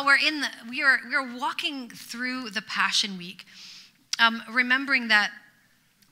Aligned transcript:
We're 0.00 0.16
in 0.16 0.40
the, 0.40 0.48
we 0.70 0.82
are, 0.82 0.98
we 1.06 1.14
are 1.14 1.36
walking 1.38 1.90
through 1.90 2.50
the 2.50 2.62
Passion 2.62 3.18
Week, 3.18 3.44
um, 4.18 4.42
remembering 4.50 5.08
that 5.08 5.30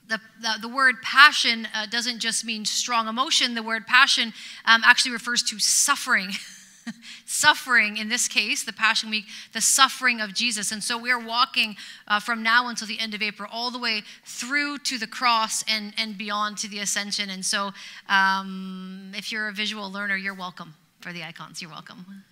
the, 0.06 0.20
the, 0.42 0.54
the, 0.62 0.68
word 0.68 0.96
passion 1.02 1.66
uh, 1.74 1.86
doesn't 1.86 2.18
just 2.18 2.44
mean 2.44 2.64
strong 2.64 3.08
emotion. 3.08 3.54
The 3.54 3.62
word 3.62 3.86
passion 3.86 4.32
um, 4.66 4.82
actually 4.84 5.12
refers 5.12 5.42
to 5.44 5.58
suffering. 5.58 6.30
suffering, 7.24 7.96
in 7.96 8.08
this 8.08 8.28
case, 8.28 8.64
the 8.64 8.72
Passion 8.72 9.08
Week, 9.08 9.24
the 9.54 9.60
suffering 9.60 10.20
of 10.20 10.34
Jesus. 10.34 10.72
And 10.72 10.82
so 10.84 10.98
we're 10.98 11.24
walking 11.24 11.76
uh, 12.06 12.20
from 12.20 12.42
now 12.42 12.68
until 12.68 12.86
the 12.86 13.00
end 13.00 13.14
of 13.14 13.22
April, 13.22 13.48
all 13.52 13.70
the 13.70 13.78
way 13.78 14.02
through 14.24 14.78
to 14.78 14.98
the 14.98 15.06
cross 15.06 15.64
and, 15.68 15.94
and 15.96 16.18
beyond 16.18 16.58
to 16.58 16.68
the 16.68 16.80
ascension. 16.80 17.30
And 17.30 17.44
so 17.44 17.70
um, 18.08 19.12
if 19.16 19.32
you're 19.32 19.48
a 19.48 19.52
visual 19.52 19.90
learner, 19.90 20.16
you're 20.16 20.34
welcome 20.34 20.74
for 21.00 21.12
the 21.12 21.22
icons. 21.22 21.62
You're 21.62 21.70
welcome. 21.70 22.24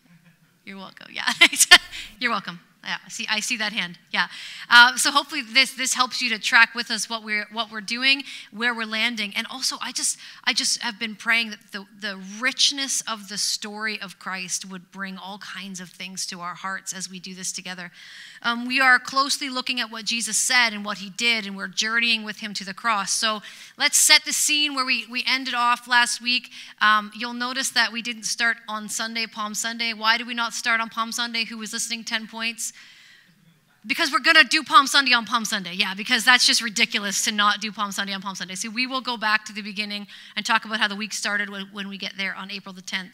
You're 0.68 0.76
welcome. 0.76 1.06
Yeah, 1.10 1.32
you're 2.20 2.30
welcome. 2.30 2.60
Yeah, 2.84 2.98
see, 3.08 3.26
I 3.30 3.40
see 3.40 3.56
that 3.56 3.72
hand. 3.72 3.98
Yeah. 4.10 4.28
Uh, 4.68 4.96
so 4.98 5.10
hopefully 5.10 5.40
this 5.40 5.72
this 5.72 5.94
helps 5.94 6.20
you 6.20 6.28
to 6.28 6.38
track 6.38 6.74
with 6.74 6.90
us 6.90 7.08
what 7.08 7.24
we're 7.24 7.46
what 7.52 7.72
we're 7.72 7.80
doing, 7.80 8.22
where 8.52 8.74
we're 8.74 8.84
landing, 8.84 9.32
and 9.34 9.46
also 9.50 9.76
I 9.80 9.92
just 9.92 10.18
I 10.44 10.52
just 10.52 10.82
have 10.82 10.98
been 10.98 11.16
praying 11.16 11.50
that 11.50 11.72
the 11.72 11.86
the 11.98 12.20
richness 12.38 13.02
of 13.08 13.30
the 13.30 13.38
story 13.38 13.98
of 13.98 14.18
Christ 14.18 14.70
would 14.70 14.92
bring 14.92 15.16
all 15.16 15.38
kinds 15.38 15.80
of 15.80 15.88
things 15.88 16.26
to 16.26 16.40
our 16.40 16.54
hearts 16.54 16.92
as 16.92 17.08
we 17.08 17.18
do 17.18 17.34
this 17.34 17.50
together. 17.50 17.90
Um, 18.42 18.66
we 18.66 18.80
are 18.80 18.98
closely 18.98 19.48
looking 19.48 19.80
at 19.80 19.90
what 19.90 20.04
Jesus 20.04 20.36
said 20.36 20.72
and 20.72 20.84
what 20.84 20.98
He 20.98 21.10
did, 21.10 21.46
and 21.46 21.56
we're 21.56 21.68
journeying 21.68 22.24
with 22.24 22.38
Him 22.38 22.54
to 22.54 22.64
the 22.64 22.74
cross. 22.74 23.12
So 23.12 23.42
let's 23.76 23.98
set 23.98 24.24
the 24.24 24.32
scene 24.32 24.74
where 24.74 24.84
we 24.84 25.06
we 25.10 25.24
ended 25.26 25.54
off 25.54 25.88
last 25.88 26.20
week. 26.20 26.50
Um, 26.80 27.10
you'll 27.16 27.32
notice 27.32 27.70
that 27.70 27.92
we 27.92 28.02
didn't 28.02 28.24
start 28.24 28.58
on 28.68 28.88
Sunday, 28.88 29.26
Palm 29.26 29.54
Sunday. 29.54 29.92
Why 29.92 30.18
did 30.18 30.26
we 30.26 30.34
not 30.34 30.52
start 30.52 30.80
on 30.80 30.88
Palm 30.88 31.12
Sunday? 31.12 31.44
Who 31.44 31.58
was 31.58 31.72
listening? 31.72 32.04
Ten 32.04 32.26
points 32.26 32.72
because 33.86 34.10
we're 34.12 34.18
going 34.20 34.36
to 34.36 34.44
do 34.44 34.62
Palm 34.62 34.86
Sunday 34.86 35.12
on 35.12 35.24
Palm 35.24 35.44
Sunday. 35.44 35.72
Yeah, 35.74 35.94
because 35.94 36.24
that's 36.24 36.46
just 36.46 36.62
ridiculous 36.62 37.24
to 37.24 37.32
not 37.32 37.60
do 37.60 37.70
Palm 37.72 37.92
Sunday 37.92 38.12
on 38.12 38.20
Palm 38.20 38.34
Sunday. 38.34 38.54
So 38.54 38.70
we 38.70 38.86
will 38.86 39.00
go 39.00 39.16
back 39.16 39.44
to 39.46 39.52
the 39.52 39.62
beginning 39.62 40.06
and 40.36 40.44
talk 40.44 40.64
about 40.64 40.80
how 40.80 40.88
the 40.88 40.96
week 40.96 41.12
started 41.12 41.48
when, 41.48 41.66
when 41.72 41.88
we 41.88 41.96
get 41.96 42.14
there 42.16 42.34
on 42.34 42.50
April 42.50 42.72
the 42.72 42.82
10th. 42.82 43.12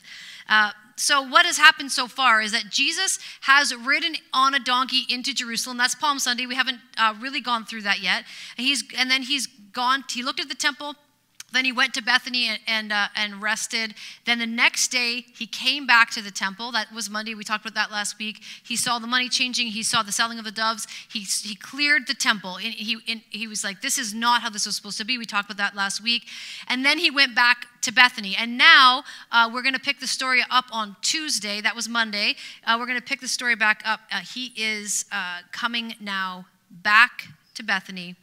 Uh, 0.49 0.71
so 0.97 1.23
what 1.23 1.45
has 1.45 1.59
happened 1.59 1.91
so 1.93 2.07
far 2.07 2.41
is 2.41 2.53
that 2.53 2.71
Jesus 2.71 3.19
has 3.43 3.75
ridden 3.75 4.15
on 4.33 4.55
a 4.55 4.61
donkey 4.61 5.03
into 5.09 5.35
Jerusalem. 5.35 5.77
That's 5.77 5.95
Palm 5.95 6.19
Sunday. 6.19 6.47
We 6.47 6.55
haven't 6.55 6.79
uh, 6.97 7.15
really 7.21 7.41
gone 7.41 7.65
through 7.65 7.83
that 7.83 8.01
yet. 8.01 8.25
And 8.57 8.67
he's 8.67 8.85
and 8.97 9.11
then 9.11 9.23
he's 9.23 9.47
gone. 9.47 10.05
He 10.09 10.23
looked 10.23 10.41
at 10.41 10.49
the 10.49 10.55
temple 10.55 10.95
then 11.55 11.65
he 11.65 11.73
went 11.73 11.95
to 11.95 12.03
Bethany 12.03 12.49
and, 12.49 12.59
and, 12.67 12.93
uh, 12.93 13.09
and, 13.17 13.41
rested. 13.43 13.95
Then 14.25 14.39
the 14.39 14.47
next 14.47 14.89
day, 14.89 15.25
he 15.37 15.47
came 15.47 15.87
back 15.87 16.11
to 16.11 16.23
the 16.23 16.31
temple. 16.31 16.73
That 16.73 16.93
was 16.93 17.09
Monday. 17.09 17.35
We 17.35 17.45
talked 17.45 17.65
about 17.65 17.75
that 17.75 17.91
last 17.91 18.19
week. 18.19 18.43
He 18.63 18.77
saw 18.77 18.99
the 18.99 19.07
money 19.07 19.29
changing. 19.29 19.69
He 19.69 19.83
saw 19.83 20.03
the 20.03 20.13
selling 20.13 20.39
of 20.39 20.45
the 20.45 20.53
doves. 20.53 20.87
He, 21.11 21.21
he 21.21 21.55
cleared 21.55 22.07
the 22.07 22.15
temple. 22.15 22.57
And 22.57 22.75
he, 22.75 22.99
and 23.09 23.23
he 23.31 23.47
was 23.47 23.65
like, 23.65 23.81
This 23.81 23.99
is 23.99 24.13
not 24.13 24.43
how 24.43 24.51
this 24.51 24.67
was 24.67 24.77
supposed 24.77 24.99
to 24.99 25.05
be. 25.05 25.19
We 25.19 25.25
talked 25.25 25.51
about 25.51 25.59
that 25.59 25.77
last 25.77 26.03
week. 26.03 26.25
And 26.69 26.85
then 26.85 26.99
he 26.99 27.11
went 27.11 27.35
back 27.35 27.67
to 27.83 27.93
Bethany. 27.93 28.35
And 28.39 28.59
now 28.59 29.05
uh, 29.31 29.51
we're 29.53 29.63
going 29.63 29.75
to 29.75 29.81
pick 29.81 30.01
the 30.01 30.07
story 30.07 30.43
up 30.51 30.67
on 30.73 30.97
Tuesday. 31.03 31.61
That 31.61 31.77
was 31.77 31.89
Monday. 31.89 32.35
Uh, 32.67 32.77
we're 32.79 32.87
going 32.87 32.99
to 32.99 33.05
pick 33.05 33.21
the 33.21 33.29
story 33.29 33.55
back 33.55 33.83
up. 33.85 34.01
Uh, 34.11 34.21
he 34.21 34.53
is 34.57 35.05
uh, 35.13 35.41
coming 35.53 35.95
now 36.01 36.47
back 36.71 37.29
to 37.55 37.63
Bethany. 37.63 38.17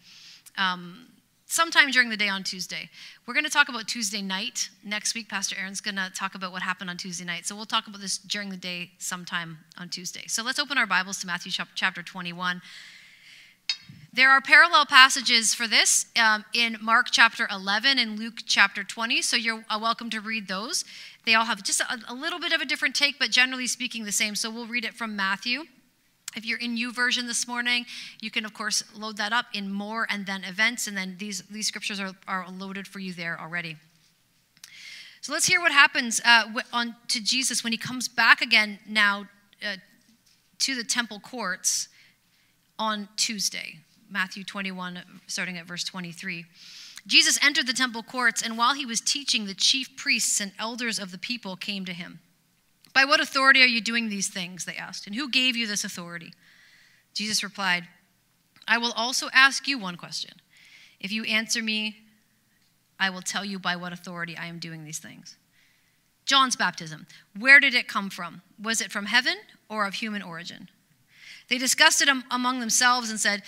Um, 0.57 1.07
sometime 1.51 1.91
during 1.91 2.09
the 2.09 2.17
day 2.17 2.29
on 2.29 2.43
Tuesday. 2.43 2.89
We're 3.31 3.35
going 3.35 3.45
to 3.45 3.49
talk 3.49 3.69
about 3.69 3.87
Tuesday 3.87 4.21
night 4.21 4.67
next 4.83 5.15
week. 5.15 5.29
Pastor 5.29 5.55
Erin's 5.57 5.79
going 5.79 5.95
to 5.95 6.11
talk 6.13 6.35
about 6.35 6.51
what 6.51 6.63
happened 6.63 6.89
on 6.89 6.97
Tuesday 6.97 7.23
night. 7.23 7.45
So 7.45 7.55
we'll 7.55 7.65
talk 7.65 7.87
about 7.87 8.01
this 8.01 8.17
during 8.17 8.49
the 8.49 8.57
day 8.57 8.91
sometime 8.97 9.59
on 9.77 9.87
Tuesday. 9.87 10.23
So 10.27 10.43
let's 10.43 10.59
open 10.59 10.77
our 10.77 10.85
Bibles 10.85 11.21
to 11.21 11.27
Matthew 11.27 11.49
chapter 11.73 12.03
21. 12.03 12.61
There 14.11 14.29
are 14.29 14.41
parallel 14.41 14.85
passages 14.85 15.53
for 15.53 15.65
this 15.65 16.07
um, 16.21 16.43
in 16.53 16.75
Mark 16.81 17.07
chapter 17.09 17.47
11 17.49 17.97
and 17.99 18.19
Luke 18.19 18.39
chapter 18.45 18.83
20, 18.83 19.21
so 19.21 19.37
you're 19.37 19.63
uh, 19.69 19.79
welcome 19.81 20.09
to 20.09 20.19
read 20.19 20.49
those. 20.49 20.83
They 21.25 21.33
all 21.33 21.45
have 21.45 21.63
just 21.63 21.79
a, 21.79 21.99
a 22.09 22.13
little 22.13 22.37
bit 22.37 22.51
of 22.51 22.59
a 22.59 22.65
different 22.65 22.95
take, 22.95 23.17
but 23.17 23.31
generally 23.31 23.67
speaking, 23.67 24.03
the 24.03 24.11
same. 24.11 24.35
So 24.35 24.51
we'll 24.51 24.67
read 24.67 24.83
it 24.83 24.93
from 24.93 25.15
Matthew. 25.15 25.67
If 26.35 26.45
you're 26.45 26.59
in 26.59 26.77
YouVersion 26.77 27.27
this 27.27 27.47
morning, 27.47 27.85
you 28.21 28.31
can, 28.31 28.45
of 28.45 28.53
course, 28.53 28.83
load 28.95 29.17
that 29.17 29.33
up 29.33 29.47
in 29.53 29.71
more 29.71 30.07
and 30.09 30.25
then 30.25 30.43
events, 30.43 30.87
and 30.87 30.95
then 30.95 31.15
these, 31.17 31.41
these 31.43 31.67
scriptures 31.67 31.99
are, 31.99 32.13
are 32.27 32.45
loaded 32.49 32.87
for 32.87 32.99
you 32.99 33.13
there 33.13 33.39
already. 33.39 33.75
So 35.19 35.33
let's 35.33 35.45
hear 35.45 35.59
what 35.59 35.71
happens 35.71 36.21
uh, 36.25 36.45
on, 36.73 36.95
to 37.09 37.23
Jesus 37.23 37.63
when 37.63 37.73
he 37.73 37.77
comes 37.77 38.07
back 38.07 38.41
again 38.41 38.79
now 38.87 39.25
uh, 39.63 39.75
to 40.59 40.75
the 40.75 40.83
temple 40.83 41.19
courts 41.19 41.89
on 42.79 43.09
Tuesday. 43.17 43.79
Matthew 44.09 44.43
21, 44.43 44.99
starting 45.27 45.57
at 45.57 45.65
verse 45.65 45.83
23. 45.83 46.45
Jesus 47.07 47.39
entered 47.43 47.67
the 47.67 47.73
temple 47.73 48.03
courts, 48.03 48.41
and 48.41 48.57
while 48.57 48.73
he 48.73 48.85
was 48.85 49.01
teaching, 49.01 49.45
the 49.45 49.53
chief 49.53 49.95
priests 49.95 50.39
and 50.39 50.51
elders 50.59 50.99
of 50.99 51.11
the 51.11 51.17
people 51.17 51.55
came 51.55 51.85
to 51.85 51.93
him. 51.93 52.19
By 52.93 53.05
what 53.05 53.19
authority 53.19 53.61
are 53.61 53.67
you 53.67 53.81
doing 53.81 54.09
these 54.09 54.27
things? 54.27 54.65
They 54.65 54.75
asked. 54.75 55.07
And 55.07 55.15
who 55.15 55.29
gave 55.29 55.55
you 55.55 55.67
this 55.67 55.83
authority? 55.83 56.33
Jesus 57.13 57.43
replied, 57.43 57.87
I 58.67 58.77
will 58.77 58.91
also 58.93 59.29
ask 59.33 59.67
you 59.67 59.77
one 59.77 59.95
question. 59.95 60.35
If 60.99 61.11
you 61.11 61.23
answer 61.23 61.61
me, 61.61 61.97
I 62.99 63.09
will 63.09 63.21
tell 63.21 63.43
you 63.43 63.59
by 63.59 63.75
what 63.75 63.93
authority 63.93 64.37
I 64.37 64.45
am 64.45 64.59
doing 64.59 64.83
these 64.83 64.99
things. 64.99 65.37
John's 66.25 66.55
baptism, 66.55 67.07
where 67.37 67.59
did 67.59 67.73
it 67.73 67.87
come 67.87 68.09
from? 68.09 68.41
Was 68.61 68.79
it 68.79 68.91
from 68.91 69.07
heaven 69.07 69.35
or 69.69 69.85
of 69.85 69.95
human 69.95 70.21
origin? 70.21 70.69
They 71.49 71.57
discussed 71.57 72.01
it 72.01 72.09
among 72.29 72.59
themselves 72.59 73.09
and 73.09 73.19
said, 73.19 73.43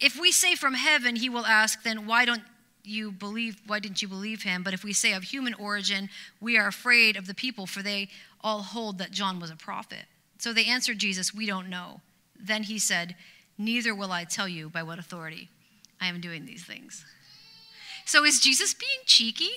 If 0.00 0.20
we 0.20 0.32
say 0.32 0.54
from 0.54 0.74
heaven, 0.74 1.16
he 1.16 1.28
will 1.30 1.46
ask, 1.46 1.82
then 1.82 2.06
why 2.06 2.24
don't 2.24 2.42
you 2.86 3.10
believe 3.10 3.60
why 3.66 3.80
didn't 3.80 4.00
you 4.00 4.06
believe 4.06 4.44
him 4.44 4.62
but 4.62 4.72
if 4.72 4.84
we 4.84 4.92
say 4.92 5.12
of 5.12 5.24
human 5.24 5.52
origin 5.54 6.08
we 6.40 6.56
are 6.56 6.68
afraid 6.68 7.16
of 7.16 7.26
the 7.26 7.34
people 7.34 7.66
for 7.66 7.82
they 7.82 8.08
all 8.46 8.62
hold 8.62 8.98
that 8.98 9.10
John 9.10 9.40
was 9.40 9.50
a 9.50 9.56
prophet. 9.56 10.04
So 10.38 10.52
they 10.52 10.66
answered 10.66 10.98
Jesus, 10.98 11.34
We 11.34 11.46
don't 11.46 11.68
know. 11.68 12.00
Then 12.38 12.62
he 12.62 12.78
said, 12.78 13.16
Neither 13.58 13.92
will 13.92 14.12
I 14.12 14.22
tell 14.22 14.46
you 14.46 14.70
by 14.70 14.84
what 14.84 15.00
authority 15.00 15.48
I 16.00 16.06
am 16.06 16.20
doing 16.20 16.46
these 16.46 16.64
things. 16.64 17.04
So 18.04 18.24
is 18.24 18.38
Jesus 18.38 18.72
being 18.72 19.00
cheeky? 19.04 19.50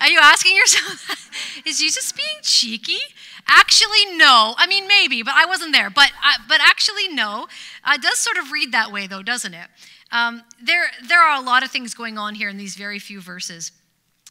Are 0.00 0.08
you 0.08 0.18
asking 0.20 0.56
yourself, 0.56 1.30
is 1.66 1.78
Jesus 1.78 2.12
being 2.12 2.38
cheeky? 2.42 2.98
Actually, 3.46 4.16
no. 4.16 4.54
I 4.56 4.66
mean, 4.66 4.88
maybe, 4.88 5.22
but 5.22 5.34
I 5.36 5.44
wasn't 5.44 5.72
there. 5.72 5.90
But, 5.90 6.12
uh, 6.24 6.38
but 6.48 6.60
actually, 6.62 7.08
no. 7.08 7.46
Uh, 7.84 7.92
it 7.96 8.02
does 8.02 8.18
sort 8.18 8.38
of 8.38 8.52
read 8.52 8.72
that 8.72 8.90
way, 8.90 9.06
though, 9.06 9.22
doesn't 9.22 9.52
it? 9.52 9.68
Um, 10.10 10.42
there, 10.62 10.86
there 11.06 11.20
are 11.20 11.36
a 11.36 11.44
lot 11.44 11.62
of 11.62 11.70
things 11.70 11.92
going 11.92 12.16
on 12.16 12.36
here 12.36 12.48
in 12.48 12.56
these 12.56 12.74
very 12.74 12.98
few 12.98 13.20
verses. 13.20 13.70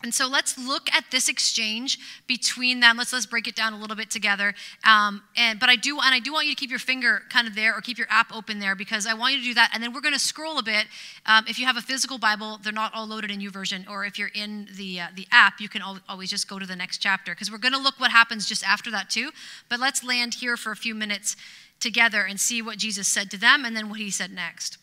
And 0.03 0.13
so 0.13 0.27
let's 0.27 0.57
look 0.57 0.91
at 0.93 1.05
this 1.11 1.29
exchange 1.29 1.99
between 2.27 2.79
them. 2.79 2.97
Let's 2.97 3.13
let's 3.13 3.25
break 3.25 3.47
it 3.47 3.55
down 3.55 3.73
a 3.73 3.77
little 3.77 3.95
bit 3.95 4.09
together. 4.09 4.53
Um, 4.83 5.21
and 5.37 5.59
but 5.59 5.69
I 5.69 5.75
do 5.75 5.99
and 5.99 6.13
I 6.13 6.19
do 6.19 6.33
want 6.33 6.47
you 6.47 6.55
to 6.55 6.59
keep 6.59 6.69
your 6.69 6.79
finger 6.79 7.21
kind 7.29 7.47
of 7.47 7.55
there 7.55 7.75
or 7.75 7.81
keep 7.81 7.97
your 7.97 8.07
app 8.09 8.35
open 8.35 8.59
there 8.59 8.75
because 8.75 9.05
I 9.05 9.13
want 9.13 9.33
you 9.33 9.39
to 9.39 9.45
do 9.45 9.53
that. 9.55 9.71
And 9.73 9.83
then 9.83 9.93
we're 9.93 10.01
going 10.01 10.13
to 10.13 10.19
scroll 10.19 10.57
a 10.57 10.63
bit. 10.63 10.87
Um, 11.25 11.45
if 11.47 11.59
you 11.59 11.65
have 11.65 11.77
a 11.77 11.81
physical 11.81 12.17
Bible, 12.17 12.59
they're 12.63 12.73
not 12.73 12.93
all 12.93 13.07
loaded 13.07 13.31
in 13.31 13.39
YouVersion. 13.39 13.89
Or 13.89 14.05
if 14.05 14.17
you're 14.17 14.31
in 14.33 14.67
the 14.75 15.01
uh, 15.01 15.07
the 15.15 15.27
app, 15.31 15.59
you 15.59 15.69
can 15.69 15.81
always 16.09 16.29
just 16.29 16.47
go 16.47 16.59
to 16.59 16.65
the 16.65 16.75
next 16.75 16.97
chapter 16.97 17.33
because 17.33 17.51
we're 17.51 17.57
going 17.57 17.73
to 17.73 17.79
look 17.79 17.99
what 17.99 18.11
happens 18.11 18.47
just 18.47 18.67
after 18.67 18.91
that 18.91 19.09
too. 19.09 19.31
But 19.69 19.79
let's 19.79 20.03
land 20.03 20.35
here 20.35 20.57
for 20.57 20.71
a 20.71 20.75
few 20.75 20.95
minutes 20.95 21.35
together 21.79 22.21
and 22.23 22.39
see 22.39 22.61
what 22.61 22.77
Jesus 22.77 23.07
said 23.07 23.29
to 23.31 23.37
them 23.37 23.65
and 23.65 23.75
then 23.75 23.89
what 23.89 23.99
he 23.99 24.09
said 24.09 24.31
next. 24.31 24.77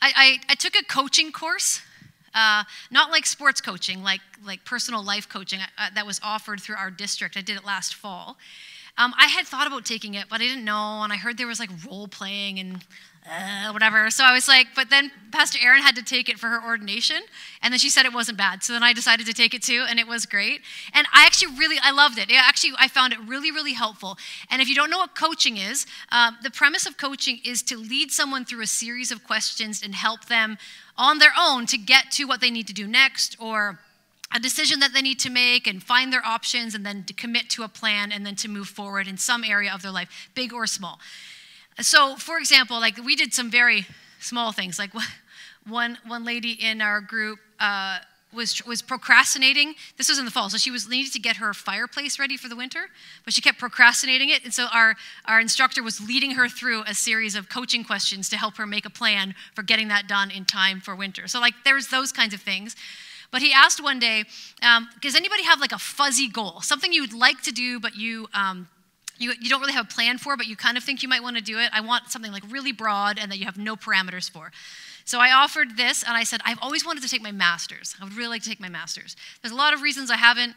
I, 0.00 0.12
I, 0.16 0.52
I 0.52 0.54
took 0.54 0.74
a 0.76 0.84
coaching 0.84 1.32
course 1.32 1.80
uh, 2.36 2.62
not 2.90 3.10
like 3.10 3.26
sports 3.26 3.60
coaching, 3.60 4.02
like, 4.02 4.20
like 4.44 4.64
personal 4.64 5.02
life 5.02 5.26
coaching 5.28 5.60
uh, 5.78 5.88
that 5.94 6.06
was 6.06 6.20
offered 6.22 6.60
through 6.60 6.76
our 6.76 6.90
district. 6.90 7.36
I 7.36 7.40
did 7.40 7.56
it 7.56 7.64
last 7.64 7.94
fall. 7.94 8.36
Um, 8.98 9.14
I 9.18 9.26
had 9.26 9.46
thought 9.46 9.66
about 9.66 9.84
taking 9.84 10.14
it, 10.14 10.26
but 10.28 10.40
I 10.40 10.44
didn't 10.44 10.64
know, 10.64 11.02
and 11.02 11.12
I 11.12 11.16
heard 11.16 11.36
there 11.38 11.46
was 11.46 11.58
like 11.58 11.70
role 11.86 12.08
playing 12.08 12.58
and 12.58 12.84
uh, 13.28 13.72
whatever. 13.72 14.10
So 14.10 14.24
I 14.24 14.32
was 14.32 14.48
like, 14.48 14.68
but 14.74 14.90
then 14.90 15.10
Pastor 15.32 15.58
Erin 15.62 15.82
had 15.82 15.96
to 15.96 16.02
take 16.02 16.28
it 16.28 16.38
for 16.38 16.48
her 16.48 16.62
ordination, 16.64 17.20
and 17.62 17.72
then 17.72 17.78
she 17.78 17.90
said 17.90 18.06
it 18.06 18.12
wasn't 18.12 18.38
bad. 18.38 18.62
So 18.62 18.72
then 18.72 18.82
I 18.82 18.92
decided 18.92 19.26
to 19.26 19.32
take 19.32 19.54
it 19.54 19.62
too, 19.62 19.84
and 19.88 19.98
it 19.98 20.06
was 20.06 20.26
great. 20.26 20.60
And 20.92 21.06
I 21.12 21.26
actually 21.26 21.56
really, 21.56 21.76
I 21.82 21.90
loved 21.90 22.18
it. 22.18 22.30
Actually, 22.32 22.74
I 22.78 22.88
found 22.88 23.12
it 23.12 23.18
really, 23.26 23.50
really 23.50 23.72
helpful. 23.72 24.16
And 24.50 24.62
if 24.62 24.68
you 24.68 24.74
don't 24.74 24.90
know 24.90 24.98
what 24.98 25.14
coaching 25.14 25.56
is, 25.56 25.86
uh, 26.12 26.32
the 26.42 26.50
premise 26.50 26.86
of 26.86 26.96
coaching 26.96 27.40
is 27.44 27.62
to 27.64 27.76
lead 27.76 28.12
someone 28.12 28.44
through 28.44 28.62
a 28.62 28.66
series 28.66 29.10
of 29.10 29.24
questions 29.24 29.82
and 29.82 29.94
help 29.94 30.26
them 30.26 30.58
on 30.96 31.18
their 31.18 31.32
own 31.38 31.66
to 31.66 31.78
get 31.78 32.10
to 32.12 32.24
what 32.24 32.40
they 32.40 32.50
need 32.50 32.66
to 32.68 32.72
do 32.72 32.86
next 32.86 33.36
or 33.40 33.80
a 34.34 34.40
decision 34.40 34.80
that 34.80 34.92
they 34.92 35.02
need 35.02 35.20
to 35.20 35.30
make 35.30 35.66
and 35.66 35.82
find 35.82 36.12
their 36.12 36.24
options 36.24 36.74
and 36.74 36.84
then 36.84 37.04
to 37.04 37.12
commit 37.12 37.48
to 37.50 37.62
a 37.62 37.68
plan 37.68 38.10
and 38.10 38.26
then 38.26 38.34
to 38.36 38.48
move 38.48 38.68
forward 38.68 39.06
in 39.06 39.16
some 39.16 39.44
area 39.44 39.72
of 39.72 39.82
their 39.82 39.92
life, 39.92 40.30
big 40.34 40.52
or 40.52 40.66
small. 40.66 40.98
So, 41.80 42.16
for 42.16 42.38
example, 42.38 42.80
like 42.80 42.96
we 43.04 43.16
did 43.16 43.34
some 43.34 43.50
very 43.50 43.86
small 44.20 44.52
things. 44.52 44.78
Like 44.78 44.90
one, 45.66 45.98
one 46.06 46.24
lady 46.24 46.52
in 46.52 46.80
our 46.80 47.00
group 47.00 47.38
uh, 47.60 47.98
was, 48.32 48.64
was 48.66 48.82
procrastinating. 48.82 49.74
This 49.96 50.08
was 50.08 50.18
in 50.18 50.24
the 50.24 50.30
fall, 50.30 50.48
so 50.50 50.58
she 50.58 50.70
was 50.70 50.88
needed 50.88 51.12
to 51.12 51.18
get 51.18 51.36
her 51.36 51.52
fireplace 51.54 52.18
ready 52.18 52.36
for 52.36 52.48
the 52.48 52.56
winter, 52.56 52.88
but 53.24 53.34
she 53.34 53.40
kept 53.40 53.58
procrastinating 53.58 54.30
it. 54.30 54.44
And 54.44 54.52
so 54.52 54.66
our, 54.72 54.94
our 55.24 55.40
instructor 55.40 55.82
was 55.82 56.06
leading 56.06 56.32
her 56.32 56.48
through 56.48 56.82
a 56.82 56.94
series 56.94 57.34
of 57.34 57.48
coaching 57.48 57.84
questions 57.84 58.28
to 58.30 58.36
help 58.36 58.56
her 58.56 58.66
make 58.66 58.84
a 58.84 58.90
plan 58.90 59.34
for 59.54 59.62
getting 59.62 59.88
that 59.88 60.06
done 60.06 60.30
in 60.30 60.44
time 60.44 60.80
for 60.80 60.94
winter. 60.94 61.28
So, 61.28 61.40
like, 61.40 61.54
there's 61.64 61.88
those 61.88 62.12
kinds 62.12 62.34
of 62.34 62.40
things. 62.40 62.76
But 63.32 63.42
he 63.42 63.52
asked 63.52 63.82
one 63.82 63.98
day, 63.98 64.24
um, 64.62 64.88
does 65.02 65.16
anybody 65.16 65.42
have 65.42 65.60
like 65.60 65.72
a 65.72 65.78
fuzzy 65.78 66.28
goal, 66.28 66.60
something 66.60 66.92
you'd 66.92 67.12
like 67.12 67.42
to 67.42 67.52
do, 67.52 67.80
but 67.80 67.96
you 67.96 68.28
um, 68.32 68.68
you, 69.18 69.32
you 69.40 69.48
don't 69.48 69.60
really 69.60 69.72
have 69.72 69.86
a 69.86 69.88
plan 69.88 70.18
for, 70.18 70.36
but 70.36 70.46
you 70.46 70.56
kind 70.56 70.76
of 70.76 70.84
think 70.84 71.02
you 71.02 71.08
might 71.08 71.22
want 71.22 71.36
to 71.36 71.42
do 71.42 71.58
it. 71.58 71.70
I 71.72 71.80
want 71.80 72.10
something 72.10 72.32
like 72.32 72.42
really 72.50 72.72
broad 72.72 73.18
and 73.18 73.30
that 73.30 73.38
you 73.38 73.44
have 73.46 73.56
no 73.58 73.76
parameters 73.76 74.30
for. 74.30 74.50
So 75.04 75.20
I 75.20 75.30
offered 75.30 75.76
this 75.76 76.02
and 76.02 76.16
I 76.16 76.24
said, 76.24 76.40
I've 76.44 76.58
always 76.60 76.84
wanted 76.84 77.02
to 77.02 77.08
take 77.08 77.22
my 77.22 77.32
master's. 77.32 77.94
I 78.00 78.04
would 78.04 78.14
really 78.14 78.30
like 78.30 78.42
to 78.42 78.48
take 78.48 78.60
my 78.60 78.68
master's. 78.68 79.16
There's 79.40 79.52
a 79.52 79.56
lot 79.56 79.72
of 79.72 79.80
reasons 79.80 80.10
I 80.10 80.16
haven't. 80.16 80.54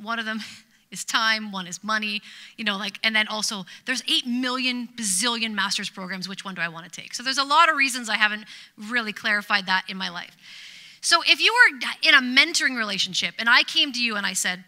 One 0.00 0.18
of 0.18 0.24
them 0.24 0.40
is 0.90 1.04
time, 1.04 1.52
one 1.52 1.66
is 1.66 1.84
money, 1.84 2.20
you 2.56 2.64
know, 2.64 2.76
like, 2.76 2.98
and 3.04 3.14
then 3.14 3.28
also 3.28 3.64
there's 3.86 4.02
8 4.08 4.26
million 4.26 4.88
bazillion 4.96 5.52
master's 5.54 5.90
programs. 5.90 6.28
Which 6.28 6.44
one 6.44 6.54
do 6.54 6.62
I 6.62 6.68
want 6.68 6.90
to 6.90 7.00
take? 7.00 7.14
So 7.14 7.22
there's 7.22 7.38
a 7.38 7.44
lot 7.44 7.68
of 7.68 7.76
reasons 7.76 8.08
I 8.08 8.16
haven't 8.16 8.44
really 8.76 9.12
clarified 9.12 9.66
that 9.66 9.84
in 9.88 9.96
my 9.96 10.08
life. 10.08 10.36
So 11.02 11.22
if 11.26 11.40
you 11.40 11.52
were 11.52 11.78
in 12.02 12.14
a 12.14 12.20
mentoring 12.20 12.76
relationship 12.76 13.34
and 13.38 13.48
I 13.48 13.62
came 13.62 13.92
to 13.92 14.02
you 14.02 14.16
and 14.16 14.26
I 14.26 14.32
said, 14.32 14.64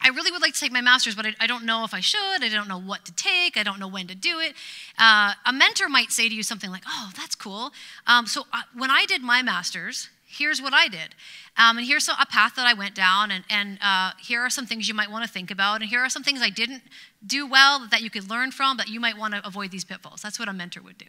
I 0.00 0.08
really 0.08 0.30
would 0.30 0.42
like 0.42 0.54
to 0.54 0.60
take 0.60 0.72
my 0.72 0.82
master's, 0.82 1.14
but 1.14 1.26
I, 1.26 1.34
I, 1.40 1.46
don't 1.46 1.64
know 1.64 1.84
if 1.84 1.94
I 1.94 2.00
should. 2.00 2.42
I 2.42 2.48
don't 2.48 2.68
know 2.68 2.80
what 2.80 3.04
to 3.06 3.12
take. 3.14 3.56
I 3.56 3.62
don't 3.62 3.80
know 3.80 3.88
when 3.88 4.06
to 4.08 4.14
do 4.14 4.40
it. 4.40 4.52
Uh, 4.98 5.32
a 5.46 5.52
mentor 5.52 5.88
might 5.88 6.12
say 6.12 6.28
to 6.28 6.34
you 6.34 6.42
something 6.42 6.70
like, 6.70 6.82
Oh, 6.86 7.10
that's 7.16 7.34
cool. 7.34 7.72
Um, 8.06 8.26
so 8.26 8.42
uh, 8.52 8.62
when 8.74 8.90
I 8.90 9.06
did 9.06 9.22
my 9.22 9.42
master's, 9.42 10.10
here's 10.26 10.60
what 10.60 10.74
I 10.74 10.88
did. 10.88 11.14
Um, 11.56 11.78
and 11.78 11.86
here's 11.86 12.08
a 12.08 12.26
path 12.26 12.54
that 12.56 12.66
I 12.66 12.74
went 12.74 12.94
down, 12.94 13.30
and, 13.30 13.44
and 13.48 13.78
uh, 13.82 14.12
here 14.20 14.40
are 14.42 14.50
some 14.50 14.66
things 14.66 14.88
you 14.88 14.94
might 14.94 15.10
want 15.10 15.24
to 15.24 15.30
think 15.30 15.50
about, 15.50 15.80
and 15.80 15.88
here 15.88 16.00
are 16.00 16.10
some 16.10 16.22
things 16.22 16.42
I 16.42 16.50
didn't 16.50 16.82
do 17.26 17.46
well 17.46 17.86
that 17.90 18.02
you 18.02 18.10
could 18.10 18.28
learn 18.28 18.50
from 18.50 18.76
that 18.76 18.88
you 18.88 19.00
might 19.00 19.16
want 19.16 19.34
to 19.34 19.46
avoid 19.46 19.70
these 19.70 19.84
pitfalls. 19.84 20.20
That's 20.20 20.38
what 20.38 20.48
a 20.48 20.52
mentor 20.52 20.82
would 20.82 20.98
do. 20.98 21.06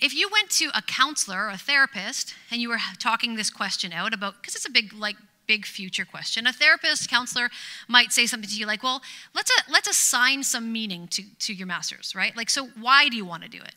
If 0.00 0.12
you 0.12 0.28
went 0.30 0.50
to 0.50 0.70
a 0.74 0.82
counselor 0.82 1.46
or 1.46 1.50
a 1.50 1.56
therapist 1.56 2.34
and 2.50 2.60
you 2.60 2.68
were 2.68 2.78
talking 2.98 3.36
this 3.36 3.48
question 3.48 3.92
out 3.92 4.12
about, 4.12 4.34
because 4.40 4.56
it's 4.56 4.66
a 4.66 4.70
big, 4.70 4.92
like, 4.92 5.16
big 5.46 5.66
future 5.66 6.04
question. 6.04 6.46
A 6.46 6.52
therapist, 6.52 7.08
counselor 7.08 7.50
might 7.88 8.12
say 8.12 8.26
something 8.26 8.48
to 8.48 8.56
you 8.56 8.66
like, 8.66 8.82
well, 8.82 9.02
let's, 9.34 9.50
uh, 9.50 9.62
let's 9.70 9.88
assign 9.88 10.42
some 10.42 10.72
meaning 10.72 11.08
to, 11.08 11.22
to 11.40 11.52
your 11.52 11.66
master's, 11.66 12.14
right? 12.14 12.36
Like, 12.36 12.50
so 12.50 12.68
why 12.80 13.08
do 13.08 13.16
you 13.16 13.24
want 13.24 13.42
to 13.42 13.48
do 13.48 13.58
it? 13.58 13.74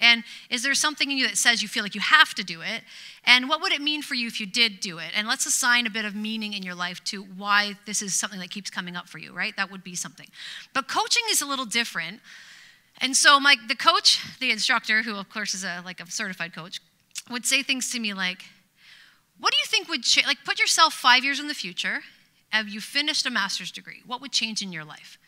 And 0.00 0.24
is 0.50 0.62
there 0.62 0.74
something 0.74 1.10
in 1.10 1.16
you 1.16 1.26
that 1.26 1.38
says 1.38 1.62
you 1.62 1.68
feel 1.68 1.82
like 1.82 1.94
you 1.94 2.00
have 2.00 2.34
to 2.34 2.44
do 2.44 2.60
it? 2.60 2.82
And 3.24 3.48
what 3.48 3.62
would 3.62 3.72
it 3.72 3.80
mean 3.80 4.02
for 4.02 4.14
you 4.14 4.26
if 4.26 4.40
you 4.40 4.46
did 4.46 4.80
do 4.80 4.98
it? 4.98 5.12
And 5.16 5.28
let's 5.28 5.46
assign 5.46 5.86
a 5.86 5.90
bit 5.90 6.04
of 6.04 6.14
meaning 6.14 6.52
in 6.52 6.62
your 6.62 6.74
life 6.74 7.02
to 7.04 7.22
why 7.22 7.76
this 7.86 8.02
is 8.02 8.14
something 8.14 8.40
that 8.40 8.50
keeps 8.50 8.70
coming 8.70 8.96
up 8.96 9.08
for 9.08 9.18
you, 9.18 9.32
right? 9.32 9.56
That 9.56 9.70
would 9.70 9.84
be 9.84 9.94
something. 9.94 10.26
But 10.74 10.88
coaching 10.88 11.22
is 11.30 11.40
a 11.40 11.46
little 11.46 11.64
different. 11.64 12.20
And 13.00 13.16
so 13.16 13.40
my 13.40 13.56
the 13.66 13.74
coach, 13.74 14.20
the 14.40 14.50
instructor, 14.50 15.02
who 15.02 15.16
of 15.16 15.28
course 15.30 15.54
is 15.54 15.64
a 15.64 15.82
like 15.84 16.00
a 16.00 16.10
certified 16.10 16.54
coach, 16.54 16.80
would 17.30 17.46
say 17.46 17.62
things 17.62 17.90
to 17.92 17.98
me 17.98 18.14
like, 18.14 18.44
what 19.38 19.52
do 19.52 19.58
you 19.58 19.66
think 19.66 19.88
would 19.88 20.02
change? 20.02 20.26
Like, 20.26 20.44
put 20.44 20.58
yourself 20.58 20.94
five 20.94 21.24
years 21.24 21.40
in 21.40 21.48
the 21.48 21.54
future. 21.54 22.00
Have 22.50 22.68
you 22.68 22.80
finished 22.80 23.26
a 23.26 23.30
master's 23.30 23.72
degree? 23.72 24.02
What 24.06 24.20
would 24.20 24.32
change 24.32 24.62
in 24.62 24.72
your 24.72 24.84
life? 24.84 25.18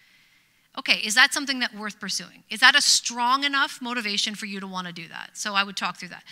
Okay, 0.78 0.98
is 0.98 1.14
that 1.14 1.32
something 1.32 1.60
that 1.60 1.74
worth 1.74 1.98
pursuing? 1.98 2.44
Is 2.50 2.60
that 2.60 2.74
a 2.76 2.82
strong 2.82 3.44
enough 3.44 3.80
motivation 3.80 4.34
for 4.34 4.44
you 4.44 4.60
to 4.60 4.66
want 4.66 4.86
to 4.86 4.92
do 4.92 5.08
that? 5.08 5.30
So 5.32 5.54
I 5.54 5.64
would 5.64 5.76
talk 5.76 5.96
through 5.96 6.10
that. 6.10 6.22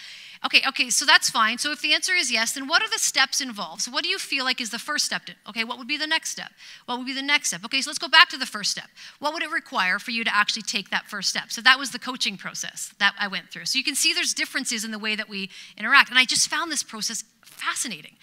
Okay, 0.45 0.61
okay, 0.69 0.91
so 0.91 1.07
that's 1.07 1.31
fine. 1.31 1.57
So 1.57 1.73
if 1.73 1.81
the 1.81 1.95
answer 1.95 2.13
is 2.13 2.31
yes, 2.31 2.53
then 2.53 2.69
what 2.69 2.83
are 2.83 2.91
the 2.91 2.99
steps 2.99 3.41
involved? 3.41 3.81
So 3.81 3.91
what 3.91 4.05
do 4.05 4.11
you 4.11 4.19
feel 4.19 4.45
like 4.45 4.61
is 4.61 4.69
the 4.69 4.79
first 4.79 5.07
step? 5.07 5.25
To, 5.25 5.35
okay, 5.49 5.65
what 5.65 5.79
would 5.79 5.89
be 5.89 5.97
the 5.97 6.07
next 6.07 6.29
step? 6.29 6.51
What 6.85 6.99
would 6.99 7.07
be 7.07 7.15
the 7.15 7.23
next 7.23 7.49
step? 7.49 7.65
Okay, 7.65 7.81
so 7.81 7.89
let's 7.89 7.99
go 7.99 8.09
back 8.09 8.29
to 8.29 8.37
the 8.37 8.45
first 8.45 8.71
step. 8.71 8.91
What 9.19 9.33
would 9.33 9.43
it 9.43 9.51
require 9.51 9.99
for 9.99 10.11
you 10.11 10.23
to 10.25 10.37
actually 10.37 10.63
take 10.63 10.91
that 10.91 11.07
first 11.07 11.31
step? 11.31 11.51
So 11.51 11.63
that 11.63 11.79
was 11.79 11.93
the 11.93 11.99
coaching 11.99 12.37
process 12.37 12.93
that 12.99 13.15
I 13.19 13.29
went 13.29 13.51
through. 13.51 13.65
So 13.65 13.79
you 13.79 13.85
can 13.85 13.95
see 13.95 14.13
there's 14.13 14.35
differences 14.35 14.85
in 14.85 14.91
the 14.91 14.99
way 14.99 15.17
that 15.17 15.31
we 15.31 15.49
interact. 15.79 16.11
And 16.11 16.19
I 16.19 16.27
just 16.27 16.51
found 16.51 16.71
this 16.71 16.83
process 16.83 17.25
fascinating. 17.65 18.17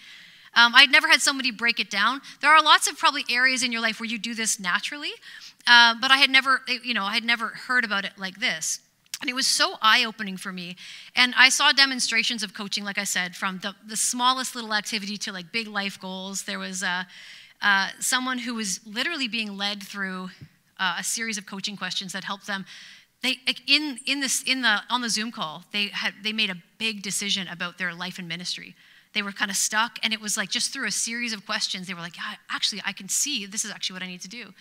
Um, 0.54 0.74
I'd 0.74 0.90
never 0.90 1.08
had 1.08 1.22
somebody 1.22 1.50
break 1.50 1.80
it 1.80 1.90
down. 1.90 2.20
There 2.40 2.50
are 2.50 2.62
lots 2.62 2.88
of 2.88 2.98
probably 2.98 3.24
areas 3.30 3.62
in 3.62 3.72
your 3.72 3.80
life 3.80 4.00
where 4.00 4.08
you 4.08 4.18
do 4.18 4.34
this 4.34 4.60
naturally, 4.60 5.12
uh, 5.66 5.94
but 6.00 6.10
I 6.10 6.18
had 6.18 6.28
never, 6.30 6.60
you 6.82 6.92
know, 6.92 7.04
I 7.04 7.14
had 7.14 7.24
never 7.24 7.48
heard 7.48 7.84
about 7.84 8.04
it 8.04 8.12
like 8.18 8.38
this. 8.38 8.80
And 9.20 9.30
it 9.30 9.34
was 9.34 9.46
so 9.46 9.76
eye 9.80 10.04
opening 10.04 10.36
for 10.36 10.52
me. 10.52 10.76
And 11.14 11.32
I 11.38 11.48
saw 11.48 11.72
demonstrations 11.72 12.42
of 12.42 12.54
coaching, 12.54 12.84
like 12.84 12.98
I 12.98 13.04
said, 13.04 13.36
from 13.36 13.60
the, 13.62 13.74
the 13.86 13.96
smallest 13.96 14.54
little 14.54 14.74
activity 14.74 15.16
to 15.18 15.32
like 15.32 15.52
big 15.52 15.68
life 15.68 15.98
goals. 15.98 16.42
There 16.42 16.58
was 16.58 16.82
uh, 16.82 17.04
uh, 17.62 17.90
someone 18.00 18.38
who 18.38 18.54
was 18.54 18.80
literally 18.84 19.28
being 19.28 19.56
led 19.56 19.82
through 19.82 20.30
uh, 20.78 20.96
a 20.98 21.04
series 21.04 21.38
of 21.38 21.46
coaching 21.46 21.76
questions 21.76 22.12
that 22.12 22.24
helped 22.24 22.48
them. 22.48 22.66
They 23.22 23.36
in 23.68 24.00
in 24.04 24.18
this 24.18 24.42
in 24.42 24.62
the 24.62 24.80
on 24.90 25.00
the 25.00 25.08
Zoom 25.08 25.30
call 25.30 25.62
they 25.72 25.86
had 25.86 26.14
they 26.24 26.32
made 26.32 26.50
a 26.50 26.56
big 26.78 27.02
decision 27.02 27.46
about 27.46 27.78
their 27.78 27.94
life 27.94 28.18
and 28.18 28.26
ministry. 28.26 28.74
They 29.14 29.22
were 29.22 29.32
kind 29.32 29.50
of 29.50 29.56
stuck, 29.56 29.98
and 30.02 30.12
it 30.12 30.20
was 30.20 30.36
like 30.36 30.50
just 30.50 30.72
through 30.72 30.86
a 30.86 30.92
series 30.92 31.32
of 31.32 31.44
questions 31.44 31.86
they 31.86 31.94
were 31.94 32.00
like, 32.00 32.16
yeah, 32.16 32.34
actually 32.50 32.80
I 32.84 32.92
can 32.92 33.08
see 33.08 33.46
this 33.46 33.64
is 33.64 33.70
actually 33.70 33.94
what 33.94 34.02
I 34.02 34.06
need 34.06 34.22
to 34.22 34.28
do. 34.28 34.52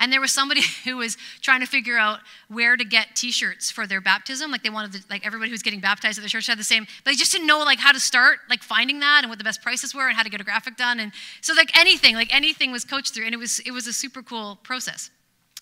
And 0.00 0.12
there 0.12 0.20
was 0.20 0.32
somebody 0.32 0.62
who 0.84 0.96
was 0.98 1.16
trying 1.40 1.60
to 1.60 1.66
figure 1.66 1.98
out 1.98 2.20
where 2.48 2.76
to 2.76 2.84
get 2.84 3.16
T-shirts 3.16 3.70
for 3.70 3.86
their 3.86 4.00
baptism. 4.00 4.50
Like 4.50 4.62
they 4.62 4.70
wanted, 4.70 4.92
to, 4.92 5.04
like 5.10 5.26
everybody 5.26 5.50
who 5.50 5.54
was 5.54 5.62
getting 5.62 5.80
baptized 5.80 6.18
at 6.18 6.22
the 6.22 6.28
church 6.28 6.46
had 6.46 6.58
the 6.58 6.64
same, 6.64 6.86
but 7.04 7.10
they 7.10 7.16
just 7.16 7.32
didn't 7.32 7.46
know 7.46 7.58
like 7.58 7.78
how 7.78 7.92
to 7.92 8.00
start, 8.00 8.38
like 8.48 8.62
finding 8.62 9.00
that 9.00 9.20
and 9.22 9.30
what 9.30 9.38
the 9.38 9.44
best 9.44 9.62
prices 9.62 9.94
were 9.94 10.06
and 10.06 10.16
how 10.16 10.22
to 10.22 10.30
get 10.30 10.40
a 10.40 10.44
graphic 10.44 10.76
done. 10.76 11.00
And 11.00 11.12
so 11.40 11.54
like 11.54 11.76
anything, 11.76 12.14
like 12.14 12.34
anything 12.34 12.70
was 12.70 12.84
coached 12.84 13.14
through, 13.14 13.24
and 13.24 13.34
it 13.34 13.38
was 13.38 13.58
it 13.60 13.72
was 13.72 13.86
a 13.86 13.92
super 13.92 14.22
cool 14.22 14.58
process. 14.62 15.10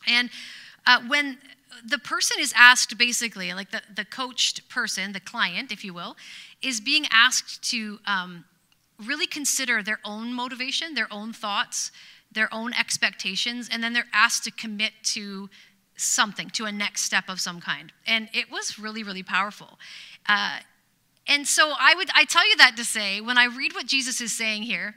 And 0.06 0.30
uh, 0.86 1.00
when 1.08 1.38
the 1.84 1.98
person 1.98 2.36
is 2.40 2.52
asked 2.56 2.96
basically, 2.96 3.52
like 3.52 3.70
the, 3.70 3.82
the 3.94 4.04
coached 4.04 4.68
person, 4.68 5.12
the 5.12 5.20
client, 5.20 5.72
if 5.72 5.84
you 5.84 5.92
will, 5.92 6.16
is 6.62 6.80
being 6.80 7.06
asked 7.10 7.62
to 7.70 7.98
um, 8.06 8.44
really 9.04 9.26
consider 9.26 9.82
their 9.82 10.00
own 10.04 10.32
motivation, 10.32 10.94
their 10.94 11.12
own 11.12 11.32
thoughts, 11.32 11.92
their 12.32 12.52
own 12.52 12.72
expectations, 12.74 13.68
and 13.70 13.82
then 13.82 13.92
they're 13.92 14.08
asked 14.12 14.44
to 14.44 14.50
commit 14.50 14.92
to 15.02 15.48
something, 15.96 16.50
to 16.50 16.64
a 16.64 16.72
next 16.72 17.02
step 17.02 17.24
of 17.28 17.40
some 17.40 17.60
kind. 17.60 17.92
And 18.06 18.28
it 18.32 18.50
was 18.50 18.78
really, 18.78 19.02
really 19.02 19.22
powerful. 19.22 19.78
Uh, 20.28 20.58
and 21.26 21.46
so 21.46 21.72
I 21.78 21.94
would 21.94 22.08
I 22.14 22.24
tell 22.24 22.48
you 22.48 22.56
that 22.56 22.76
to 22.76 22.84
say, 22.84 23.20
when 23.20 23.38
I 23.38 23.46
read 23.46 23.74
what 23.74 23.86
Jesus 23.86 24.20
is 24.20 24.36
saying 24.36 24.62
here, 24.62 24.94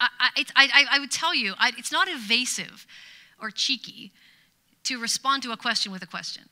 I, 0.00 0.08
I, 0.36 0.44
I, 0.56 0.84
I 0.92 0.98
would 0.98 1.10
tell 1.10 1.34
you 1.34 1.54
I, 1.58 1.72
it's 1.78 1.92
not 1.92 2.08
evasive 2.08 2.86
or 3.40 3.50
cheeky 3.50 4.12
to 4.84 4.98
respond 4.98 5.42
to 5.44 5.52
a 5.52 5.56
question 5.56 5.92
with 5.92 6.02
a 6.02 6.06
question 6.06 6.48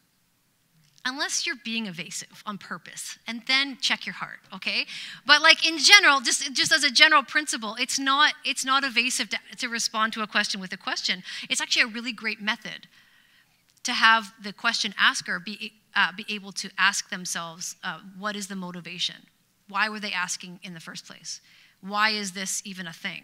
unless 1.04 1.46
you're 1.46 1.56
being 1.64 1.86
evasive 1.86 2.42
on 2.46 2.58
purpose 2.58 3.18
and 3.26 3.42
then 3.46 3.78
check 3.80 4.06
your 4.06 4.14
heart 4.14 4.40
okay? 4.54 4.86
But 5.26 5.42
like 5.42 5.66
in 5.66 5.78
general 5.78 6.20
just 6.20 6.52
just 6.52 6.72
as 6.72 6.84
a 6.84 6.90
general 6.90 7.22
principle 7.22 7.76
it's 7.78 7.98
not 7.98 8.34
it's 8.44 8.64
not 8.64 8.84
evasive 8.84 9.28
to, 9.30 9.38
to 9.58 9.68
respond 9.68 10.12
to 10.14 10.22
a 10.22 10.26
question 10.26 10.60
with 10.60 10.72
a 10.72 10.76
question. 10.76 11.22
It's 11.48 11.60
actually 11.60 11.82
a 11.82 11.88
really 11.88 12.12
great 12.12 12.40
method 12.40 12.88
to 13.84 13.92
have 13.92 14.32
the 14.42 14.52
question 14.52 14.94
asker 14.98 15.38
be 15.38 15.72
uh, 15.96 16.12
be 16.16 16.24
able 16.28 16.52
to 16.52 16.70
ask 16.78 17.10
themselves 17.10 17.76
uh, 17.82 17.98
what 18.18 18.36
is 18.36 18.46
the 18.46 18.54
motivation? 18.54 19.16
Why 19.68 19.88
were 19.88 20.00
they 20.00 20.12
asking 20.12 20.60
in 20.62 20.74
the 20.74 20.80
first 20.80 21.06
place? 21.06 21.40
Why 21.80 22.10
is 22.10 22.32
this 22.32 22.62
even 22.64 22.86
a 22.86 22.92
thing? 22.92 23.22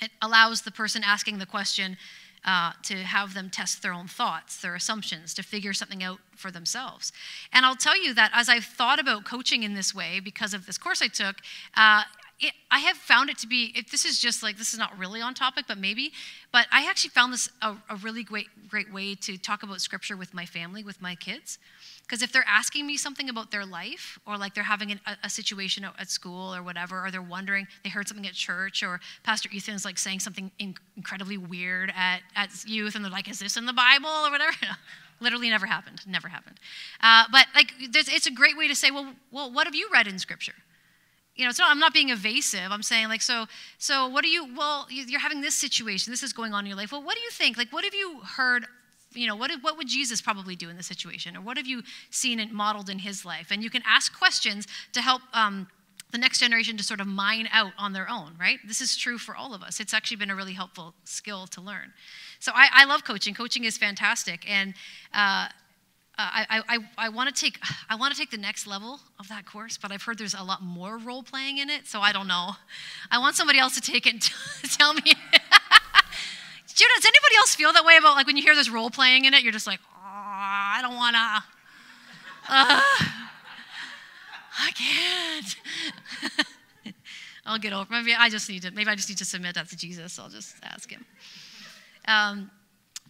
It 0.00 0.10
allows 0.22 0.62
the 0.62 0.70
person 0.70 1.02
asking 1.04 1.38
the 1.38 1.46
question 1.46 1.96
uh, 2.44 2.72
to 2.82 2.96
have 2.96 3.34
them 3.34 3.50
test 3.50 3.82
their 3.82 3.92
own 3.92 4.06
thoughts, 4.06 4.60
their 4.60 4.74
assumptions, 4.74 5.34
to 5.34 5.42
figure 5.42 5.72
something 5.72 6.02
out 6.02 6.18
for 6.36 6.50
themselves. 6.50 7.12
And 7.52 7.64
I'll 7.64 7.76
tell 7.76 8.00
you 8.00 8.14
that 8.14 8.30
as 8.34 8.48
I've 8.48 8.64
thought 8.64 9.00
about 9.00 9.24
coaching 9.24 9.62
in 9.62 9.74
this 9.74 9.94
way, 9.94 10.20
because 10.20 10.54
of 10.54 10.66
this 10.66 10.78
course 10.78 11.00
I 11.00 11.08
took, 11.08 11.36
uh, 11.76 12.02
it, 12.40 12.52
I 12.70 12.80
have 12.80 12.96
found 12.96 13.30
it 13.30 13.38
to 13.38 13.46
be, 13.46 13.72
if 13.76 13.90
this 13.90 14.04
is 14.04 14.18
just 14.18 14.42
like, 14.42 14.58
this 14.58 14.72
is 14.72 14.78
not 14.78 14.98
really 14.98 15.20
on 15.20 15.34
topic, 15.34 15.66
but 15.68 15.78
maybe, 15.78 16.12
but 16.52 16.66
I 16.72 16.88
actually 16.88 17.10
found 17.10 17.32
this 17.32 17.48
a, 17.62 17.76
a 17.88 17.96
really 17.96 18.24
great, 18.24 18.48
great 18.68 18.92
way 18.92 19.14
to 19.16 19.38
talk 19.38 19.62
about 19.62 19.80
scripture 19.80 20.16
with 20.16 20.34
my 20.34 20.44
family, 20.44 20.82
with 20.82 21.00
my 21.00 21.14
kids. 21.14 21.58
Because 22.06 22.22
if 22.22 22.32
they're 22.32 22.44
asking 22.46 22.86
me 22.86 22.98
something 22.98 23.30
about 23.30 23.50
their 23.50 23.64
life, 23.64 24.18
or 24.26 24.36
like 24.36 24.54
they're 24.54 24.62
having 24.62 24.92
an, 24.92 25.00
a, 25.06 25.16
a, 25.24 25.30
situation 25.30 25.86
at 25.98 26.10
school 26.10 26.54
or 26.54 26.62
whatever, 26.62 27.04
or 27.04 27.10
they're 27.10 27.22
wondering, 27.22 27.66
they 27.82 27.88
heard 27.88 28.06
something 28.06 28.26
at 28.26 28.34
church, 28.34 28.82
or 28.82 29.00
Pastor 29.22 29.48
Ethan's 29.54 29.86
like 29.86 29.98
saying 29.98 30.20
something 30.20 30.50
in, 30.58 30.74
incredibly 30.96 31.38
weird 31.38 31.92
at, 31.96 32.20
at 32.36 32.50
youth, 32.66 32.94
and 32.94 33.04
they're 33.04 33.10
like, 33.12 33.28
is 33.28 33.38
this 33.38 33.56
in 33.56 33.64
the 33.64 33.72
Bible 33.72 34.10
or 34.10 34.30
whatever? 34.30 34.52
Literally 35.20 35.48
never 35.48 35.64
happened, 35.64 36.02
never 36.06 36.28
happened. 36.28 36.60
Uh, 37.00 37.24
but 37.32 37.46
like, 37.54 37.72
it's 37.78 38.26
a 38.26 38.30
great 38.30 38.56
way 38.56 38.68
to 38.68 38.74
say, 38.74 38.90
well, 38.90 39.14
well, 39.32 39.50
what 39.50 39.66
have 39.66 39.74
you 39.74 39.88
read 39.90 40.06
in 40.06 40.18
Scripture? 40.18 40.54
You 41.36 41.46
know, 41.46 41.52
not, 41.58 41.70
I'm 41.70 41.78
not 41.78 41.94
being 41.94 42.10
evasive. 42.10 42.70
I'm 42.70 42.82
saying 42.82 43.08
like, 43.08 43.22
so, 43.22 43.46
so 43.78 44.08
what 44.08 44.22
do 44.22 44.28
you, 44.28 44.54
well, 44.54 44.86
you're 44.90 45.20
having 45.20 45.40
this 45.40 45.54
situation, 45.54 46.12
this 46.12 46.22
is 46.22 46.34
going 46.34 46.52
on 46.52 46.64
in 46.64 46.66
your 46.66 46.76
life. 46.76 46.92
Well, 46.92 47.02
what 47.02 47.14
do 47.14 47.22
you 47.22 47.30
think? 47.30 47.56
Like, 47.56 47.72
what 47.72 47.82
have 47.84 47.94
you 47.94 48.20
heard 48.36 48.66
you 49.14 49.26
know, 49.26 49.36
what, 49.36 49.50
what 49.60 49.76
would 49.76 49.88
Jesus 49.88 50.20
probably 50.20 50.56
do 50.56 50.68
in 50.68 50.76
this 50.76 50.86
situation? 50.86 51.36
Or 51.36 51.40
what 51.40 51.56
have 51.56 51.66
you 51.66 51.82
seen 52.10 52.40
and 52.40 52.52
modeled 52.52 52.88
in 52.88 52.98
his 52.98 53.24
life? 53.24 53.48
And 53.50 53.62
you 53.62 53.70
can 53.70 53.82
ask 53.86 54.16
questions 54.16 54.66
to 54.92 55.00
help 55.00 55.22
um, 55.32 55.68
the 56.14 56.18
next 56.18 56.38
generation 56.38 56.76
to 56.76 56.84
sort 56.84 57.00
of 57.00 57.06
mine 57.06 57.48
out 57.52 57.72
on 57.76 57.92
their 57.92 58.08
own, 58.08 58.36
right? 58.38 58.58
This 58.66 58.80
is 58.80 58.96
true 58.96 59.18
for 59.18 59.34
all 59.34 59.52
of 59.52 59.62
us. 59.62 59.80
It's 59.80 59.92
actually 59.92 60.18
been 60.18 60.30
a 60.30 60.36
really 60.36 60.52
helpful 60.52 60.94
skill 61.04 61.46
to 61.48 61.60
learn. 61.60 61.92
So 62.38 62.52
I, 62.54 62.68
I 62.72 62.84
love 62.84 63.04
coaching. 63.04 63.34
Coaching 63.34 63.64
is 63.64 63.76
fantastic, 63.76 64.48
and 64.48 64.74
uh, 65.12 65.48
I, 66.16 66.62
I, 66.68 66.78
I 66.96 67.08
want 67.08 67.34
to 67.34 67.42
take 67.42 67.58
I 67.90 67.96
want 67.96 68.14
to 68.14 68.20
take 68.20 68.30
the 68.30 68.38
next 68.38 68.66
level 68.66 69.00
of 69.18 69.28
that 69.28 69.44
course, 69.46 69.76
but 69.76 69.90
I've 69.90 70.02
heard 70.02 70.18
there's 70.18 70.34
a 70.34 70.42
lot 70.44 70.62
more 70.62 70.98
role 70.98 71.22
playing 71.22 71.58
in 71.58 71.68
it, 71.68 71.86
so 71.86 72.00
I 72.00 72.12
don't 72.12 72.28
know. 72.28 72.52
I 73.10 73.18
want 73.18 73.34
somebody 73.34 73.58
else 73.58 73.74
to 73.74 73.80
take 73.80 74.06
it 74.06 74.12
and 74.12 74.22
tell 74.78 74.94
me. 74.94 75.14
Judah, 76.74 76.90
does 76.96 77.04
anybody 77.04 77.36
else 77.36 77.54
feel 77.54 77.72
that 77.72 77.84
way 77.84 77.96
about 77.96 78.16
like 78.16 78.26
when 78.26 78.36
you 78.36 78.42
hear 78.42 78.54
this 78.54 78.68
role 78.68 78.90
playing 78.90 79.24
in 79.24 79.34
it? 79.34 79.42
You're 79.42 79.52
just 79.52 79.66
like, 79.66 79.80
oh, 79.94 79.98
I 80.00 80.80
don't 80.82 80.96
want 80.96 81.14
to. 81.14 81.44
Uh, 82.46 82.80
I 84.58 84.70
can't. 84.72 85.56
I'll 87.46 87.58
get 87.58 87.72
over. 87.72 87.86
Maybe 87.90 88.14
I 88.14 88.28
just 88.28 88.48
need 88.48 88.62
to. 88.62 88.70
Maybe 88.70 88.90
I 88.90 88.96
just 88.96 89.08
need 89.08 89.18
to 89.18 89.24
submit 89.24 89.54
that 89.54 89.68
to 89.68 89.76
Jesus. 89.76 90.18
I'll 90.18 90.28
just 90.28 90.56
ask 90.62 90.90
him. 90.90 91.04
Um, 92.08 92.50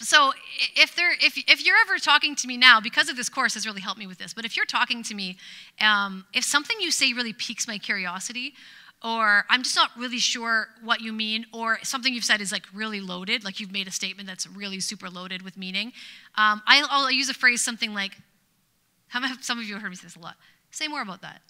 so 0.00 0.32
if 0.76 0.94
there, 0.96 1.12
if 1.12 1.38
if 1.48 1.64
you're 1.64 1.76
ever 1.86 1.98
talking 1.98 2.34
to 2.36 2.46
me 2.46 2.56
now, 2.56 2.80
because 2.80 3.08
of 3.08 3.16
this 3.16 3.28
course 3.28 3.54
has 3.54 3.64
really 3.64 3.80
helped 3.80 3.98
me 3.98 4.06
with 4.06 4.18
this. 4.18 4.34
But 4.34 4.44
if 4.44 4.56
you're 4.56 4.66
talking 4.66 5.02
to 5.04 5.14
me, 5.14 5.36
um, 5.80 6.26
if 6.34 6.44
something 6.44 6.76
you 6.80 6.90
say 6.90 7.12
really 7.12 7.32
piques 7.32 7.68
my 7.68 7.78
curiosity, 7.78 8.54
or 9.04 9.44
I'm 9.50 9.62
just 9.62 9.76
not 9.76 9.90
really 9.98 10.18
sure 10.18 10.68
what 10.82 11.02
you 11.02 11.12
mean, 11.12 11.44
or 11.52 11.78
something 11.82 12.14
you've 12.14 12.24
said 12.24 12.40
is 12.40 12.50
like 12.50 12.64
really 12.72 13.02
loaded, 13.02 13.44
like 13.44 13.60
you've 13.60 13.70
made 13.72 13.86
a 13.86 13.92
statement 13.92 14.26
that's 14.26 14.46
really 14.46 14.80
super 14.80 15.10
loaded 15.10 15.42
with 15.42 15.58
meaning, 15.58 15.92
um, 16.36 16.62
I, 16.66 16.80
will 16.90 17.10
use 17.10 17.28
a 17.28 17.34
phrase 17.34 17.62
something 17.62 17.92
like, 17.92 18.16
some 19.42 19.58
of 19.58 19.64
you 19.64 19.74
have 19.74 19.82
heard 19.82 19.90
me 19.90 19.96
say 19.96 20.04
this 20.04 20.16
a 20.16 20.20
lot. 20.20 20.36
Say 20.70 20.88
more 20.88 21.02
about 21.02 21.20
that. 21.20 21.42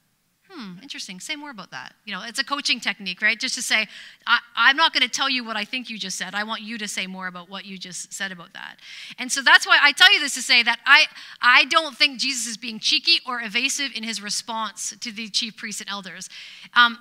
Hmm, 0.50 0.74
interesting. 0.82 1.20
Say 1.20 1.36
more 1.36 1.50
about 1.50 1.70
that. 1.70 1.94
You 2.04 2.12
know, 2.12 2.22
it's 2.24 2.38
a 2.38 2.44
coaching 2.44 2.78
technique, 2.78 3.22
right? 3.22 3.38
Just 3.38 3.54
to 3.54 3.62
say, 3.62 3.86
I, 4.26 4.38
am 4.56 4.76
not 4.76 4.92
going 4.92 5.02
to 5.02 5.08
tell 5.08 5.30
you 5.30 5.44
what 5.44 5.56
I 5.56 5.64
think 5.64 5.88
you 5.88 5.98
just 5.98 6.18
said. 6.18 6.34
I 6.34 6.44
want 6.44 6.60
you 6.60 6.76
to 6.78 6.86
say 6.86 7.06
more 7.06 7.28
about 7.28 7.48
what 7.48 7.64
you 7.64 7.78
just 7.78 8.12
said 8.12 8.30
about 8.30 8.52
that. 8.52 8.76
And 9.18 9.32
so 9.32 9.40
that's 9.40 9.66
why 9.66 9.78
I 9.80 9.92
tell 9.92 10.12
you 10.12 10.20
this 10.20 10.34
to 10.34 10.42
say 10.42 10.62
that 10.62 10.80
I, 10.84 11.06
I 11.40 11.64
don't 11.66 11.96
think 11.96 12.18
Jesus 12.18 12.46
is 12.46 12.56
being 12.56 12.78
cheeky 12.78 13.20
or 13.26 13.40
evasive 13.40 13.92
in 13.94 14.02
his 14.02 14.20
response 14.20 14.94
to 15.00 15.10
the 15.10 15.28
chief 15.28 15.56
priests 15.56 15.80
and 15.80 15.88
elders. 15.88 16.28
Um, 16.74 16.98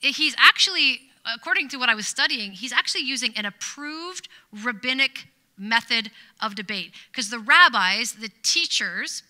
he's 0.00 0.34
actually, 0.38 1.00
according 1.34 1.68
to 1.70 1.76
what 1.78 1.88
I 1.88 1.94
was 1.94 2.06
studying, 2.06 2.52
he's 2.52 2.72
actually 2.72 3.02
using 3.02 3.32
an 3.36 3.44
approved 3.44 4.28
rabbinic 4.52 5.28
method 5.58 6.10
of 6.40 6.54
debate. 6.54 6.92
Because 7.10 7.30
the 7.30 7.38
rabbis, 7.38 8.12
the 8.12 8.30
teachers, 8.42 9.22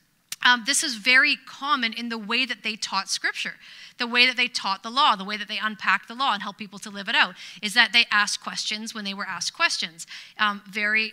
um, 0.44 0.64
this 0.66 0.82
is 0.82 0.96
very 0.96 1.36
common 1.46 1.92
in 1.92 2.08
the 2.08 2.18
way 2.18 2.44
that 2.44 2.62
they 2.62 2.76
taught 2.76 3.08
scripture, 3.08 3.54
the 3.98 4.06
way 4.06 4.26
that 4.26 4.36
they 4.36 4.48
taught 4.48 4.82
the 4.82 4.90
law, 4.90 5.16
the 5.16 5.24
way 5.24 5.36
that 5.36 5.48
they 5.48 5.58
unpacked 5.58 6.08
the 6.08 6.14
law 6.14 6.34
and 6.34 6.42
helped 6.42 6.58
people 6.58 6.78
to 6.80 6.90
live 6.90 7.08
it 7.08 7.14
out, 7.14 7.34
is 7.62 7.74
that 7.74 7.92
they 7.92 8.04
asked 8.10 8.42
questions 8.42 8.94
when 8.94 9.04
they 9.04 9.14
were 9.14 9.26
asked 9.26 9.54
questions. 9.54 10.06
Um, 10.38 10.62
very 10.70 11.12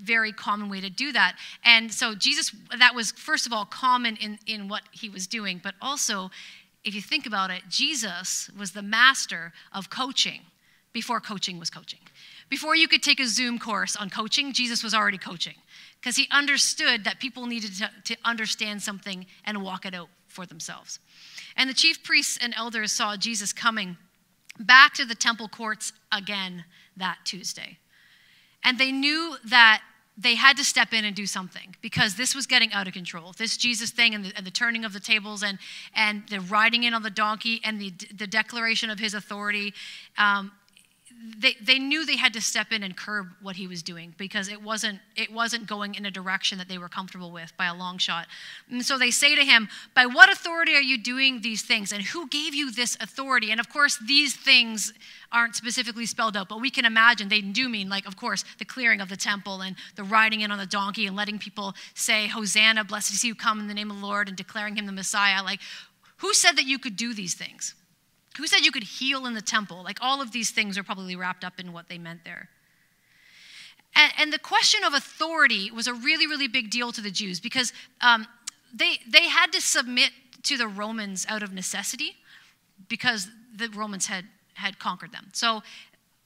very 0.00 0.32
common 0.32 0.68
way 0.68 0.80
to 0.80 0.90
do 0.90 1.12
that. 1.12 1.36
And 1.64 1.92
so 1.92 2.14
Jesus, 2.14 2.54
that 2.78 2.94
was 2.94 3.12
first 3.12 3.46
of 3.46 3.54
all 3.54 3.64
common 3.64 4.16
in, 4.16 4.38
in 4.46 4.68
what 4.68 4.82
he 4.90 5.08
was 5.08 5.26
doing, 5.26 5.60
but 5.62 5.74
also, 5.80 6.30
if 6.84 6.94
you 6.94 7.00
think 7.00 7.26
about 7.26 7.50
it, 7.50 7.62
Jesus 7.68 8.50
was 8.58 8.72
the 8.72 8.82
master 8.82 9.52
of 9.72 9.90
coaching 9.90 10.40
before 10.92 11.20
coaching 11.20 11.58
was 11.58 11.70
coaching. 11.70 12.00
Before 12.50 12.76
you 12.76 12.86
could 12.86 13.02
take 13.02 13.20
a 13.20 13.26
Zoom 13.26 13.58
course 13.58 13.96
on 13.96 14.10
coaching, 14.10 14.52
Jesus 14.52 14.82
was 14.82 14.94
already 14.94 15.18
coaching 15.18 15.54
because 16.00 16.16
he 16.16 16.28
understood 16.30 17.04
that 17.04 17.18
people 17.18 17.46
needed 17.46 17.72
to, 17.76 17.90
to, 18.04 18.16
understand 18.24 18.82
something 18.82 19.24
and 19.44 19.62
walk 19.62 19.86
it 19.86 19.94
out 19.94 20.08
for 20.28 20.44
themselves. 20.44 20.98
And 21.56 21.70
the 21.70 21.74
chief 21.74 22.02
priests 22.02 22.38
and 22.42 22.52
elders 22.56 22.92
saw 22.92 23.16
Jesus 23.16 23.52
coming 23.52 23.96
back 24.58 24.92
to 24.94 25.04
the 25.04 25.14
temple 25.14 25.48
courts 25.48 25.92
again 26.10 26.64
that 26.96 27.18
Tuesday. 27.24 27.78
And 28.64 28.78
they 28.78 28.92
knew 28.92 29.36
that 29.46 29.82
they 30.16 30.34
had 30.34 30.56
to 30.58 30.64
step 30.64 30.92
in 30.92 31.04
and 31.04 31.16
do 31.16 31.26
something 31.26 31.74
because 31.80 32.16
this 32.16 32.34
was 32.34 32.46
getting 32.46 32.72
out 32.72 32.86
of 32.86 32.92
control. 32.92 33.32
This 33.36 33.56
Jesus 33.56 33.90
thing 33.90 34.14
and 34.14 34.26
the, 34.26 34.32
and 34.36 34.46
the, 34.46 34.50
turning 34.50 34.84
of 34.84 34.92
the 34.92 35.00
tables 35.00 35.42
and, 35.42 35.58
and 35.94 36.22
the 36.28 36.40
riding 36.40 36.82
in 36.82 36.92
on 36.92 37.02
the 37.02 37.10
donkey 37.10 37.60
and 37.64 37.80
the, 37.80 37.92
the 38.14 38.26
declaration 38.26 38.90
of 38.90 38.98
his 38.98 39.14
authority. 39.14 39.72
Um, 40.18 40.52
they, 41.38 41.54
they 41.60 41.78
knew 41.78 42.04
they 42.04 42.16
had 42.16 42.32
to 42.32 42.40
step 42.40 42.72
in 42.72 42.82
and 42.82 42.96
curb 42.96 43.28
what 43.40 43.56
he 43.56 43.66
was 43.66 43.82
doing 43.82 44.14
because 44.18 44.48
it 44.48 44.62
wasn't 44.62 44.98
it 45.16 45.32
wasn't 45.32 45.66
going 45.66 45.94
in 45.94 46.04
a 46.04 46.10
direction 46.10 46.58
that 46.58 46.68
they 46.68 46.78
were 46.78 46.88
comfortable 46.88 47.30
with 47.30 47.52
by 47.56 47.66
a 47.66 47.74
long 47.74 47.98
shot. 47.98 48.26
And 48.70 48.84
so 48.84 48.98
they 48.98 49.10
say 49.10 49.36
to 49.36 49.44
him 49.44 49.68
by 49.94 50.06
what 50.06 50.30
authority 50.30 50.74
are 50.74 50.82
you 50.82 50.98
doing 50.98 51.40
these 51.40 51.62
things? 51.62 51.92
And 51.92 52.02
who 52.02 52.28
gave 52.28 52.54
you 52.54 52.72
this 52.72 52.96
authority? 53.00 53.50
And 53.50 53.60
of 53.60 53.68
course 53.68 53.98
these 53.98 54.34
things 54.34 54.92
aren't 55.30 55.54
specifically 55.54 56.06
spelled 56.06 56.36
out 56.36 56.48
but 56.48 56.60
we 56.60 56.70
can 56.70 56.84
imagine 56.84 57.28
they 57.28 57.40
do 57.40 57.68
mean 57.68 57.88
like 57.88 58.06
of 58.06 58.16
course 58.16 58.44
the 58.58 58.64
clearing 58.64 59.00
of 59.00 59.08
the 59.08 59.16
temple 59.16 59.62
and 59.62 59.76
the 59.96 60.04
riding 60.04 60.40
in 60.40 60.50
on 60.50 60.58
the 60.58 60.66
donkey 60.66 61.06
and 61.06 61.16
letting 61.16 61.38
people 61.38 61.74
say 61.94 62.26
hosanna 62.26 62.84
blessed 62.84 63.14
is 63.14 63.22
he 63.22 63.28
who 63.28 63.34
come 63.34 63.58
in 63.58 63.66
the 63.66 63.74
name 63.74 63.90
of 63.90 63.98
the 63.98 64.06
lord 64.06 64.28
and 64.28 64.36
declaring 64.36 64.76
him 64.76 64.84
the 64.84 64.92
messiah. 64.92 65.42
Like 65.42 65.60
who 66.18 66.34
said 66.34 66.52
that 66.56 66.66
you 66.66 66.78
could 66.78 66.96
do 66.96 67.14
these 67.14 67.34
things 67.34 67.74
who 68.36 68.46
said 68.46 68.64
you 68.64 68.72
could 68.72 68.84
heal 68.84 69.26
in 69.26 69.34
the 69.34 69.42
temple? 69.42 69.82
Like 69.82 69.98
all 70.00 70.22
of 70.22 70.32
these 70.32 70.50
things 70.50 70.78
are 70.78 70.82
probably 70.82 71.16
wrapped 71.16 71.44
up 71.44 71.60
in 71.60 71.72
what 71.72 71.88
they 71.88 71.98
meant 71.98 72.24
there. 72.24 72.48
And, 73.94 74.12
and 74.18 74.32
the 74.32 74.38
question 74.38 74.84
of 74.84 74.94
authority 74.94 75.70
was 75.70 75.86
a 75.86 75.94
really, 75.94 76.26
really 76.26 76.48
big 76.48 76.70
deal 76.70 76.92
to 76.92 77.00
the 77.00 77.10
Jews 77.10 77.40
because 77.40 77.72
um, 78.00 78.26
they, 78.72 78.98
they 79.06 79.28
had 79.28 79.52
to 79.52 79.60
submit 79.60 80.10
to 80.44 80.56
the 80.56 80.66
Romans 80.66 81.26
out 81.28 81.42
of 81.42 81.52
necessity 81.52 82.16
because 82.88 83.28
the 83.54 83.68
Romans 83.68 84.06
had, 84.06 84.24
had 84.54 84.78
conquered 84.78 85.12
them. 85.12 85.28
So, 85.32 85.62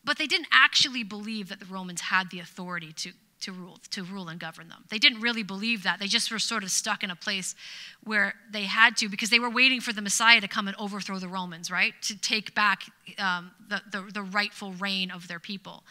but 0.04 0.18
they 0.18 0.26
didn't 0.26 0.48
actually 0.52 1.02
believe 1.02 1.48
that 1.48 1.58
the 1.58 1.66
Romans 1.66 2.00
had 2.02 2.30
the 2.30 2.38
authority 2.38 2.92
to, 2.92 3.12
to 3.40 3.52
rule 3.52 3.78
to 3.90 4.02
rule 4.02 4.28
and 4.28 4.40
govern 4.40 4.68
them. 4.68 4.84
They 4.88 4.98
didn't 4.98 5.20
really 5.20 5.42
believe 5.42 5.82
that. 5.82 5.98
They 5.98 6.06
just 6.06 6.30
were 6.30 6.38
sort 6.38 6.62
of 6.62 6.70
stuck 6.70 7.02
in 7.02 7.10
a 7.10 7.16
place 7.16 7.54
where 8.02 8.34
they 8.50 8.64
had 8.64 8.96
to 8.98 9.08
because 9.08 9.30
they 9.30 9.38
were 9.38 9.50
waiting 9.50 9.80
for 9.80 9.92
the 9.92 10.02
Messiah 10.02 10.40
to 10.40 10.48
come 10.48 10.68
and 10.68 10.76
overthrow 10.78 11.18
the 11.18 11.28
Romans, 11.28 11.70
right? 11.70 11.92
To 12.02 12.18
take 12.18 12.54
back 12.54 12.84
um, 13.18 13.50
the, 13.68 13.82
the, 13.90 14.10
the 14.12 14.22
rightful 14.22 14.72
reign 14.72 15.10
of 15.10 15.28
their 15.28 15.40
people. 15.40 15.84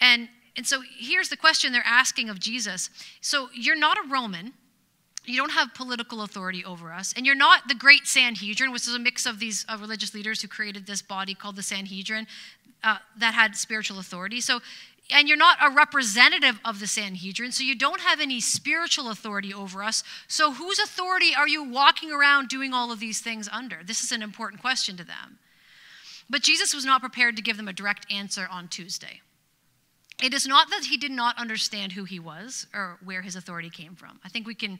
And 0.00 0.28
and 0.56 0.66
so 0.66 0.82
here's 0.98 1.28
the 1.28 1.36
question 1.36 1.72
they're 1.72 1.82
asking 1.86 2.28
of 2.28 2.38
Jesus. 2.38 2.90
So 3.20 3.48
you're 3.54 3.76
not 3.78 3.96
a 3.96 4.08
Roman. 4.08 4.52
You 5.24 5.36
don't 5.36 5.52
have 5.52 5.74
political 5.74 6.22
authority 6.22 6.64
over 6.64 6.92
us. 6.92 7.14
And 7.16 7.24
you're 7.24 7.36
not 7.36 7.68
the 7.68 7.74
great 7.74 8.06
Sanhedrin, 8.06 8.72
which 8.72 8.88
is 8.88 8.94
a 8.94 8.98
mix 8.98 9.26
of 9.26 9.38
these 9.38 9.64
uh, 9.68 9.76
religious 9.80 10.12
leaders 10.12 10.42
who 10.42 10.48
created 10.48 10.86
this 10.86 11.02
body 11.02 11.34
called 11.34 11.56
the 11.56 11.62
Sanhedrin 11.62 12.26
uh, 12.82 12.98
that 13.18 13.34
had 13.34 13.54
spiritual 13.56 13.98
authority. 13.98 14.40
So 14.40 14.60
and 15.12 15.28
you're 15.28 15.36
not 15.36 15.58
a 15.62 15.70
representative 15.70 16.60
of 16.64 16.80
the 16.80 16.86
Sanhedrin, 16.86 17.52
so 17.52 17.62
you 17.62 17.74
don't 17.74 18.00
have 18.00 18.20
any 18.20 18.40
spiritual 18.40 19.10
authority 19.10 19.52
over 19.52 19.82
us. 19.82 20.02
So, 20.28 20.52
whose 20.52 20.78
authority 20.78 21.32
are 21.36 21.48
you 21.48 21.64
walking 21.64 22.12
around 22.12 22.48
doing 22.48 22.72
all 22.72 22.92
of 22.92 23.00
these 23.00 23.20
things 23.20 23.48
under? 23.52 23.80
This 23.84 24.02
is 24.02 24.12
an 24.12 24.22
important 24.22 24.60
question 24.60 24.96
to 24.96 25.04
them. 25.04 25.38
But 26.28 26.42
Jesus 26.42 26.74
was 26.74 26.84
not 26.84 27.00
prepared 27.00 27.36
to 27.36 27.42
give 27.42 27.56
them 27.56 27.68
a 27.68 27.72
direct 27.72 28.10
answer 28.10 28.46
on 28.50 28.68
Tuesday. 28.68 29.20
It 30.22 30.34
is 30.34 30.46
not 30.46 30.70
that 30.70 30.84
he 30.84 30.96
did 30.96 31.10
not 31.10 31.38
understand 31.38 31.92
who 31.92 32.04
he 32.04 32.20
was 32.20 32.66
or 32.74 32.98
where 33.02 33.22
his 33.22 33.36
authority 33.36 33.70
came 33.70 33.94
from. 33.94 34.20
I 34.24 34.28
think 34.28 34.46
we 34.46 34.54
can 34.54 34.78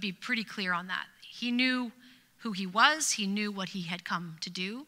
be 0.00 0.12
pretty 0.12 0.44
clear 0.44 0.72
on 0.72 0.86
that. 0.86 1.06
He 1.22 1.50
knew 1.50 1.92
who 2.38 2.52
he 2.52 2.66
was, 2.66 3.12
he 3.12 3.26
knew 3.26 3.50
what 3.50 3.70
he 3.70 3.82
had 3.82 4.04
come 4.04 4.36
to 4.40 4.50
do, 4.50 4.86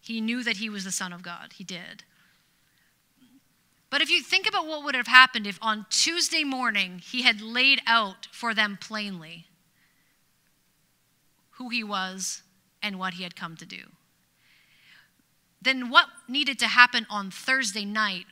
he 0.00 0.20
knew 0.20 0.44
that 0.44 0.58
he 0.58 0.70
was 0.70 0.84
the 0.84 0.92
Son 0.92 1.12
of 1.12 1.22
God. 1.22 1.54
He 1.56 1.64
did. 1.64 2.04
But 3.96 4.02
if 4.02 4.10
you 4.10 4.20
think 4.20 4.46
about 4.46 4.66
what 4.66 4.84
would 4.84 4.94
have 4.94 5.06
happened 5.06 5.46
if 5.46 5.58
on 5.62 5.86
Tuesday 5.88 6.44
morning 6.44 7.00
he 7.02 7.22
had 7.22 7.40
laid 7.40 7.80
out 7.86 8.28
for 8.30 8.52
them 8.52 8.76
plainly 8.78 9.46
who 11.52 11.70
he 11.70 11.82
was 11.82 12.42
and 12.82 12.98
what 12.98 13.14
he 13.14 13.22
had 13.22 13.34
come 13.34 13.56
to 13.56 13.64
do, 13.64 13.84
then 15.62 15.88
what 15.88 16.08
needed 16.28 16.58
to 16.58 16.66
happen 16.66 17.06
on 17.08 17.30
Thursday 17.30 17.86
night 17.86 18.26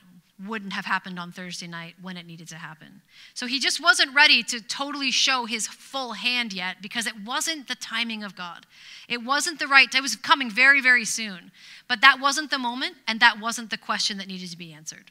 wouldn't 0.45 0.73
have 0.73 0.85
happened 0.85 1.17
on 1.17 1.31
Thursday 1.31 1.65
night 1.65 1.95
when 1.99 2.15
it 2.15 2.27
needed 2.27 2.47
to 2.49 2.57
happen. 2.57 3.01
So 3.33 3.47
he 3.47 3.59
just 3.59 3.81
wasn't 3.81 4.13
ready 4.13 4.43
to 4.43 4.61
totally 4.61 5.09
show 5.09 5.45
his 5.47 5.65
full 5.65 6.13
hand 6.13 6.53
yet 6.53 6.79
because 6.79 7.07
it 7.07 7.15
wasn't 7.25 7.67
the 7.67 7.75
timing 7.75 8.23
of 8.23 8.35
God. 8.35 8.67
It 9.09 9.23
wasn't 9.23 9.57
the 9.57 9.67
right, 9.67 9.91
time, 9.91 10.01
it 10.01 10.03
was 10.03 10.15
coming 10.15 10.51
very, 10.51 10.79
very 10.79 11.05
soon. 11.05 11.51
But 11.87 12.01
that 12.01 12.19
wasn't 12.19 12.51
the 12.51 12.59
moment, 12.59 12.97
and 13.07 13.19
that 13.19 13.39
wasn't 13.39 13.71
the 13.71 13.79
question 13.79 14.19
that 14.19 14.27
needed 14.27 14.51
to 14.51 14.57
be 14.57 14.71
answered. 14.71 15.09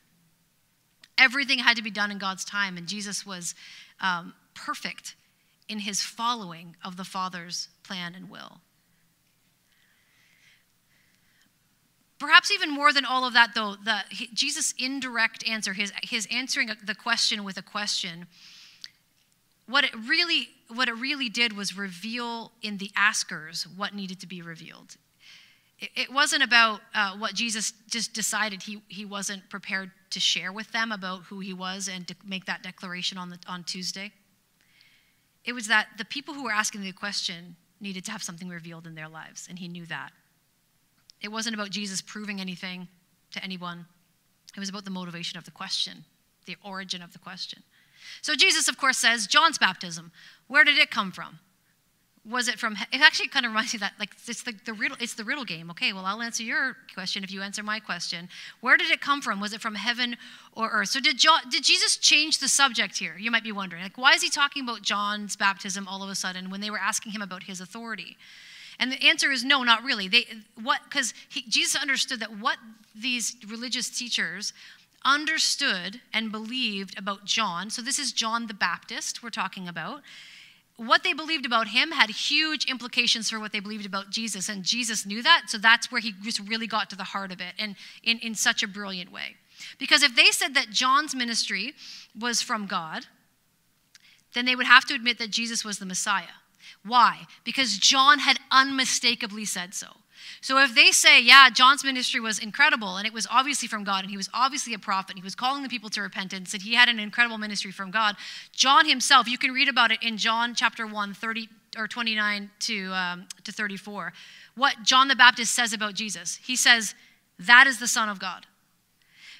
Everything 1.16 1.58
had 1.60 1.76
to 1.76 1.82
be 1.82 1.90
done 1.90 2.10
in 2.10 2.18
God's 2.18 2.44
time, 2.44 2.76
and 2.76 2.86
Jesus 2.86 3.24
was 3.24 3.54
um, 4.00 4.34
perfect 4.54 5.14
in 5.68 5.80
his 5.80 6.02
following 6.02 6.76
of 6.84 6.96
the 6.96 7.04
Father's 7.04 7.68
plan 7.82 8.14
and 8.14 8.28
will. 8.28 8.60
Perhaps 12.18 12.50
even 12.50 12.70
more 12.70 12.92
than 12.92 13.04
all 13.04 13.26
of 13.26 13.34
that, 13.34 13.50
though, 13.54 13.76
the, 13.84 13.98
Jesus' 14.32 14.72
indirect 14.78 15.46
answer, 15.48 15.72
his, 15.72 15.92
his 16.02 16.26
answering 16.30 16.70
the 16.84 16.94
question 16.94 17.44
with 17.44 17.56
a 17.56 17.62
question, 17.62 18.26
what 19.66 19.84
it 19.84 19.94
really 19.94 20.48
what 20.68 20.88
it 20.88 20.94
really 20.94 21.28
did 21.28 21.54
was 21.54 21.76
reveal 21.76 22.50
in 22.62 22.78
the 22.78 22.90
askers 22.96 23.66
what 23.76 23.94
needed 23.94 24.20
to 24.20 24.26
be 24.26 24.42
revealed. 24.42 24.96
It, 25.78 25.90
it 25.94 26.12
wasn't 26.12 26.42
about 26.42 26.80
uh, 26.94 27.16
what 27.16 27.34
Jesus 27.34 27.72
just 27.88 28.14
decided 28.14 28.62
he, 28.62 28.82
he 28.88 29.04
wasn't 29.04 29.48
prepared 29.50 29.90
to 30.14 30.20
share 30.20 30.52
with 30.52 30.72
them 30.72 30.92
about 30.92 31.24
who 31.24 31.40
he 31.40 31.52
was 31.52 31.88
and 31.88 32.08
to 32.08 32.14
make 32.24 32.46
that 32.46 32.62
declaration 32.62 33.18
on, 33.18 33.30
the, 33.30 33.38
on 33.46 33.64
Tuesday. 33.64 34.12
It 35.44 35.52
was 35.52 35.66
that 35.66 35.88
the 35.98 36.04
people 36.04 36.32
who 36.32 36.44
were 36.44 36.52
asking 36.52 36.82
the 36.82 36.92
question 36.92 37.56
needed 37.80 38.04
to 38.06 38.12
have 38.12 38.22
something 38.22 38.48
revealed 38.48 38.86
in 38.86 38.94
their 38.94 39.08
lives, 39.08 39.46
and 39.48 39.58
he 39.58 39.68
knew 39.68 39.84
that. 39.86 40.12
It 41.20 41.28
wasn't 41.28 41.54
about 41.54 41.70
Jesus 41.70 42.00
proving 42.00 42.40
anything 42.40 42.88
to 43.32 43.44
anyone, 43.44 43.86
it 44.56 44.60
was 44.60 44.68
about 44.68 44.84
the 44.84 44.90
motivation 44.90 45.36
of 45.36 45.44
the 45.44 45.50
question, 45.50 46.04
the 46.46 46.56
origin 46.64 47.02
of 47.02 47.12
the 47.12 47.18
question. 47.18 47.62
So 48.22 48.36
Jesus, 48.36 48.68
of 48.68 48.78
course, 48.78 48.98
says, 48.98 49.26
John's 49.26 49.58
baptism, 49.58 50.12
where 50.46 50.62
did 50.62 50.78
it 50.78 50.90
come 50.90 51.10
from? 51.10 51.40
Was 52.28 52.48
it 52.48 52.58
from? 52.58 52.74
It 52.90 53.02
actually 53.02 53.28
kind 53.28 53.44
of 53.44 53.52
reminds 53.52 53.74
me 53.74 53.80
that 53.80 53.92
like 53.98 54.10
it's 54.26 54.42
the, 54.42 54.54
the 54.64 54.72
riddle. 54.72 54.96
It's 54.98 55.12
the 55.14 55.24
riddle 55.24 55.44
game. 55.44 55.70
Okay, 55.70 55.92
well 55.92 56.06
I'll 56.06 56.22
answer 56.22 56.42
your 56.42 56.76
question 56.94 57.22
if 57.22 57.30
you 57.30 57.42
answer 57.42 57.62
my 57.62 57.80
question. 57.80 58.30
Where 58.60 58.78
did 58.78 58.90
it 58.90 59.02
come 59.02 59.20
from? 59.20 59.40
Was 59.40 59.52
it 59.52 59.60
from 59.60 59.74
heaven 59.74 60.16
or 60.54 60.70
earth? 60.70 60.88
So 60.88 61.00
did 61.00 61.18
John? 61.18 61.40
Did 61.50 61.64
Jesus 61.64 61.98
change 61.98 62.38
the 62.38 62.48
subject 62.48 62.96
here? 62.96 63.16
You 63.18 63.30
might 63.30 63.44
be 63.44 63.52
wondering, 63.52 63.82
like, 63.82 63.98
why 63.98 64.12
is 64.12 64.22
he 64.22 64.30
talking 64.30 64.62
about 64.62 64.80
John's 64.80 65.36
baptism 65.36 65.86
all 65.86 66.02
of 66.02 66.08
a 66.08 66.14
sudden 66.14 66.48
when 66.48 66.62
they 66.62 66.70
were 66.70 66.78
asking 66.78 67.12
him 67.12 67.20
about 67.20 67.42
his 67.42 67.60
authority? 67.60 68.16
And 68.78 68.90
the 68.90 69.06
answer 69.06 69.30
is 69.30 69.44
no, 69.44 69.62
not 69.62 69.84
really. 69.84 70.08
They 70.08 70.24
what 70.62 70.80
because 70.84 71.12
Jesus 71.30 71.80
understood 71.80 72.20
that 72.20 72.38
what 72.38 72.56
these 72.94 73.36
religious 73.46 73.90
teachers 73.90 74.54
understood 75.04 76.00
and 76.12 76.32
believed 76.32 76.98
about 76.98 77.24
John. 77.24 77.68
So 77.68 77.82
this 77.82 77.98
is 77.98 78.12
John 78.12 78.46
the 78.46 78.54
Baptist 78.54 79.22
we're 79.22 79.30
talking 79.30 79.68
about. 79.68 80.00
What 80.76 81.04
they 81.04 81.12
believed 81.12 81.46
about 81.46 81.68
him 81.68 81.92
had 81.92 82.10
huge 82.10 82.64
implications 82.64 83.30
for 83.30 83.38
what 83.38 83.52
they 83.52 83.60
believed 83.60 83.86
about 83.86 84.10
Jesus, 84.10 84.48
and 84.48 84.64
Jesus 84.64 85.06
knew 85.06 85.22
that. 85.22 85.42
So 85.46 85.56
that's 85.56 85.92
where 85.92 86.00
he 86.00 86.12
just 86.22 86.40
really 86.40 86.66
got 86.66 86.90
to 86.90 86.96
the 86.96 87.04
heart 87.04 87.30
of 87.30 87.40
it, 87.40 87.54
and 87.58 87.76
in, 88.02 88.18
in 88.18 88.34
such 88.34 88.62
a 88.62 88.68
brilliant 88.68 89.12
way. 89.12 89.36
Because 89.78 90.02
if 90.02 90.16
they 90.16 90.30
said 90.30 90.54
that 90.54 90.70
John's 90.70 91.14
ministry 91.14 91.74
was 92.18 92.42
from 92.42 92.66
God, 92.66 93.06
then 94.34 94.46
they 94.46 94.56
would 94.56 94.66
have 94.66 94.84
to 94.86 94.94
admit 94.94 95.18
that 95.18 95.30
Jesus 95.30 95.64
was 95.64 95.78
the 95.78 95.86
Messiah. 95.86 96.40
Why? 96.84 97.26
Because 97.44 97.78
John 97.78 98.18
had 98.18 98.40
unmistakably 98.50 99.44
said 99.44 99.74
so. 99.74 99.86
So 100.44 100.58
if 100.58 100.74
they 100.74 100.90
say, 100.90 101.22
yeah, 101.22 101.48
John's 101.48 101.82
ministry 101.82 102.20
was 102.20 102.38
incredible 102.38 102.98
and 102.98 103.06
it 103.06 103.14
was 103.14 103.26
obviously 103.30 103.66
from 103.66 103.82
God 103.82 104.04
and 104.04 104.10
he 104.10 104.16
was 104.18 104.28
obviously 104.34 104.74
a 104.74 104.78
prophet, 104.78 105.12
and 105.12 105.18
he 105.18 105.24
was 105.24 105.34
calling 105.34 105.62
the 105.62 105.70
people 105.70 105.88
to 105.88 106.02
repentance 106.02 106.52
and 106.52 106.62
he 106.62 106.74
had 106.74 106.90
an 106.90 106.98
incredible 106.98 107.38
ministry 107.38 107.72
from 107.72 107.90
God, 107.90 108.14
John 108.52 108.86
himself, 108.86 109.26
you 109.26 109.38
can 109.38 109.52
read 109.52 109.70
about 109.70 109.90
it 109.90 110.02
in 110.02 110.18
John 110.18 110.54
chapter 110.54 110.86
1, 110.86 111.14
30 111.14 111.48
or 111.78 111.88
29 111.88 112.50
to, 112.60 112.92
um, 112.92 113.26
to 113.42 113.52
34. 113.52 114.12
What 114.54 114.74
John 114.82 115.08
the 115.08 115.16
Baptist 115.16 115.54
says 115.54 115.72
about 115.72 115.94
Jesus, 115.94 116.38
he 116.44 116.56
says, 116.56 116.94
that 117.38 117.66
is 117.66 117.78
the 117.78 117.88
Son 117.88 118.10
of 118.10 118.20
God. 118.20 118.44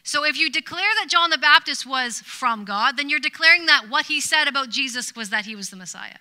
So 0.04 0.24
if 0.24 0.38
you 0.38 0.50
declare 0.50 0.88
that 1.02 1.10
John 1.10 1.28
the 1.28 1.36
Baptist 1.36 1.84
was 1.84 2.22
from 2.22 2.64
God, 2.64 2.96
then 2.96 3.10
you're 3.10 3.20
declaring 3.20 3.66
that 3.66 3.90
what 3.90 4.06
he 4.06 4.22
said 4.22 4.48
about 4.48 4.70
Jesus 4.70 5.14
was 5.14 5.28
that 5.28 5.44
he 5.44 5.54
was 5.54 5.68
the 5.68 5.76
Messiah. 5.76 6.16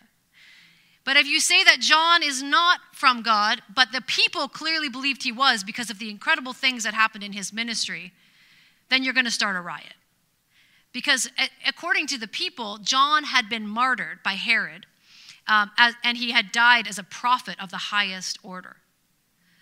But 1.05 1.17
if 1.17 1.27
you 1.27 1.39
say 1.39 1.63
that 1.63 1.79
John 1.79 2.24
is 2.24 2.41
not 2.41 2.79
from 2.93 3.24
God, 3.24 3.62
but 3.74 3.91
the 3.91 4.01
people 4.01 4.48
clearly 4.48 4.88
believed 4.88 5.24
he 5.24 5.31
was 5.31 5.63
because 5.63 5.89
of 5.89 6.00
the 6.00 6.10
incredible 6.10 6.53
things 6.53 6.83
that 6.86 6.93
happened 6.93 7.24
in 7.24 7.33
his 7.33 7.51
ministry, 7.51 8.13
then 8.89 9.03
you're 9.03 9.13
going 9.13 9.25
to 9.25 9.31
start 9.31 9.55
a 9.55 9.62
riot. 9.62 9.95
Because 10.93 11.29
according 11.67 12.07
to 12.07 12.17
the 12.17 12.27
people, 12.27 12.77
John 12.77 13.25
had 13.25 13.50
been 13.50 13.67
martyred 13.67 14.19
by 14.24 14.33
Herod, 14.33 14.86
um, 15.48 15.72
as, 15.77 15.95
and 16.03 16.17
he 16.17 16.31
had 16.31 16.51
died 16.51 16.88
as 16.88 16.98
a 16.98 17.03
prophet 17.03 17.57
of 17.62 17.69
the 17.69 17.77
highest 17.77 18.38
order. 18.43 18.77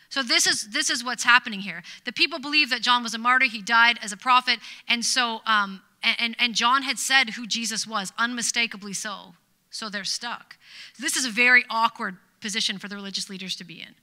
So 0.09 0.21
this 0.21 0.45
is 0.45 0.69
this 0.71 0.89
is 0.89 1.05
what's 1.05 1.23
happening 1.23 1.61
here. 1.61 1.83
The 2.03 2.11
people 2.11 2.37
believe 2.37 2.69
that 2.69 2.81
John 2.81 3.01
was 3.01 3.13
a 3.13 3.17
martyr; 3.17 3.45
he 3.45 3.61
died 3.61 3.97
as 4.03 4.11
a 4.11 4.17
prophet, 4.17 4.59
and 4.87 5.05
so 5.05 5.39
um, 5.45 5.81
and 6.03 6.35
and 6.37 6.53
John 6.53 6.83
had 6.83 6.99
said 6.99 7.31
who 7.31 7.47
Jesus 7.47 7.87
was, 7.87 8.11
unmistakably 8.17 8.91
so. 8.91 9.35
So 9.71 9.89
they're 9.89 10.03
stuck. 10.03 10.57
This 10.99 11.15
is 11.15 11.25
a 11.25 11.31
very 11.31 11.63
awkward 11.69 12.17
position 12.41 12.77
for 12.77 12.87
the 12.87 12.95
religious 12.95 13.29
leaders 13.29 13.55
to 13.55 13.63
be 13.63 13.81
in. 13.81 13.95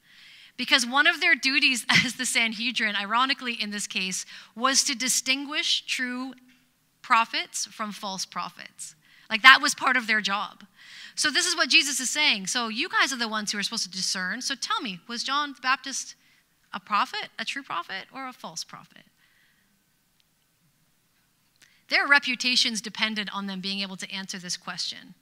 Because 0.57 0.85
one 0.85 1.07
of 1.07 1.21
their 1.21 1.35
duties 1.35 1.87
as 2.05 2.15
the 2.15 2.27
Sanhedrin, 2.27 2.97
ironically 2.97 3.55
in 3.55 3.71
this 3.71 3.87
case, 3.87 4.27
was 4.57 4.83
to 4.85 4.97
distinguish 4.97 5.87
true 5.87 6.35
prophets 7.03 7.67
from 7.67 7.93
false 7.93 8.25
prophets. 8.25 8.97
Like 9.31 9.43
that 9.43 9.61
was 9.61 9.75
part 9.75 9.97
of 9.97 10.07
their 10.07 10.21
job. 10.21 10.65
So 11.15 11.31
this 11.31 11.47
is 11.47 11.55
what 11.55 11.69
Jesus 11.69 12.01
is 12.01 12.11
saying. 12.11 12.47
So 12.47 12.69
you 12.69 12.89
guys 12.89 13.13
are 13.13 13.19
the 13.19 13.29
ones 13.29 13.53
who 13.53 13.59
are 13.59 13.63
supposed 13.63 13.85
to 13.85 13.91
discern. 13.91 14.41
So 14.41 14.55
tell 14.55 14.81
me, 14.81 15.01
was 15.07 15.23
John 15.23 15.53
the 15.53 15.61
Baptist 15.61 16.15
a 16.73 16.81
prophet, 16.81 17.29
a 17.39 17.45
true 17.45 17.63
prophet, 17.63 18.07
or 18.15 18.27
a 18.27 18.33
false 18.33 18.65
prophet? 18.65 19.05
Their 21.89 22.07
reputations 22.07 22.81
depended 22.81 23.29
on 23.33 23.47
them 23.47 23.61
being 23.61 23.81
able 23.81 23.97
to 23.97 24.11
answer 24.11 24.39
this 24.39 24.57
question. 24.57 25.15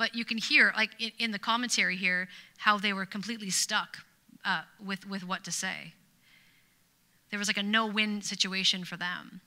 But 0.00 0.14
you 0.14 0.24
can 0.24 0.38
hear, 0.38 0.72
like 0.74 0.92
in, 0.98 1.10
in 1.18 1.30
the 1.30 1.38
commentary 1.38 1.94
here, 1.94 2.26
how 2.56 2.78
they 2.78 2.94
were 2.94 3.04
completely 3.04 3.50
stuck 3.50 3.98
uh, 4.46 4.62
with, 4.82 5.06
with 5.06 5.28
what 5.28 5.44
to 5.44 5.52
say. 5.52 5.92
There 7.28 7.38
was 7.38 7.48
like 7.48 7.58
a 7.58 7.62
no 7.62 7.84
win 7.86 8.22
situation 8.22 8.84
for 8.84 8.96
them. 8.96 9.42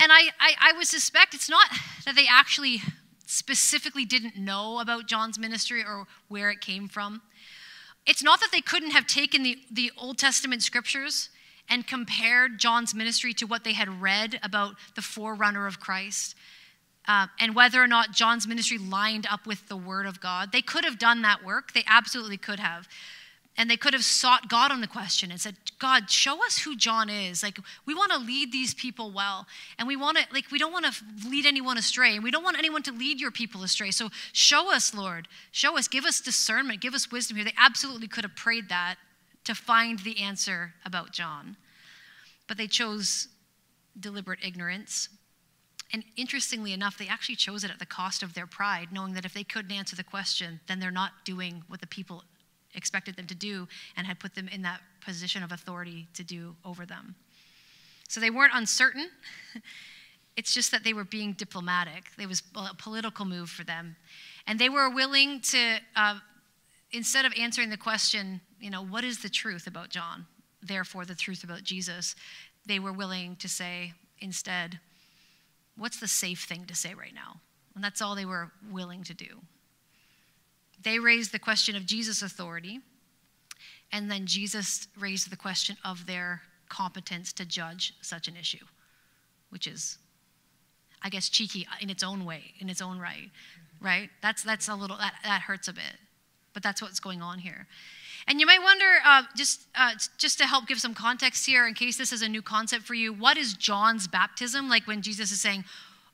And 0.00 0.10
I, 0.10 0.30
I, 0.40 0.54
I 0.58 0.72
would 0.78 0.86
suspect 0.86 1.34
it's 1.34 1.50
not 1.50 1.68
that 2.06 2.16
they 2.16 2.24
actually 2.26 2.80
specifically 3.26 4.06
didn't 4.06 4.38
know 4.38 4.78
about 4.78 5.06
John's 5.06 5.38
ministry 5.38 5.82
or 5.82 6.06
where 6.28 6.48
it 6.48 6.62
came 6.62 6.88
from. 6.88 7.20
It's 8.06 8.22
not 8.22 8.40
that 8.40 8.48
they 8.50 8.62
couldn't 8.62 8.92
have 8.92 9.06
taken 9.06 9.42
the, 9.42 9.58
the 9.70 9.92
Old 9.98 10.16
Testament 10.16 10.62
scriptures 10.62 11.28
and 11.68 11.86
compared 11.86 12.58
John's 12.58 12.94
ministry 12.94 13.34
to 13.34 13.46
what 13.46 13.64
they 13.64 13.74
had 13.74 14.00
read 14.00 14.40
about 14.42 14.76
the 14.94 15.02
forerunner 15.02 15.66
of 15.66 15.80
Christ 15.80 16.34
uh, 17.08 17.26
and 17.40 17.56
whether 17.56 17.82
or 17.82 17.86
not 17.86 18.12
John's 18.12 18.46
ministry 18.46 18.76
lined 18.76 19.26
up 19.30 19.46
with 19.46 19.66
the 19.68 19.76
Word 19.76 20.04
of 20.04 20.20
God. 20.20 20.52
They 20.52 20.60
could 20.60 20.84
have 20.84 20.98
done 20.98 21.22
that 21.22 21.42
work. 21.42 21.72
They 21.72 21.82
absolutely 21.88 22.36
could 22.36 22.60
have. 22.60 22.86
And 23.56 23.68
they 23.68 23.76
could 23.76 23.94
have 23.94 24.04
sought 24.04 24.48
God 24.48 24.70
on 24.70 24.82
the 24.82 24.86
question 24.86 25.32
and 25.32 25.40
said, 25.40 25.56
God, 25.80 26.10
show 26.10 26.44
us 26.46 26.58
who 26.58 26.76
John 26.76 27.10
is. 27.10 27.42
Like, 27.42 27.58
we 27.86 27.94
want 27.94 28.12
to 28.12 28.18
lead 28.18 28.52
these 28.52 28.72
people 28.72 29.10
well. 29.10 29.46
And 29.78 29.88
we 29.88 29.96
want 29.96 30.16
to, 30.18 30.24
like, 30.32 30.52
we 30.52 30.58
don't 30.58 30.70
want 30.70 30.84
to 30.84 30.92
lead 31.28 31.44
anyone 31.44 31.76
astray. 31.76 32.14
And 32.14 32.22
we 32.22 32.30
don't 32.30 32.44
want 32.44 32.56
anyone 32.56 32.82
to 32.84 32.92
lead 32.92 33.20
your 33.20 33.32
people 33.32 33.64
astray. 33.64 33.90
So 33.90 34.10
show 34.32 34.72
us, 34.72 34.94
Lord. 34.94 35.26
Show 35.50 35.76
us. 35.76 35.88
Give 35.88 36.04
us 36.04 36.20
discernment. 36.20 36.80
Give 36.80 36.94
us 36.94 37.10
wisdom 37.10 37.36
here. 37.36 37.44
They 37.44 37.54
absolutely 37.58 38.06
could 38.06 38.22
have 38.22 38.36
prayed 38.36 38.68
that 38.68 38.94
to 39.44 39.56
find 39.56 39.98
the 40.00 40.20
answer 40.20 40.74
about 40.84 41.12
John. 41.12 41.56
But 42.46 42.58
they 42.58 42.68
chose 42.68 43.26
deliberate 43.98 44.38
ignorance. 44.44 45.08
And 45.92 46.04
interestingly 46.16 46.72
enough, 46.72 46.98
they 46.98 47.08
actually 47.08 47.36
chose 47.36 47.64
it 47.64 47.70
at 47.70 47.78
the 47.78 47.86
cost 47.86 48.22
of 48.22 48.34
their 48.34 48.46
pride, 48.46 48.88
knowing 48.92 49.14
that 49.14 49.24
if 49.24 49.32
they 49.32 49.44
couldn't 49.44 49.72
answer 49.72 49.96
the 49.96 50.04
question, 50.04 50.60
then 50.68 50.80
they're 50.80 50.90
not 50.90 51.12
doing 51.24 51.62
what 51.68 51.80
the 51.80 51.86
people 51.86 52.24
expected 52.74 53.16
them 53.16 53.26
to 53.26 53.34
do 53.34 53.66
and 53.96 54.06
had 54.06 54.20
put 54.20 54.34
them 54.34 54.48
in 54.48 54.62
that 54.62 54.80
position 55.00 55.42
of 55.42 55.52
authority 55.52 56.06
to 56.14 56.22
do 56.22 56.54
over 56.64 56.84
them. 56.84 57.14
So 58.08 58.20
they 58.20 58.30
weren't 58.30 58.52
uncertain. 58.54 59.08
it's 60.36 60.52
just 60.52 60.70
that 60.72 60.84
they 60.84 60.92
were 60.92 61.04
being 61.04 61.32
diplomatic. 61.32 62.04
It 62.18 62.28
was 62.28 62.42
a 62.54 62.74
political 62.74 63.24
move 63.24 63.50
for 63.50 63.64
them. 63.64 63.96
And 64.46 64.58
they 64.58 64.68
were 64.68 64.90
willing 64.90 65.40
to, 65.40 65.78
uh, 65.96 66.18
instead 66.92 67.24
of 67.24 67.32
answering 67.38 67.70
the 67.70 67.76
question, 67.76 68.40
you 68.60 68.70
know, 68.70 68.84
what 68.84 69.04
is 69.04 69.20
the 69.20 69.28
truth 69.28 69.66
about 69.66 69.90
John? 69.90 70.26
Therefore, 70.62 71.04
the 71.04 71.14
truth 71.14 71.44
about 71.44 71.62
Jesus, 71.62 72.14
they 72.66 72.78
were 72.78 72.92
willing 72.92 73.36
to 73.36 73.48
say 73.48 73.94
instead, 74.20 74.80
what's 75.78 76.00
the 76.00 76.08
safe 76.08 76.44
thing 76.44 76.64
to 76.66 76.74
say 76.74 76.94
right 76.94 77.14
now? 77.14 77.40
And 77.74 77.82
that's 77.82 78.02
all 78.02 78.14
they 78.14 78.24
were 78.24 78.50
willing 78.70 79.04
to 79.04 79.14
do. 79.14 79.40
They 80.82 80.98
raised 80.98 81.32
the 81.32 81.38
question 81.38 81.76
of 81.76 81.86
Jesus' 81.86 82.22
authority, 82.22 82.80
and 83.92 84.10
then 84.10 84.26
Jesus 84.26 84.88
raised 84.98 85.30
the 85.30 85.36
question 85.36 85.76
of 85.84 86.06
their 86.06 86.42
competence 86.68 87.32
to 87.34 87.44
judge 87.44 87.94
such 88.00 88.28
an 88.28 88.36
issue, 88.36 88.64
which 89.50 89.66
is, 89.66 89.98
I 91.02 91.08
guess, 91.08 91.28
cheeky 91.28 91.66
in 91.80 91.90
its 91.90 92.02
own 92.02 92.24
way, 92.24 92.54
in 92.60 92.68
its 92.68 92.82
own 92.82 92.98
right, 92.98 93.30
right? 93.80 94.10
That's, 94.22 94.42
that's 94.42 94.68
a 94.68 94.74
little, 94.74 94.96
that, 94.98 95.14
that 95.24 95.42
hurts 95.42 95.68
a 95.68 95.72
bit, 95.72 95.96
but 96.52 96.62
that's 96.62 96.82
what's 96.82 97.00
going 97.00 97.22
on 97.22 97.38
here. 97.38 97.66
And 98.28 98.40
you 98.40 98.46
might 98.46 98.62
wonder, 98.62 98.84
uh, 99.06 99.22
just, 99.34 99.62
uh, 99.74 99.92
just 100.18 100.36
to 100.38 100.46
help 100.46 100.66
give 100.68 100.78
some 100.78 100.92
context 100.92 101.46
here, 101.46 101.66
in 101.66 101.72
case 101.72 101.96
this 101.96 102.12
is 102.12 102.20
a 102.20 102.28
new 102.28 102.42
concept 102.42 102.84
for 102.84 102.92
you, 102.92 103.10
what 103.10 103.38
is 103.38 103.54
John's 103.54 104.06
baptism? 104.06 104.68
Like 104.68 104.86
when 104.86 105.00
Jesus 105.00 105.32
is 105.32 105.40
saying, 105.40 105.64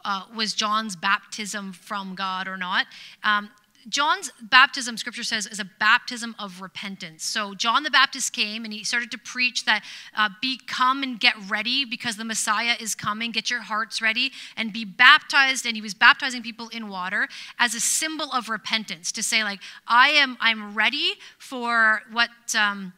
uh, 0.05 0.23
was 0.35 0.55
John's 0.55 0.95
baptism 0.95 1.73
from 1.73 2.15
God 2.15 2.47
or 2.47 2.57
not? 2.57 2.87
Um, 3.25 3.51
John's 3.89 4.31
baptism, 4.41 4.97
scripture 4.97 5.23
says, 5.23 5.47
is 5.47 5.61
a 5.61 5.65
baptism 5.65 6.35
of 6.39 6.61
repentance. 6.61 7.25
So 7.25 7.55
John 7.55 7.83
the 7.83 7.91
Baptist 7.91 8.33
came 8.33 8.65
and 8.65 8.73
he 8.73 8.85
started 8.85 9.11
to 9.11 9.19
preach 9.19 9.65
that 9.65 9.85
uh, 10.17 10.31
be 10.41 10.59
come 10.67 11.03
and 11.03 11.19
get 11.19 11.35
ready 11.49 11.85
because 11.85 12.17
the 12.17 12.25
Messiah 12.25 12.75
is 12.81 12.95
coming. 12.95 13.31
Get 13.31 13.51
your 13.51 13.61
hearts 13.63 14.01
ready 14.01 14.33
and 14.57 14.73
be 14.73 14.85
baptized. 14.85 15.67
And 15.67 15.77
he 15.77 15.83
was 15.83 15.95
baptizing 15.95 16.43
people 16.43 16.69
in 16.69 16.89
water 16.89 17.29
as 17.59 17.75
a 17.75 17.81
symbol 17.81 18.31
of 18.33 18.49
repentance 18.49 19.13
to 19.13 19.23
say, 19.23 19.45
like, 19.45 19.61
I 19.87 20.11
am, 20.11 20.37
I'm 20.41 20.75
ready 20.75 21.15
for 21.39 22.03
what. 22.13 22.31
Um, 22.59 22.93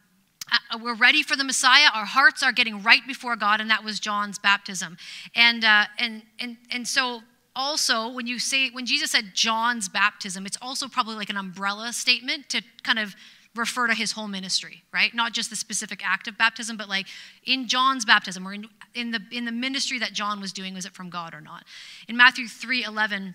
uh, 0.53 0.79
we're 0.81 0.95
ready 0.95 1.25
for 1.25 1.35
the 1.35 1.43
Messiah. 1.43 1.89
Our 1.93 2.05
hearts 2.05 2.41
are 2.41 2.53
getting 2.53 2.81
right 2.81 3.05
before 3.05 3.35
God, 3.35 3.61
and 3.61 3.69
that 3.69 3.83
was 3.83 3.99
John's 3.99 4.39
baptism. 4.39 4.97
And 5.35 5.65
uh, 5.65 5.87
and 5.99 6.23
and 6.39 6.57
and 6.71 6.87
so 6.87 7.23
also 7.57 8.09
when 8.09 8.27
you 8.27 8.39
say 8.39 8.71
when 8.71 8.87
jesus 8.87 9.11
said 9.11 9.25
john's 9.35 9.89
baptism 9.89 10.47
it's 10.47 10.59
also 10.61 10.87
probably 10.87 11.17
like 11.17 11.31
an 11.31 11.37
umbrella 11.37 11.93
statement 11.93 12.49
to 12.49 12.63
kind 12.83 12.99
of 12.99 13.17
refer 13.57 13.87
to 13.87 13.95
his 13.95 14.13
whole 14.13 14.29
ministry 14.29 14.83
right? 14.93 15.15
Not 15.15 15.33
just 15.33 15.51
the 15.51 15.57
specific 15.57 16.07
act 16.07 16.29
of 16.29 16.39
baptism 16.39 16.77
but 16.77 16.89
like 16.89 17.07
in 17.45 17.67
john's 17.67 18.05
baptism 18.05 18.47
or 18.47 18.55
in, 18.55 18.69
in 18.95 19.11
the 19.11 19.21
in 19.33 19.45
the 19.45 19.53
ministry 19.53 19.99
that 19.99 20.13
john 20.13 20.41
was 20.41 20.53
doing 20.53 20.75
was 20.75 20.85
it 20.85 20.93
from 20.93 21.11
god 21.11 21.35
or 21.35 21.41
not? 21.41 21.65
In 22.09 22.17
matthew 22.17 22.47
3 22.47 22.85
11 22.85 23.35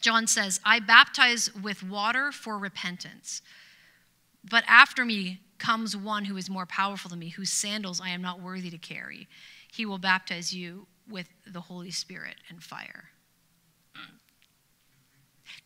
john 0.00 0.26
says 0.26 0.60
i 0.64 0.80
baptize 0.80 1.54
with 1.54 1.82
water 1.82 2.32
for 2.32 2.58
repentance 2.58 3.42
but 4.48 4.64
after 4.66 5.04
me 5.04 5.40
comes 5.58 5.94
one 5.94 6.24
who 6.24 6.38
is 6.38 6.48
more 6.48 6.64
powerful 6.66 7.10
than 7.10 7.18
me 7.18 7.28
whose 7.28 7.50
sandals 7.50 8.00
i 8.00 8.08
am 8.08 8.22
not 8.22 8.40
worthy 8.40 8.70
to 8.70 8.78
carry. 8.78 9.28
He 9.72 9.86
will 9.86 9.98
baptize 9.98 10.52
you 10.52 10.86
with 11.08 11.28
the 11.46 11.60
holy 11.60 11.90
spirit 11.90 12.36
and 12.48 12.62
fire 12.62 13.10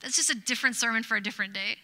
that's 0.04 0.16
just 0.16 0.30
a 0.30 0.34
different 0.34 0.76
sermon 0.76 1.02
for 1.02 1.16
a 1.16 1.22
different 1.22 1.54
day. 1.54 1.78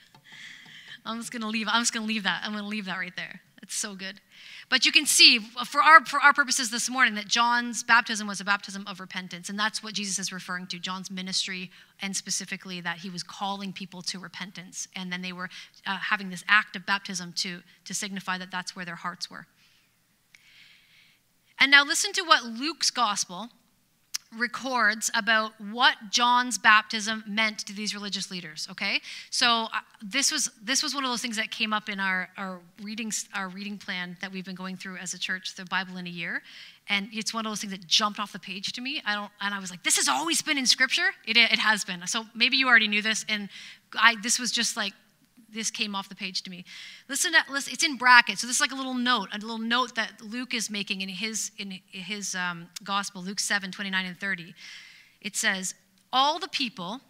I'm 1.06 1.18
just 1.18 1.32
gonna 1.32 1.48
leave. 1.48 1.66
I'm 1.70 1.80
just 1.80 1.94
gonna 1.94 2.06
leave 2.06 2.24
that. 2.24 2.42
I'm 2.44 2.52
gonna 2.52 2.68
leave 2.68 2.84
that 2.84 2.98
right 2.98 3.16
there. 3.16 3.40
It's 3.62 3.74
so 3.74 3.94
good. 3.94 4.20
But 4.68 4.84
you 4.84 4.92
can 4.92 5.06
see, 5.06 5.38
for 5.38 5.82
our 5.82 6.04
for 6.04 6.20
our 6.20 6.34
purposes 6.34 6.70
this 6.70 6.90
morning, 6.90 7.14
that 7.14 7.28
John's 7.28 7.82
baptism 7.82 8.28
was 8.28 8.38
a 8.38 8.44
baptism 8.44 8.84
of 8.86 9.00
repentance, 9.00 9.48
and 9.48 9.58
that's 9.58 9.82
what 9.82 9.94
Jesus 9.94 10.18
is 10.18 10.32
referring 10.32 10.66
to. 10.68 10.78
John's 10.78 11.10
ministry, 11.10 11.70
and 12.02 12.14
specifically 12.14 12.82
that 12.82 12.98
he 12.98 13.08
was 13.08 13.22
calling 13.22 13.72
people 13.72 14.02
to 14.02 14.18
repentance, 14.18 14.86
and 14.94 15.10
then 15.10 15.22
they 15.22 15.32
were 15.32 15.48
uh, 15.86 15.96
having 15.96 16.28
this 16.28 16.44
act 16.46 16.76
of 16.76 16.84
baptism 16.84 17.32
to 17.38 17.62
to 17.86 17.94
signify 17.94 18.36
that 18.36 18.50
that's 18.50 18.76
where 18.76 18.84
their 18.84 18.96
hearts 18.96 19.30
were. 19.30 19.46
And 21.58 21.70
now 21.70 21.84
listen 21.84 22.12
to 22.12 22.22
what 22.22 22.44
Luke's 22.44 22.90
gospel 22.90 23.48
records 24.38 25.10
about 25.14 25.52
what 25.60 25.96
John's 26.10 26.56
baptism 26.56 27.24
meant 27.26 27.58
to 27.60 27.72
these 27.72 27.94
religious 27.94 28.30
leaders. 28.30 28.68
Okay, 28.70 29.00
so 29.30 29.68
uh, 29.74 29.80
this 30.02 30.30
was 30.30 30.50
this 30.62 30.82
was 30.82 30.94
one 30.94 31.04
of 31.04 31.10
those 31.10 31.22
things 31.22 31.36
that 31.36 31.50
came 31.50 31.72
up 31.72 31.88
in 31.88 31.98
our 31.98 32.28
our 32.36 32.60
reading 32.82 33.12
our 33.34 33.48
reading 33.48 33.76
plan 33.76 34.16
that 34.20 34.30
we've 34.30 34.44
been 34.44 34.54
going 34.54 34.76
through 34.76 34.96
as 34.98 35.14
a 35.14 35.18
church, 35.18 35.54
the 35.56 35.64
Bible 35.64 35.96
in 35.96 36.06
a 36.06 36.10
year, 36.10 36.42
and 36.88 37.08
it's 37.12 37.34
one 37.34 37.44
of 37.44 37.50
those 37.50 37.60
things 37.60 37.72
that 37.72 37.86
jumped 37.86 38.20
off 38.20 38.32
the 38.32 38.38
page 38.38 38.72
to 38.72 38.80
me. 38.80 39.02
I 39.04 39.14
don't, 39.14 39.30
and 39.40 39.52
I 39.52 39.58
was 39.58 39.70
like, 39.70 39.82
this 39.82 39.96
has 39.96 40.08
always 40.08 40.42
been 40.42 40.58
in 40.58 40.66
Scripture. 40.66 41.10
It 41.26 41.36
it 41.36 41.58
has 41.58 41.84
been. 41.84 42.06
So 42.06 42.24
maybe 42.34 42.56
you 42.56 42.68
already 42.68 42.88
knew 42.88 43.02
this, 43.02 43.24
and 43.28 43.48
I 43.94 44.14
this 44.22 44.38
was 44.38 44.52
just 44.52 44.76
like 44.76 44.92
this 45.52 45.70
came 45.70 45.94
off 45.94 46.08
the 46.08 46.14
page 46.14 46.42
to 46.42 46.50
me. 46.50 46.64
Listen, 47.08 47.32
to, 47.32 47.52
listen, 47.52 47.72
it's 47.72 47.84
in 47.84 47.96
brackets. 47.96 48.40
So 48.40 48.46
this 48.46 48.56
is 48.56 48.60
like 48.60 48.72
a 48.72 48.76
little 48.76 48.94
note, 48.94 49.28
a 49.32 49.38
little 49.38 49.58
note 49.58 49.94
that 49.96 50.20
Luke 50.20 50.54
is 50.54 50.70
making 50.70 51.00
in 51.00 51.08
his 51.08 51.50
in 51.58 51.80
his 51.90 52.34
um, 52.34 52.68
gospel, 52.84 53.22
Luke 53.22 53.40
7, 53.40 53.70
29 53.70 54.06
and 54.06 54.18
30. 54.18 54.54
It 55.20 55.36
says, 55.36 55.74
All 56.12 56.38
the 56.38 56.48
people, 56.48 57.00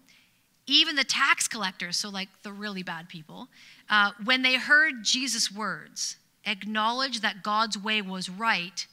even 0.66 0.96
the 0.96 1.04
tax 1.04 1.48
collectors, 1.48 1.96
so 1.96 2.08
like 2.08 2.28
the 2.42 2.52
really 2.52 2.82
bad 2.82 3.08
people, 3.08 3.48
uh, 3.88 4.12
when 4.24 4.42
they 4.42 4.56
heard 4.56 5.02
Jesus' 5.02 5.50
words, 5.50 6.16
acknowledged 6.44 7.22
that 7.22 7.42
God's 7.42 7.76
way 7.78 8.02
was 8.02 8.28
right 8.28 8.86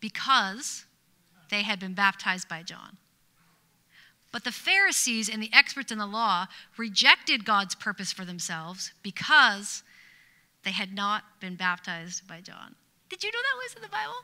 because 0.00 0.84
they 1.50 1.62
had 1.62 1.78
been 1.78 1.94
baptized 1.94 2.48
by 2.48 2.62
John. 2.62 2.96
But 4.32 4.44
the 4.44 4.52
Pharisees 4.52 5.28
and 5.28 5.42
the 5.42 5.50
experts 5.52 5.90
in 5.90 5.98
the 5.98 6.06
law 6.06 6.46
rejected 6.76 7.44
God's 7.44 7.74
purpose 7.74 8.12
for 8.12 8.24
themselves 8.24 8.92
because 9.02 9.82
they 10.64 10.70
had 10.70 10.94
not 10.94 11.24
been 11.40 11.56
baptized 11.56 12.28
by 12.28 12.40
John. 12.40 12.76
Did 13.08 13.24
you 13.24 13.32
know 13.32 13.38
that 13.38 13.62
was 13.62 13.74
in 13.74 13.82
the 13.82 13.88
Bible? 13.88 14.14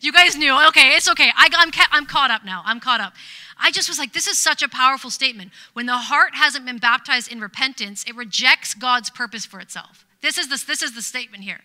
You 0.00 0.12
guys 0.12 0.36
knew. 0.36 0.52
Okay, 0.68 0.96
it's 0.96 1.08
okay. 1.08 1.30
I, 1.36 1.46
am 1.46 1.52
I'm, 1.54 1.70
I'm 1.90 2.06
caught 2.06 2.30
up 2.30 2.44
now. 2.44 2.62
I'm 2.66 2.80
caught 2.80 3.00
up. 3.00 3.14
I 3.58 3.70
just 3.70 3.88
was 3.88 3.98
like, 3.98 4.12
this 4.12 4.26
is 4.26 4.38
such 4.38 4.62
a 4.62 4.68
powerful 4.68 5.10
statement. 5.10 5.52
When 5.72 5.86
the 5.86 5.96
heart 5.96 6.34
hasn't 6.34 6.66
been 6.66 6.78
baptized 6.78 7.30
in 7.30 7.40
repentance, 7.40 8.04
it 8.04 8.16
rejects 8.16 8.74
God's 8.74 9.10
purpose 9.10 9.46
for 9.46 9.60
itself. 9.60 10.04
This 10.20 10.36
is, 10.36 10.48
this, 10.48 10.64
this 10.64 10.82
is 10.82 10.94
the 10.94 11.02
statement 11.02 11.44
here. 11.44 11.60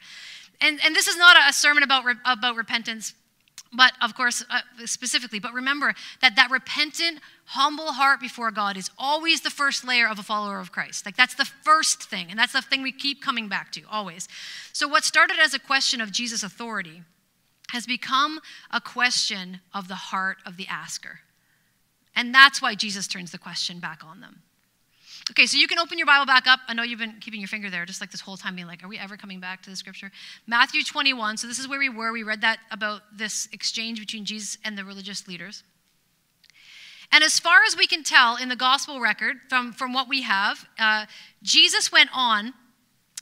And, 0.62 0.80
and 0.86 0.96
this 0.96 1.08
is 1.08 1.18
not 1.18 1.36
a 1.50 1.52
sermon 1.52 1.84
about, 1.84 2.06
about 2.26 2.56
repentance 2.56 3.14
but 3.74 3.94
of 4.02 4.16
course 4.16 4.44
uh, 4.50 4.62
specifically 4.86 5.40
but 5.40 5.54
remember 5.54 5.94
that 6.22 6.36
that 6.36 6.50
repentant 6.50 7.20
humble 7.46 7.94
heart 7.94 8.20
before 8.20 8.52
god 8.52 8.78
is 8.78 8.90
always 8.98 9.42
the 9.42 9.50
first 9.50 9.86
layer 9.88 10.08
of 10.08 10.20
a 10.20 10.24
follower 10.24 10.60
of 10.60 10.72
christ. 10.72 11.06
Like 11.06 11.16
that's 11.16 11.36
the 11.36 11.46
first 11.46 12.04
thing 12.04 12.28
and 12.30 12.40
that's 12.40 12.54
the 12.54 12.62
thing 12.62 12.82
we 12.82 12.92
keep 12.92 13.22
coming 13.22 13.48
back 13.48 13.72
to 13.74 13.82
always. 13.90 14.28
So 14.74 14.88
what 14.88 15.04
started 15.04 15.38
as 15.40 15.54
a 15.54 15.60
question 15.60 16.02
of 16.02 16.12
jesus 16.12 16.44
authority 16.44 17.04
has 17.72 17.86
become 17.86 18.40
a 18.72 18.82
question 18.82 19.60
of 19.74 19.88
the 19.88 19.96
heart 19.96 20.38
of 20.44 20.58
the 20.58 20.68
asker. 20.68 21.20
And 22.16 22.34
that's 22.34 22.62
why 22.62 22.76
jesus 22.76 23.08
turns 23.08 23.32
the 23.32 23.38
question 23.38 23.80
back 23.80 24.04
on 24.04 24.22
them 24.22 24.42
Okay, 25.32 25.46
so 25.46 25.58
you 25.58 25.68
can 25.68 25.78
open 25.78 25.98
your 25.98 26.08
Bible 26.08 26.26
back 26.26 26.48
up. 26.48 26.60
I 26.68 26.74
know 26.74 26.84
you've 26.84 27.00
been 27.00 27.18
keeping 27.20 27.40
your 27.40 27.48
finger 27.48 27.70
there 27.70 27.86
just 27.86 28.02
like 28.02 28.10
this 28.10 28.22
whole 28.22 28.38
time, 28.38 28.56
being 28.56 28.68
like, 28.68 28.84
are 28.84 28.88
we 28.88 28.98
ever 28.98 29.16
coming 29.16 29.40
back 29.40 29.62
to 29.64 29.70
the 29.70 29.76
scripture? 29.76 30.12
Matthew 30.48 30.84
21. 30.84 31.38
So 31.38 31.48
this 31.48 31.60
is 31.60 31.68
where 31.68 31.78
we 31.78 31.90
were. 31.90 32.12
We 32.12 32.24
read 32.24 32.42
that 32.42 32.60
about 32.72 33.02
this 33.16 33.48
exchange 33.52 34.00
between 34.00 34.26
Jesus 34.26 34.58
and 34.66 34.78
the 34.78 34.84
religious 34.84 35.28
leaders. 35.28 35.64
And 37.12 37.24
as 37.24 37.40
far 37.40 37.64
as 37.66 37.76
we 37.76 37.88
can 37.88 38.04
tell 38.04 38.38
in 38.38 38.50
the 38.50 38.56
gospel 38.56 39.00
record, 39.00 39.38
from, 39.50 39.72
from 39.74 39.94
what 39.94 40.08
we 40.08 40.24
have, 40.24 40.68
uh, 40.80 41.06
Jesus 41.42 41.92
went 41.92 42.10
on 42.14 42.54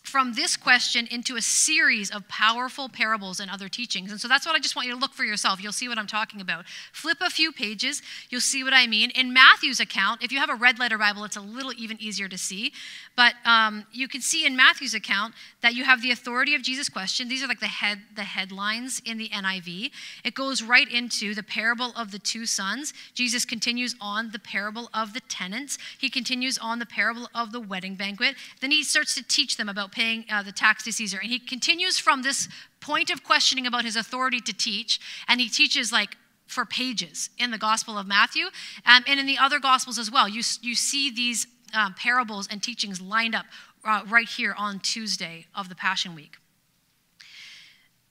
from 0.07 0.33
this 0.33 0.55
question 0.55 1.05
into 1.11 1.35
a 1.35 1.41
series 1.41 2.09
of 2.09 2.27
powerful 2.29 2.87
parables 2.87 3.39
and 3.39 3.51
other 3.51 3.67
teachings. 3.67 4.09
And 4.09 4.19
so 4.21 4.27
that's 4.27 4.45
what 4.45 4.55
I 4.55 4.59
just 4.59 4.75
want 4.75 4.87
you 4.87 4.93
to 4.93 4.99
look 4.99 5.13
for 5.13 5.25
yourself. 5.25 5.61
You'll 5.61 5.73
see 5.73 5.89
what 5.89 5.97
I'm 5.97 6.07
talking 6.07 6.39
about. 6.39 6.65
Flip 6.93 7.17
a 7.21 7.29
few 7.29 7.51
pages, 7.51 8.01
you'll 8.29 8.41
see 8.41 8.63
what 8.63 8.73
I 8.73 8.87
mean. 8.87 9.11
In 9.11 9.33
Matthew's 9.33 9.79
account, 9.79 10.23
if 10.23 10.31
you 10.31 10.39
have 10.39 10.49
a 10.49 10.55
red 10.55 10.79
letter 10.79 10.97
Bible, 10.97 11.25
it's 11.25 11.35
a 11.35 11.41
little 11.41 11.73
even 11.77 12.01
easier 12.01 12.29
to 12.29 12.37
see. 12.37 12.71
But 13.17 13.33
um, 13.45 13.87
you 13.91 14.07
can 14.07 14.21
see 14.21 14.45
in 14.45 14.55
Matthew's 14.55 14.93
account 14.93 15.33
that 15.61 15.73
you 15.73 15.83
have 15.83 16.03
the 16.03 16.11
authority 16.11 16.53
of 16.53 16.61
Jesus' 16.61 16.87
question. 16.87 17.27
These 17.27 17.43
are 17.43 17.47
like 17.47 17.59
the 17.59 17.65
head 17.65 17.97
the 18.15 18.23
headlines 18.23 19.01
in 19.03 19.17
the 19.17 19.27
NIV. 19.29 19.89
It 20.23 20.35
goes 20.35 20.61
right 20.61 20.87
into 20.89 21.33
the 21.33 21.41
parable 21.41 21.93
of 21.97 22.11
the 22.11 22.19
two 22.19 22.45
sons. 22.45 22.93
Jesus 23.15 23.43
continues 23.43 23.95
on 23.99 24.29
the 24.31 24.39
parable 24.39 24.87
of 24.93 25.13
the 25.13 25.21
tenants. 25.21 25.79
He 25.97 26.09
continues 26.11 26.59
on 26.59 26.77
the 26.77 26.85
parable 26.85 27.27
of 27.33 27.51
the 27.51 27.59
wedding 27.59 27.95
banquet. 27.95 28.35
Then 28.61 28.69
he 28.69 28.83
starts 28.83 29.15
to 29.15 29.23
teach 29.23 29.57
them 29.57 29.67
about 29.67 29.91
paying 29.91 30.25
uh, 30.29 30.43
the 30.43 30.51
tax 30.51 30.83
to 30.83 30.93
Caesar. 30.93 31.17
And 31.17 31.31
he 31.31 31.39
continues 31.39 31.97
from 31.97 32.21
this 32.21 32.47
point 32.81 33.09
of 33.09 33.23
questioning 33.23 33.65
about 33.65 33.83
his 33.83 33.95
authority 33.95 34.41
to 34.41 34.53
teach, 34.53 34.99
and 35.27 35.41
he 35.41 35.49
teaches 35.49 35.91
like 35.91 36.15
for 36.45 36.65
pages 36.65 37.31
in 37.39 37.49
the 37.49 37.57
Gospel 37.57 37.97
of 37.97 38.07
Matthew 38.07 38.45
um, 38.85 39.03
and 39.07 39.19
in 39.19 39.25
the 39.25 39.39
other 39.39 39.59
Gospels 39.59 39.97
as 39.97 40.11
well. 40.11 40.29
You, 40.29 40.43
you 40.61 40.75
see 40.75 41.09
these 41.09 41.47
um, 41.73 41.93
parables 41.93 42.47
and 42.49 42.61
teachings 42.61 43.01
lined 43.01 43.35
up 43.35 43.45
uh, 43.83 44.03
right 44.07 44.27
here 44.27 44.53
on 44.57 44.79
Tuesday 44.79 45.45
of 45.55 45.69
the 45.69 45.75
Passion 45.75 46.15
Week. 46.15 46.37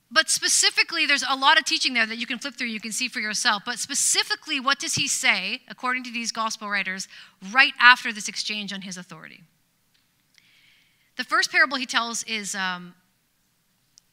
But 0.09 0.29
specifically, 0.29 1.05
there's 1.05 1.23
a 1.27 1.35
lot 1.35 1.59
of 1.59 1.65
teaching 1.65 1.93
there 1.93 2.05
that 2.05 2.17
you 2.17 2.25
can 2.25 2.39
flip 2.39 2.55
through, 2.55 2.67
you 2.67 2.79
can 2.79 2.93
see 2.93 3.09
for 3.09 3.19
yourself. 3.19 3.63
But 3.65 3.77
specifically, 3.77 4.59
what 4.59 4.79
does 4.79 4.95
he 4.95 5.07
say, 5.07 5.61
according 5.67 6.05
to 6.05 6.11
these 6.11 6.31
gospel 6.31 6.69
writers, 6.69 7.09
right 7.51 7.73
after 7.79 8.13
this 8.13 8.29
exchange 8.29 8.71
on 8.71 8.81
his 8.81 8.95
authority? 8.95 9.43
The 11.17 11.25
first 11.25 11.51
parable 11.51 11.77
he 11.77 11.85
tells 11.85 12.23
is, 12.23 12.55
um, 12.55 12.93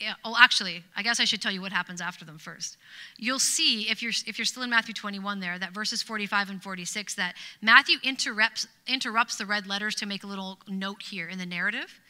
yeah, 0.00 0.14
oh, 0.24 0.34
actually, 0.38 0.82
I 0.96 1.02
guess 1.02 1.20
I 1.20 1.24
should 1.24 1.40
tell 1.40 1.52
you 1.52 1.60
what 1.60 1.72
happens 1.72 2.00
after 2.00 2.24
them 2.24 2.38
first. 2.38 2.76
You'll 3.16 3.38
see, 3.38 3.88
if 3.90 4.02
you're, 4.02 4.12
if 4.26 4.38
you're 4.38 4.44
still 4.44 4.64
in 4.64 4.70
Matthew 4.70 4.92
21 4.92 5.38
there, 5.38 5.58
that 5.58 5.72
verses 5.72 6.02
45 6.02 6.50
and 6.50 6.62
46, 6.62 7.14
that 7.14 7.34
Matthew 7.62 7.98
interrupts, 8.02 8.66
interrupts 8.88 9.36
the 9.36 9.46
red 9.46 9.66
letters 9.68 9.94
to 9.96 10.06
make 10.06 10.24
a 10.24 10.26
little 10.26 10.58
note 10.66 11.02
here 11.02 11.28
in 11.28 11.38
the 11.38 11.46
narrative. 11.46 12.00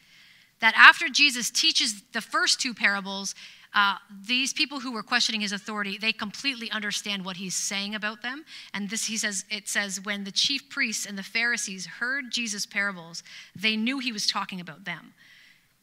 That 0.61 0.73
after 0.75 1.09
Jesus 1.09 1.51
teaches 1.51 2.01
the 2.11 2.21
first 2.21 2.59
two 2.59 2.73
parables, 2.73 3.35
uh, 3.75 3.97
these 4.25 4.51
people 4.51 4.79
who 4.79 4.91
were 4.91 5.03
questioning 5.03 5.41
his 5.41 5.51
authority, 5.51 5.97
they 5.97 6.13
completely 6.13 6.71
understand 6.71 7.23
what 7.23 7.37
he's 7.37 7.55
saying 7.55 7.93
about 7.93 8.23
them. 8.23 8.45
And 8.73 8.89
this, 8.89 9.05
he 9.05 9.17
says, 9.17 9.45
it 9.51 9.67
says, 9.67 9.99
when 10.03 10.23
the 10.23 10.31
chief 10.31 10.69
priests 10.69 11.05
and 11.05 11.17
the 11.17 11.23
Pharisees 11.23 11.85
heard 11.85 12.31
Jesus' 12.31 12.65
parables, 12.65 13.21
they 13.55 13.75
knew 13.75 13.99
he 13.99 14.13
was 14.13 14.25
talking 14.25 14.59
about 14.59 14.85
them. 14.85 15.13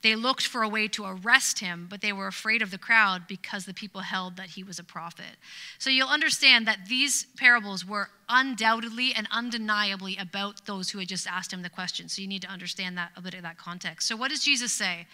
They 0.02 0.16
looked 0.16 0.46
for 0.46 0.62
a 0.62 0.68
way 0.68 0.88
to 0.88 1.04
arrest 1.04 1.60
him, 1.60 1.86
but 1.88 2.00
they 2.00 2.12
were 2.12 2.26
afraid 2.26 2.60
of 2.60 2.70
the 2.70 2.78
crowd 2.78 3.28
because 3.28 3.64
the 3.66 3.74
people 3.74 4.00
held 4.00 4.36
that 4.36 4.50
he 4.50 4.64
was 4.64 4.78
a 4.78 4.84
prophet. 4.84 5.36
So 5.78 5.90
you'll 5.90 6.08
understand 6.08 6.66
that 6.66 6.86
these 6.88 7.26
parables 7.36 7.86
were 7.86 8.08
undoubtedly 8.28 9.12
and 9.14 9.28
undeniably 9.30 10.16
about 10.16 10.66
those 10.66 10.90
who 10.90 10.98
had 10.98 11.08
just 11.08 11.28
asked 11.28 11.52
him 11.52 11.62
the 11.62 11.70
question. 11.70 12.08
So 12.08 12.20
you 12.20 12.28
need 12.28 12.42
to 12.42 12.48
understand 12.48 12.98
that 12.98 13.12
a 13.16 13.22
bit 13.22 13.34
of 13.34 13.42
that 13.42 13.58
context. 13.58 14.08
So 14.08 14.16
what 14.16 14.30
does 14.30 14.44
Jesus 14.44 14.72
say 14.72 15.06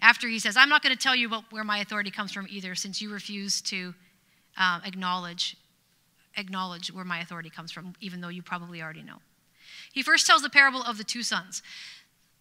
after 0.00 0.28
he 0.28 0.38
says, 0.38 0.56
I'm 0.56 0.68
not 0.68 0.82
going 0.82 0.94
to 0.94 1.02
tell 1.02 1.16
you 1.16 1.26
about 1.26 1.50
where 1.50 1.64
my 1.64 1.78
authority 1.78 2.10
comes 2.10 2.30
from 2.30 2.46
either, 2.50 2.74
since 2.74 3.00
you 3.00 3.10
refuse 3.10 3.62
to 3.62 3.94
uh, 4.58 4.80
acknowledge 4.84 5.56
acknowledge 6.38 6.92
where 6.92 7.04
my 7.04 7.20
authority 7.20 7.48
comes 7.48 7.72
from, 7.72 7.94
even 7.98 8.20
though 8.20 8.28
you 8.28 8.42
probably 8.42 8.82
already 8.82 9.02
know. 9.02 9.16
He 9.94 10.02
first 10.02 10.26
tells 10.26 10.42
the 10.42 10.50
parable 10.50 10.82
of 10.82 10.98
the 10.98 11.04
two 11.04 11.22
sons. 11.22 11.62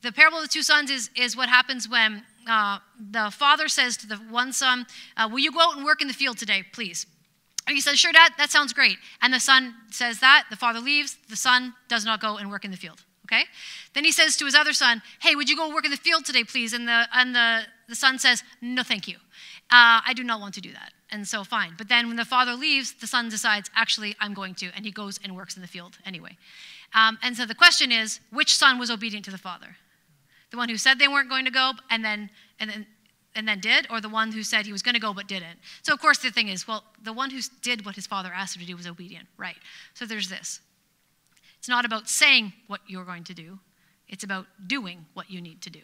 The 0.06 0.12
parable 0.12 0.38
of 0.38 0.44
the 0.44 0.50
two 0.50 0.62
sons 0.62 0.92
is, 0.92 1.10
is 1.16 1.36
what 1.36 1.50
happens 1.50 1.90
when 1.90 2.22
uh, 2.48 2.78
the 3.10 3.32
father 3.32 3.68
says 3.68 3.98
to 3.98 4.08
the 4.08 4.18
one 4.18 4.54
son, 4.54 4.86
uh, 5.18 5.28
Will 5.32 5.40
you 5.40 5.52
go 5.52 5.60
out 5.60 5.78
and 5.78 5.84
work 5.84 6.00
in 6.00 6.08
the 6.08 6.14
field 6.14 6.38
today, 6.38 6.64
please? 6.74 7.08
And 7.66 7.74
he 7.74 7.82
says, 7.82 7.98
Sure, 7.98 8.12
Dad, 8.12 8.34
that 8.38 8.52
sounds 8.52 8.72
great. 8.72 9.00
And 9.24 9.34
the 9.34 9.40
son 9.40 9.74
says 9.90 10.20
that. 10.20 10.46
The 10.52 10.56
father 10.56 10.80
leaves. 10.80 11.18
The 11.28 11.36
son 11.36 11.74
does 11.88 12.06
not 12.06 12.22
go 12.22 12.38
and 12.38 12.52
work 12.52 12.64
in 12.64 12.70
the 12.70 12.78
field. 12.78 13.04
Okay? 13.26 13.46
Then 13.96 14.04
he 14.04 14.12
says 14.12 14.38
to 14.38 14.46
his 14.46 14.54
other 14.54 14.74
son, 14.74 15.02
Hey, 15.24 15.34
would 15.34 15.50
you 15.50 15.58
go 15.58 15.74
work 15.74 15.86
in 15.86 15.92
the 15.92 15.98
field 15.98 16.24
today, 16.24 16.44
please? 16.44 16.74
And 16.74 16.88
the, 16.88 17.08
and 17.12 17.34
the, 17.34 17.62
the 17.90 17.96
son 17.96 18.20
says, 18.20 18.44
No, 18.62 18.84
thank 18.84 19.08
you. 19.08 19.16
Uh, 19.72 20.06
I 20.06 20.14
do 20.16 20.24
not 20.24 20.40
want 20.40 20.54
to 20.54 20.62
do 20.62 20.72
that. 20.72 20.94
And 21.10 21.28
so, 21.28 21.44
fine. 21.44 21.74
But 21.80 21.90
then 21.90 22.08
when 22.10 22.18
the 22.18 22.26
father 22.26 22.54
leaves, 22.54 22.94
the 22.94 23.08
son 23.08 23.30
decides, 23.30 23.72
Actually, 23.76 24.16
I'm 24.20 24.36
going 24.36 24.54
to. 24.56 24.70
And 24.76 24.86
he 24.86 24.92
goes 24.92 25.20
and 25.24 25.36
works 25.36 25.56
in 25.56 25.64
the 25.64 25.68
field 25.68 25.98
anyway. 26.06 26.38
Um, 26.94 27.18
and 27.24 27.36
so 27.36 27.48
the 27.48 27.56
question 27.56 27.92
is, 27.92 28.20
which 28.32 28.56
son 28.56 28.78
was 28.78 28.92
obedient 28.92 29.26
to 29.26 29.32
the 29.32 29.40
father? 29.40 29.78
The 30.56 30.60
one 30.60 30.70
who 30.70 30.78
said 30.78 31.00
they 31.00 31.10
weren't 31.10 31.28
going 31.28 31.44
to 31.44 31.52
go 31.52 31.74
and 31.90 32.02
then, 32.02 32.30
and 32.62 32.70
then, 32.70 32.88
and 33.36 33.46
then 33.46 33.60
did, 33.60 33.88
or 33.90 34.00
the 34.00 34.08
one 34.08 34.32
who 34.32 34.42
said 34.42 34.66
he 34.66 34.72
was 34.72 34.82
going 34.82 34.96
to 34.96 35.02
go 35.02 35.14
but 35.14 35.28
didn't? 35.28 35.60
So, 35.84 35.94
of 35.94 36.00
course, 36.00 36.20
the 36.20 36.32
thing 36.32 36.48
is, 36.48 36.66
well, 36.66 36.86
the 37.04 37.12
one 37.12 37.30
who 37.30 37.42
did 37.62 37.86
what 37.86 37.96
his 37.96 38.08
father 38.08 38.32
asked 38.34 38.56
him 38.56 38.62
to 38.62 38.66
do 38.66 38.78
was 38.78 38.88
obedient, 38.88 39.28
right? 39.36 39.58
So 39.96 40.06
there's 40.06 40.30
this. 40.30 40.62
It's 41.60 41.68
not 41.68 41.84
about 41.84 42.08
saying 42.08 42.54
what 42.68 42.80
you're 42.88 43.04
going 43.04 43.26
to 43.26 43.34
do, 43.34 43.60
it's 44.08 44.24
about 44.24 44.46
doing 44.66 45.08
what 45.14 45.30
you 45.30 45.42
need 45.42 45.62
to 45.64 45.70
do 45.70 45.82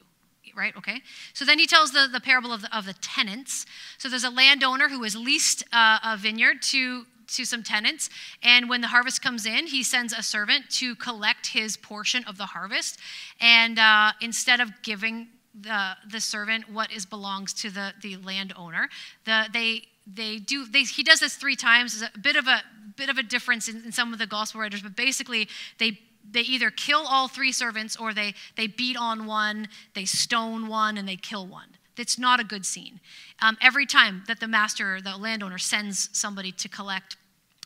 right? 0.54 0.76
Okay. 0.76 1.02
So 1.34 1.46
then 1.46 1.60
he 1.60 1.66
tells 1.66 1.94
the, 1.94 2.10
the 2.12 2.20
parable 2.20 2.52
of 2.52 2.64
the, 2.64 2.78
of 2.78 2.86
the 2.86 2.92
tenants. 2.94 3.66
So 3.98 4.10
there's 4.10 4.26
a 4.26 4.30
landowner 4.30 4.90
who 4.90 5.02
has 5.04 5.16
leased 5.16 5.64
uh, 5.72 6.00
a 6.04 6.18
vineyard 6.18 6.62
to 6.64 7.06
to 7.38 7.46
some 7.46 7.64
tenants. 7.64 8.10
And 8.44 8.70
when 8.70 8.82
the 8.82 8.88
harvest 8.88 9.22
comes 9.22 9.46
in, 9.46 9.68
he 9.68 9.84
sends 9.84 10.14
a 10.14 10.24
servant 10.24 10.70
to 10.72 10.96
collect 10.96 11.48
his 11.48 11.78
portion 11.78 12.24
of 12.26 12.38
the 12.38 12.48
harvest. 12.48 13.00
And 13.40 13.80
uh, 13.80 14.12
instead 14.22 14.60
of 14.60 14.70
giving 14.82 15.28
the, 15.60 15.98
the 16.10 16.20
servant 16.20 16.70
what 16.70 16.92
is 16.92 17.06
belongs 17.06 17.54
to 17.54 17.70
the, 17.70 17.94
the 18.02 18.18
landowner, 18.18 18.90
the, 19.26 19.48
they, 19.54 19.84
they 20.12 20.38
do, 20.38 20.66
they, 20.66 20.84
he 20.84 21.04
does 21.04 21.20
this 21.20 21.36
three 21.36 21.56
times. 21.56 22.00
There's 22.00 22.12
a 22.14 22.20
bit 22.20 22.36
of 22.36 22.48
a, 22.48 22.62
bit 22.96 23.10
of 23.10 23.18
a 23.18 23.24
difference 23.24 23.68
in, 23.68 23.84
in 23.86 23.92
some 23.92 24.14
of 24.14 24.20
the 24.20 24.28
gospel 24.28 24.62
writers, 24.62 24.82
but 24.82 24.96
basically 24.96 25.48
they 25.78 26.00
they 26.30 26.42
either 26.42 26.70
kill 26.70 27.04
all 27.08 27.28
three 27.28 27.52
servants 27.52 27.96
or 27.96 28.14
they, 28.14 28.34
they 28.56 28.68
beat 28.68 28.98
on 28.98 29.26
one, 29.26 29.68
they 29.96 30.06
stone 30.06 30.68
one, 30.68 30.98
and 30.98 31.08
they 31.08 31.16
kill 31.16 31.48
one. 31.48 31.70
It's 31.98 32.18
not 32.18 32.40
a 32.40 32.44
good 32.44 32.66
scene. 32.66 33.00
Um, 33.42 33.58
every 33.62 33.86
time 33.86 34.24
that 34.28 34.40
the 34.40 34.48
master, 34.48 35.02
the 35.02 35.18
landowner, 35.18 35.58
sends 35.58 36.10
somebody 36.14 36.52
to 36.54 36.70
collect 36.70 37.18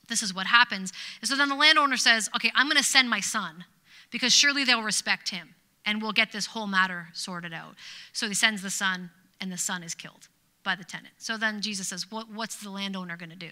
this 0.07 0.21
is 0.21 0.33
what 0.33 0.47
happens. 0.47 0.93
And 1.21 1.29
so 1.29 1.35
then 1.35 1.49
the 1.49 1.55
landowner 1.55 1.97
says, 1.97 2.29
okay, 2.35 2.51
I'm 2.55 2.67
going 2.67 2.77
to 2.77 2.83
send 2.83 3.09
my 3.09 3.19
son 3.19 3.65
because 4.11 4.33
surely 4.33 4.63
they'll 4.63 4.83
respect 4.83 5.29
him 5.29 5.55
and 5.85 6.01
we'll 6.01 6.11
get 6.11 6.31
this 6.31 6.47
whole 6.47 6.67
matter 6.67 7.07
sorted 7.13 7.53
out. 7.53 7.75
So 8.13 8.27
he 8.27 8.33
sends 8.33 8.61
the 8.61 8.69
son, 8.69 9.11
and 9.39 9.51
the 9.51 9.57
son 9.57 9.83
is 9.83 9.93
killed 9.93 10.27
by 10.63 10.75
the 10.75 10.83
tenant. 10.83 11.13
So 11.17 11.37
then 11.37 11.61
Jesus 11.61 11.87
says, 11.89 12.09
what, 12.11 12.29
What's 12.29 12.57
the 12.57 12.69
landowner 12.69 13.17
going 13.17 13.29
to 13.29 13.35
do? 13.35 13.51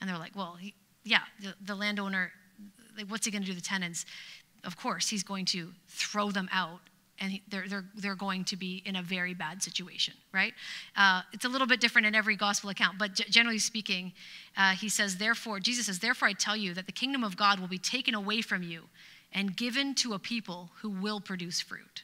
And 0.00 0.08
they're 0.08 0.18
like, 0.18 0.36
Well, 0.36 0.56
he, 0.60 0.74
yeah, 1.04 1.22
the, 1.40 1.54
the 1.64 1.74
landowner, 1.74 2.32
what's 3.08 3.24
he 3.24 3.32
going 3.32 3.42
to 3.42 3.46
do 3.46 3.52
to 3.52 3.60
the 3.60 3.64
tenants? 3.64 4.04
Of 4.64 4.76
course, 4.76 5.08
he's 5.08 5.22
going 5.22 5.46
to 5.46 5.72
throw 5.88 6.30
them 6.30 6.48
out 6.52 6.80
and 7.22 7.40
they're, 7.48 7.68
they're, 7.68 7.84
they're 7.94 8.14
going 8.16 8.44
to 8.44 8.56
be 8.56 8.82
in 8.84 8.96
a 8.96 9.02
very 9.02 9.32
bad 9.32 9.62
situation, 9.62 10.12
right? 10.34 10.52
Uh, 10.96 11.22
it's 11.32 11.44
a 11.44 11.48
little 11.48 11.68
bit 11.68 11.80
different 11.80 12.06
in 12.06 12.16
every 12.16 12.34
gospel 12.34 12.68
account, 12.68 12.98
but 12.98 13.14
generally 13.14 13.60
speaking, 13.60 14.12
uh, 14.56 14.72
he 14.72 14.88
says, 14.88 15.16
therefore, 15.16 15.60
Jesus 15.60 15.86
says, 15.86 16.00
therefore 16.00 16.28
I 16.28 16.32
tell 16.32 16.56
you 16.56 16.74
that 16.74 16.86
the 16.86 16.92
kingdom 16.92 17.22
of 17.22 17.36
God 17.36 17.60
will 17.60 17.68
be 17.68 17.78
taken 17.78 18.14
away 18.14 18.42
from 18.42 18.64
you 18.64 18.82
and 19.32 19.56
given 19.56 19.94
to 19.94 20.14
a 20.14 20.18
people 20.18 20.70
who 20.82 20.90
will 20.90 21.20
produce 21.20 21.60
fruit. 21.60 22.02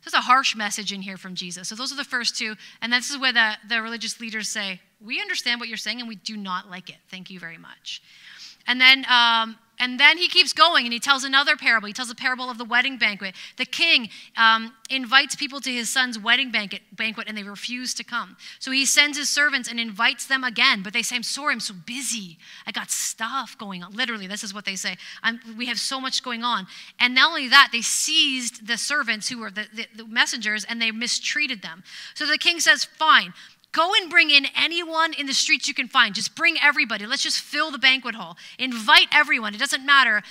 So 0.00 0.08
it's 0.08 0.14
a 0.14 0.20
harsh 0.20 0.56
message 0.56 0.92
in 0.92 1.00
here 1.00 1.16
from 1.16 1.36
Jesus. 1.36 1.68
So 1.68 1.76
those 1.76 1.92
are 1.92 1.96
the 1.96 2.04
first 2.04 2.36
two. 2.36 2.56
And 2.82 2.92
this 2.92 3.10
is 3.10 3.18
where 3.18 3.32
the, 3.32 3.52
the 3.68 3.80
religious 3.80 4.20
leaders 4.20 4.48
say, 4.48 4.80
We 5.04 5.20
understand 5.20 5.58
what 5.58 5.68
you're 5.68 5.78
saying 5.78 6.00
and 6.00 6.08
we 6.08 6.16
do 6.16 6.36
not 6.36 6.68
like 6.68 6.90
it. 6.90 6.96
Thank 7.08 7.30
you 7.30 7.40
very 7.40 7.58
much. 7.58 8.02
And 8.66 8.80
then 8.80 9.06
um, 9.08 9.56
and 9.78 10.00
then 10.00 10.18
he 10.18 10.28
keeps 10.28 10.52
going 10.52 10.84
and 10.84 10.92
he 10.92 10.98
tells 10.98 11.24
another 11.24 11.56
parable. 11.56 11.86
He 11.86 11.92
tells 11.92 12.10
a 12.10 12.14
parable 12.14 12.50
of 12.50 12.58
the 12.58 12.64
wedding 12.64 12.96
banquet. 12.96 13.34
The 13.56 13.66
king 13.66 14.08
um, 14.36 14.72
invites 14.88 15.36
people 15.36 15.60
to 15.60 15.70
his 15.70 15.90
son's 15.90 16.18
wedding 16.18 16.50
banquet, 16.50 16.82
banquet 16.92 17.28
and 17.28 17.36
they 17.36 17.42
refuse 17.42 17.92
to 17.94 18.04
come. 18.04 18.36
So 18.58 18.70
he 18.70 18.86
sends 18.86 19.18
his 19.18 19.28
servants 19.28 19.68
and 19.68 19.78
invites 19.78 20.26
them 20.26 20.44
again. 20.44 20.82
But 20.82 20.92
they 20.92 21.02
say, 21.02 21.16
I'm 21.16 21.22
sorry, 21.22 21.52
I'm 21.52 21.60
so 21.60 21.74
busy. 21.86 22.38
I 22.66 22.72
got 22.72 22.90
stuff 22.90 23.56
going 23.58 23.82
on. 23.82 23.92
Literally, 23.92 24.26
this 24.26 24.42
is 24.42 24.54
what 24.54 24.64
they 24.64 24.76
say. 24.76 24.96
we 25.56 25.66
have 25.66 25.78
so 25.78 26.00
much 26.00 26.22
going 26.22 26.42
on. 26.42 26.66
And 26.98 27.14
not 27.14 27.28
only 27.28 27.48
that, 27.48 27.68
they 27.72 27.82
seized 27.82 28.66
the 28.66 28.76
servants 28.78 29.28
who 29.28 29.38
were 29.38 29.50
the, 29.50 29.66
the, 29.74 29.86
the 29.96 30.06
messengers 30.06 30.64
and 30.64 30.80
they 30.80 30.90
mistreated 30.90 31.62
them. 31.62 31.82
So 32.14 32.26
the 32.26 32.38
king 32.38 32.60
says, 32.60 32.84
Fine, 32.84 33.34
Go 33.76 33.92
and 34.00 34.08
bring 34.08 34.30
in 34.30 34.46
anyone 34.56 35.12
in 35.12 35.26
the 35.26 35.34
streets 35.34 35.68
you 35.68 35.74
can 35.74 35.86
find. 35.86 36.14
Just 36.14 36.34
bring 36.34 36.56
everybody. 36.62 37.04
Let's 37.04 37.22
just 37.22 37.40
fill 37.40 37.70
the 37.70 37.76
banquet 37.76 38.14
hall. 38.14 38.38
Invite 38.58 39.08
everyone. 39.12 39.54
It 39.54 39.58
doesn't 39.58 39.84
matter 39.84 40.22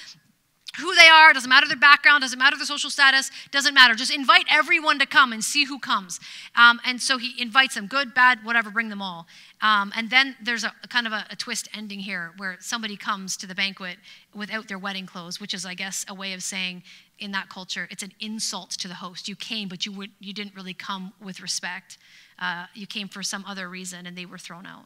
who 0.80 0.96
they 0.96 1.08
are, 1.08 1.32
doesn't 1.32 1.48
matter 1.48 1.68
their 1.68 1.78
background, 1.78 2.22
doesn't 2.22 2.40
matter 2.40 2.58
their 2.58 2.66
social 2.66 2.90
status, 2.90 3.30
doesn't 3.52 3.76
matter. 3.76 3.94
Just 3.94 4.12
invite 4.12 4.46
everyone 4.52 4.98
to 4.98 5.06
come 5.06 5.32
and 5.32 5.44
see 5.44 5.66
who 5.66 5.78
comes. 5.78 6.20
Um, 6.56 6.82
and 6.84 7.00
so 7.00 7.20
he 7.20 7.40
invites 7.40 7.76
them, 7.76 7.86
good, 7.86 8.16
bad, 8.16 8.44
whatever, 8.44 8.72
bring 8.72 8.90
them 8.90 9.02
all. 9.02 9.28
Um, 9.62 9.94
and 9.96 10.10
then 10.10 10.36
there's 10.42 10.64
a, 10.64 10.74
a 10.84 10.88
kind 10.88 11.06
of 11.06 11.14
a, 11.14 11.28
a, 11.30 11.36
twist 11.36 11.70
ending 11.72 12.00
here 12.00 12.34
where 12.38 12.58
somebody 12.60 12.98
comes 12.98 13.38
to 13.38 13.48
the 13.48 13.56
banquet 13.56 13.98
without 14.34 14.68
their 14.68 14.80
wedding 14.80 15.06
clothes, 15.06 15.40
which 15.40 15.54
is, 15.54 15.68
I 15.68 15.76
guess, 15.76 16.04
a 16.10 16.16
way 16.16 16.34
of 16.34 16.42
saying 16.42 16.82
in 17.20 17.32
that 17.34 17.48
culture, 17.50 17.88
it's 17.92 18.04
an 18.04 18.12
insult 18.20 18.72
to 18.72 18.88
the 18.88 18.96
host. 18.96 19.30
You 19.30 19.36
came, 19.36 19.70
but 19.70 19.86
you, 19.86 20.08
you 20.20 20.34
didn't 20.34 20.56
really 20.56 20.74
come 20.74 21.14
with 21.22 21.42
respect. 21.42 22.00
Uh, 22.40 22.66
you 22.74 22.86
came 22.86 23.08
for 23.08 23.24
some 23.24 23.46
other 23.48 23.70
reason 23.70 24.06
and 24.06 24.18
they 24.18 24.26
were 24.26 24.38
thrown 24.38 24.66
out. 24.66 24.86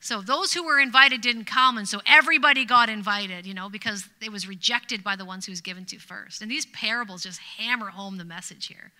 So 0.00 0.22
those 0.22 0.52
who 0.52 0.64
were 0.64 0.78
invited 0.78 1.20
didn't 1.20 1.46
come, 1.46 1.76
and 1.76 1.88
so 1.88 2.00
everybody 2.06 2.64
got 2.64 2.88
invited, 2.88 3.46
you 3.46 3.52
know, 3.52 3.68
because 3.68 4.08
it 4.22 4.30
was 4.30 4.46
rejected 4.46 5.02
by 5.02 5.16
the 5.16 5.24
ones 5.24 5.44
who 5.44 5.50
was 5.52 5.60
given 5.60 5.84
to 5.86 5.98
first. 5.98 6.40
And 6.40 6.48
these 6.48 6.66
parables 6.66 7.24
just 7.24 7.40
hammer 7.40 7.90
home 7.90 8.16
the 8.16 8.24
message 8.24 8.68
here. 8.68 8.92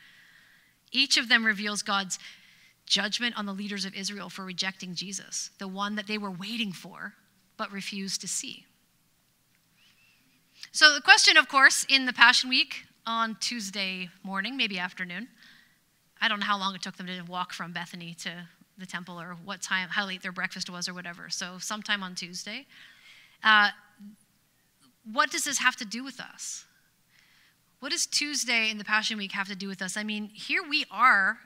Each 0.90 1.16
of 1.16 1.28
them 1.28 1.44
reveals 1.44 1.82
God's 1.82 2.18
judgment 2.84 3.38
on 3.38 3.46
the 3.46 3.52
leaders 3.52 3.84
of 3.84 3.94
Israel 3.94 4.28
for 4.28 4.44
rejecting 4.44 4.94
Jesus, 4.94 5.50
the 5.58 5.68
one 5.68 5.94
that 5.94 6.08
they 6.08 6.18
were 6.18 6.30
waiting 6.30 6.72
for 6.72 7.14
but 7.56 7.70
refused 7.70 8.20
to 8.22 8.28
see. 8.28 8.64
So, 10.72 10.94
the 10.94 11.00
question, 11.00 11.36
of 11.36 11.48
course, 11.48 11.86
in 11.88 12.06
the 12.06 12.12
Passion 12.12 12.48
Week 12.50 12.84
on 13.06 13.36
Tuesday 13.40 14.10
morning, 14.22 14.56
maybe 14.56 14.78
afternoon, 14.78 15.28
I 16.20 16.28
don't 16.28 16.40
know 16.40 16.46
how 16.46 16.58
long 16.58 16.74
it 16.74 16.82
took 16.82 16.96
them 16.96 17.06
to 17.06 17.22
walk 17.22 17.52
from 17.52 17.72
Bethany 17.72 18.14
to 18.22 18.48
the 18.76 18.86
temple 18.86 19.20
or 19.20 19.36
what 19.44 19.60
time, 19.60 19.88
how 19.90 20.06
late 20.06 20.22
their 20.22 20.32
breakfast 20.32 20.70
was 20.70 20.88
or 20.88 20.94
whatever. 20.94 21.28
So, 21.30 21.58
sometime 21.58 22.02
on 22.02 22.14
Tuesday. 22.14 22.66
Uh, 23.42 23.70
what 25.12 25.30
does 25.30 25.44
this 25.44 25.58
have 25.58 25.76
to 25.76 25.84
do 25.84 26.04
with 26.04 26.20
us? 26.20 26.64
What 27.80 27.92
does 27.92 28.06
Tuesday 28.06 28.70
in 28.70 28.78
the 28.78 28.84
Passion 28.84 29.18
Week 29.18 29.32
have 29.32 29.48
to 29.48 29.54
do 29.54 29.68
with 29.68 29.80
us? 29.82 29.96
I 29.96 30.02
mean, 30.02 30.30
here 30.32 30.62
we 30.68 30.84
are. 30.90 31.38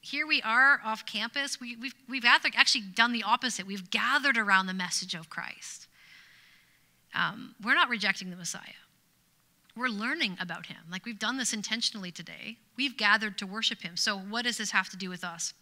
Here 0.00 0.26
we 0.26 0.40
are 0.42 0.80
off 0.84 1.04
campus. 1.04 1.60
We, 1.60 1.76
we've, 1.76 1.94
we've 2.08 2.24
actually 2.24 2.82
done 2.94 3.12
the 3.12 3.22
opposite. 3.22 3.66
We've 3.66 3.90
gathered 3.90 4.38
around 4.38 4.66
the 4.66 4.74
message 4.74 5.14
of 5.14 5.28
Christ. 5.28 5.88
Um, 7.14 7.54
we're 7.62 7.74
not 7.74 7.88
rejecting 7.88 8.30
the 8.30 8.36
Messiah 8.36 8.79
we're 9.80 9.88
learning 9.88 10.36
about 10.38 10.66
him. 10.66 10.76
Like 10.90 11.06
we've 11.06 11.18
done 11.18 11.38
this 11.38 11.54
intentionally 11.54 12.12
today. 12.12 12.58
We've 12.76 12.96
gathered 12.96 13.38
to 13.38 13.46
worship 13.46 13.80
him. 13.80 13.96
So, 13.96 14.18
what 14.18 14.44
does 14.44 14.58
this 14.58 14.70
have 14.72 14.90
to 14.90 14.96
do 14.96 15.08
with 15.08 15.24
us? 15.24 15.54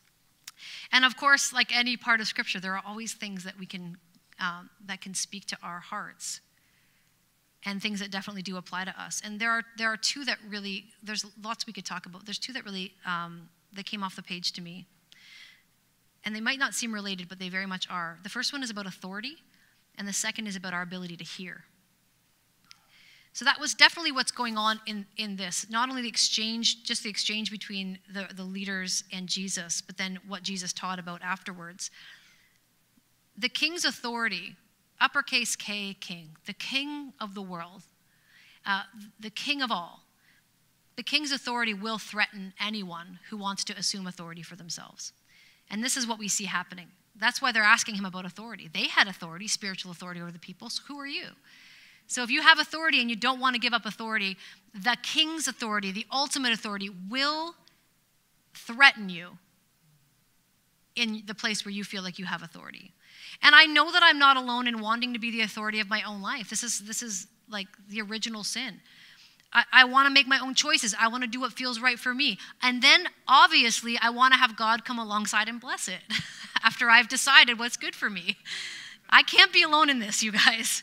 And 0.92 1.04
of 1.04 1.16
course, 1.16 1.52
like 1.52 1.74
any 1.74 1.96
part 1.96 2.20
of 2.20 2.26
Scripture, 2.26 2.59
there 2.59 2.74
are 2.74 2.83
always 2.85 3.12
things 3.14 3.44
that 3.44 3.59
we 3.59 3.64
can 3.64 3.96
um, 4.40 4.70
that 4.87 5.00
can 5.00 5.14
speak 5.14 5.46
to 5.46 5.59
our 5.62 5.78
hearts, 5.78 6.40
and 7.64 7.81
things 7.81 8.00
that 8.00 8.11
definitely 8.11 8.42
do 8.42 8.57
apply 8.57 8.85
to 8.85 9.00
us. 9.00 9.22
And 9.24 9.38
there 9.38 9.52
are 9.52 9.62
there 9.76 9.88
are 9.88 9.96
two 9.96 10.24
that 10.24 10.38
really 10.48 10.87
there's 11.02 11.24
lots 11.42 11.66
we 11.66 11.72
could 11.72 11.87
talk 11.87 12.07
about. 12.07 12.24
There's 12.24 12.38
two 12.40 12.52
that 12.54 12.64
really 12.64 12.94
um, 13.07 13.48
that 13.72 13.87
came 13.87 14.02
off 14.02 14.16
the 14.16 14.22
page 14.22 14.52
to 14.54 14.61
me, 14.61 14.85
and 16.24 16.35
they 16.35 16.40
might 16.40 16.59
not 16.59 16.74
seem 16.74 16.92
related, 16.92 17.28
but 17.28 17.38
they 17.38 17.48
very 17.48 17.66
much 17.66 17.88
are. 17.88 18.18
The 18.24 18.28
first 18.28 18.52
one 18.52 18.64
is 18.64 18.70
about 18.70 18.87
authority, 18.87 19.37
and 19.96 20.09
the 20.09 20.12
second 20.12 20.48
is 20.48 20.57
about 20.57 20.74
our 20.74 20.83
ability 20.83 21.16
to 21.18 21.24
hear. 21.24 21.62
So 23.32 23.44
that 23.44 23.60
was 23.60 23.74
definitely 23.74 24.12
what's 24.12 24.32
going 24.32 24.56
on 24.56 24.80
in, 24.86 25.06
in 25.16 25.36
this. 25.36 25.66
Not 25.70 25.88
only 25.88 26.02
the 26.02 26.08
exchange, 26.08 26.82
just 26.82 27.02
the 27.02 27.10
exchange 27.10 27.50
between 27.50 27.98
the, 28.12 28.28
the 28.34 28.42
leaders 28.42 29.04
and 29.12 29.28
Jesus, 29.28 29.80
but 29.80 29.96
then 29.96 30.18
what 30.26 30.42
Jesus 30.42 30.72
taught 30.72 30.98
about 30.98 31.22
afterwards. 31.22 31.90
The 33.36 33.48
king's 33.48 33.84
authority, 33.84 34.56
uppercase 35.00 35.54
K, 35.54 35.96
king, 36.00 36.36
the 36.46 36.52
king 36.52 37.12
of 37.20 37.34
the 37.34 37.42
world, 37.42 37.82
uh, 38.66 38.82
the 39.20 39.30
king 39.30 39.62
of 39.62 39.70
all, 39.70 40.02
the 40.96 41.04
king's 41.04 41.30
authority 41.30 41.74
will 41.74 41.98
threaten 41.98 42.52
anyone 42.60 43.20
who 43.30 43.36
wants 43.36 43.62
to 43.64 43.78
assume 43.78 44.08
authority 44.08 44.42
for 44.42 44.56
themselves. 44.56 45.12
And 45.70 45.84
this 45.84 45.96
is 45.96 46.08
what 46.08 46.18
we 46.18 46.26
see 46.26 46.46
happening. 46.46 46.88
That's 47.14 47.40
why 47.40 47.52
they're 47.52 47.62
asking 47.62 47.94
him 47.94 48.04
about 48.04 48.24
authority. 48.24 48.68
They 48.72 48.88
had 48.88 49.06
authority, 49.06 49.46
spiritual 49.46 49.92
authority 49.92 50.20
over 50.20 50.32
the 50.32 50.40
people. 50.40 50.68
So 50.70 50.82
who 50.88 50.98
are 50.98 51.06
you? 51.06 51.26
So 52.08 52.22
if 52.22 52.30
you 52.30 52.42
have 52.42 52.58
authority 52.58 53.00
and 53.00 53.08
you 53.08 53.16
don't 53.16 53.38
want 53.38 53.54
to 53.54 53.60
give 53.60 53.74
up 53.74 53.84
authority, 53.86 54.36
the 54.74 54.96
king's 55.02 55.46
authority, 55.46 55.92
the 55.92 56.06
ultimate 56.10 56.52
authority, 56.52 56.90
will 57.08 57.54
threaten 58.54 59.08
you 59.10 59.38
in 60.96 61.22
the 61.26 61.34
place 61.34 61.64
where 61.64 61.72
you 61.72 61.84
feel 61.84 62.02
like 62.02 62.18
you 62.18 62.24
have 62.24 62.42
authority. 62.42 62.92
And 63.42 63.54
I 63.54 63.66
know 63.66 63.92
that 63.92 64.02
I'm 64.02 64.18
not 64.18 64.36
alone 64.36 64.66
in 64.66 64.80
wanting 64.80 65.12
to 65.12 65.18
be 65.18 65.30
the 65.30 65.42
authority 65.42 65.80
of 65.80 65.88
my 65.88 66.02
own 66.02 66.22
life. 66.22 66.50
This 66.50 66.64
is 66.64 66.80
this 66.80 67.02
is 67.02 67.26
like 67.48 67.68
the 67.88 68.00
original 68.00 68.42
sin. 68.42 68.80
I, 69.52 69.64
I 69.72 69.84
want 69.84 70.06
to 70.08 70.12
make 70.12 70.26
my 70.26 70.38
own 70.38 70.54
choices. 70.54 70.94
I 70.98 71.08
want 71.08 71.24
to 71.24 71.28
do 71.28 71.40
what 71.40 71.52
feels 71.52 71.80
right 71.80 71.98
for 71.98 72.12
me. 72.12 72.38
And 72.62 72.82
then, 72.82 73.06
obviously, 73.26 73.98
I 74.00 74.10
want 74.10 74.34
to 74.34 74.38
have 74.38 74.56
God 74.56 74.84
come 74.84 74.98
alongside 74.98 75.48
and 75.48 75.60
bless 75.60 75.88
it 75.88 76.00
after 76.62 76.90
I've 76.90 77.08
decided 77.08 77.58
what's 77.58 77.76
good 77.76 77.94
for 77.94 78.10
me. 78.10 78.36
I 79.08 79.22
can't 79.22 79.52
be 79.52 79.62
alone 79.62 79.88
in 79.88 80.00
this, 80.00 80.22
you 80.22 80.32
guys. 80.32 80.82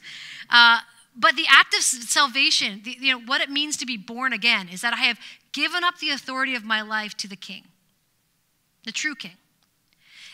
Uh, 0.49 0.79
but 1.15 1.35
the 1.35 1.45
act 1.49 1.73
of 1.73 1.81
salvation, 1.81 2.81
the, 2.83 2.97
you 2.99 3.13
know, 3.13 3.19
what 3.19 3.41
it 3.41 3.49
means 3.49 3.77
to 3.77 3.85
be 3.85 3.97
born 3.97 4.33
again, 4.33 4.67
is 4.69 4.81
that 4.81 4.93
I 4.93 4.97
have 4.97 5.19
given 5.53 5.83
up 5.83 5.99
the 5.99 6.09
authority 6.09 6.55
of 6.55 6.65
my 6.65 6.81
life 6.81 7.15
to 7.17 7.27
the 7.27 7.35
King, 7.35 7.63
the 8.83 8.91
true 8.91 9.15
King. 9.15 9.37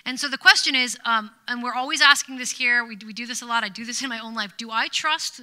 And 0.06 0.20
so 0.20 0.28
the 0.28 0.38
question 0.38 0.76
is, 0.76 0.98
um, 1.06 1.32
and 1.48 1.62
we're 1.62 1.76
always 1.76 2.02
asking 2.02 2.38
this 2.38 2.52
here, 2.52 2.84
we, 2.84 2.98
we 3.06 3.14
do 3.14 3.28
this 3.28 3.42
a 3.42 3.46
lot, 3.46 3.64
I 3.64 3.70
do 3.70 3.86
this 3.86 4.02
in 4.02 4.10
my 4.10 4.20
own 4.20 4.34
life 4.34 4.54
do 4.58 4.72
I 4.72 4.88
trust 4.88 5.42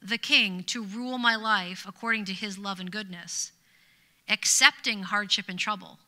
the 0.00 0.18
king 0.18 0.62
to 0.62 0.84
rule 0.84 1.18
my 1.18 1.34
life 1.34 1.84
according 1.86 2.24
to 2.26 2.32
his 2.32 2.56
love 2.56 2.78
and 2.78 2.90
goodness, 2.90 3.50
accepting 4.28 5.02
hardship 5.02 5.46
and 5.48 5.58
trouble 5.58 5.98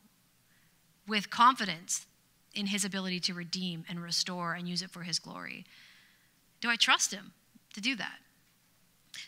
with 1.08 1.30
confidence 1.30 2.06
in 2.54 2.66
his 2.66 2.84
ability 2.84 3.18
to 3.18 3.34
redeem 3.34 3.84
and 3.88 4.00
restore 4.00 4.54
and 4.54 4.68
use 4.68 4.82
it 4.82 4.90
for 4.90 5.02
his 5.02 5.18
glory. 5.18 5.64
Do 6.60 6.68
I 6.68 6.76
trust 6.76 7.12
him 7.12 7.32
to 7.74 7.80
do 7.80 7.96
that? 7.96 8.18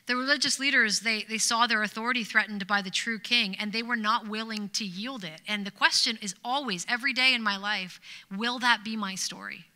The 0.06 0.16
religious 0.16 0.58
leaders, 0.58 1.00
they, 1.00 1.22
they 1.22 1.38
saw 1.38 1.66
their 1.66 1.82
authority 1.82 2.24
threatened 2.24 2.66
by 2.66 2.82
the 2.82 2.90
true 2.90 3.18
king, 3.20 3.54
and 3.54 3.72
they 3.72 3.82
were 3.82 3.96
not 3.96 4.28
willing 4.28 4.68
to 4.70 4.84
yield 4.84 5.22
it. 5.22 5.40
And 5.46 5.64
the 5.64 5.70
question 5.70 6.18
is 6.20 6.34
always, 6.44 6.84
every 6.88 7.12
day 7.12 7.34
in 7.34 7.42
my 7.42 7.56
life, 7.56 8.00
will 8.30 8.58
that 8.58 8.82
be 8.84 8.96
my 8.96 9.14
story? 9.14 9.66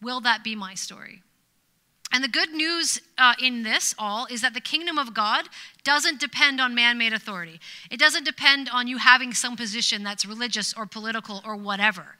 Will 0.00 0.20
that 0.20 0.44
be 0.44 0.54
my 0.54 0.74
story? 0.74 1.22
And 2.10 2.24
the 2.24 2.28
good 2.28 2.52
news 2.52 3.00
uh, 3.18 3.34
in 3.42 3.64
this 3.64 3.94
all 3.98 4.26
is 4.30 4.40
that 4.40 4.54
the 4.54 4.60
kingdom 4.60 4.98
of 4.98 5.12
God 5.12 5.48
doesn't 5.84 6.20
depend 6.20 6.60
on 6.60 6.74
man 6.74 6.96
made 6.96 7.12
authority. 7.12 7.60
It 7.90 8.00
doesn't 8.00 8.24
depend 8.24 8.70
on 8.70 8.86
you 8.86 8.98
having 8.98 9.34
some 9.34 9.56
position 9.56 10.04
that's 10.04 10.24
religious 10.24 10.72
or 10.72 10.86
political 10.86 11.42
or 11.44 11.54
whatever. 11.56 12.16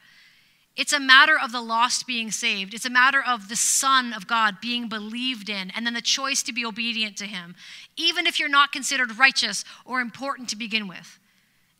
It's 0.78 0.92
a 0.92 1.00
matter 1.00 1.36
of 1.36 1.50
the 1.50 1.60
lost 1.60 2.06
being 2.06 2.30
saved. 2.30 2.72
It's 2.72 2.86
a 2.86 2.90
matter 2.90 3.20
of 3.20 3.48
the 3.48 3.56
Son 3.56 4.12
of 4.12 4.28
God 4.28 4.60
being 4.62 4.88
believed 4.88 5.50
in, 5.50 5.70
and 5.70 5.84
then 5.84 5.92
the 5.92 6.00
choice 6.00 6.40
to 6.44 6.52
be 6.52 6.64
obedient 6.64 7.16
to 7.16 7.26
Him, 7.26 7.56
even 7.96 8.28
if 8.28 8.38
you're 8.38 8.48
not 8.48 8.70
considered 8.70 9.18
righteous 9.18 9.64
or 9.84 10.00
important 10.00 10.48
to 10.50 10.56
begin 10.56 10.86
with. 10.86 11.18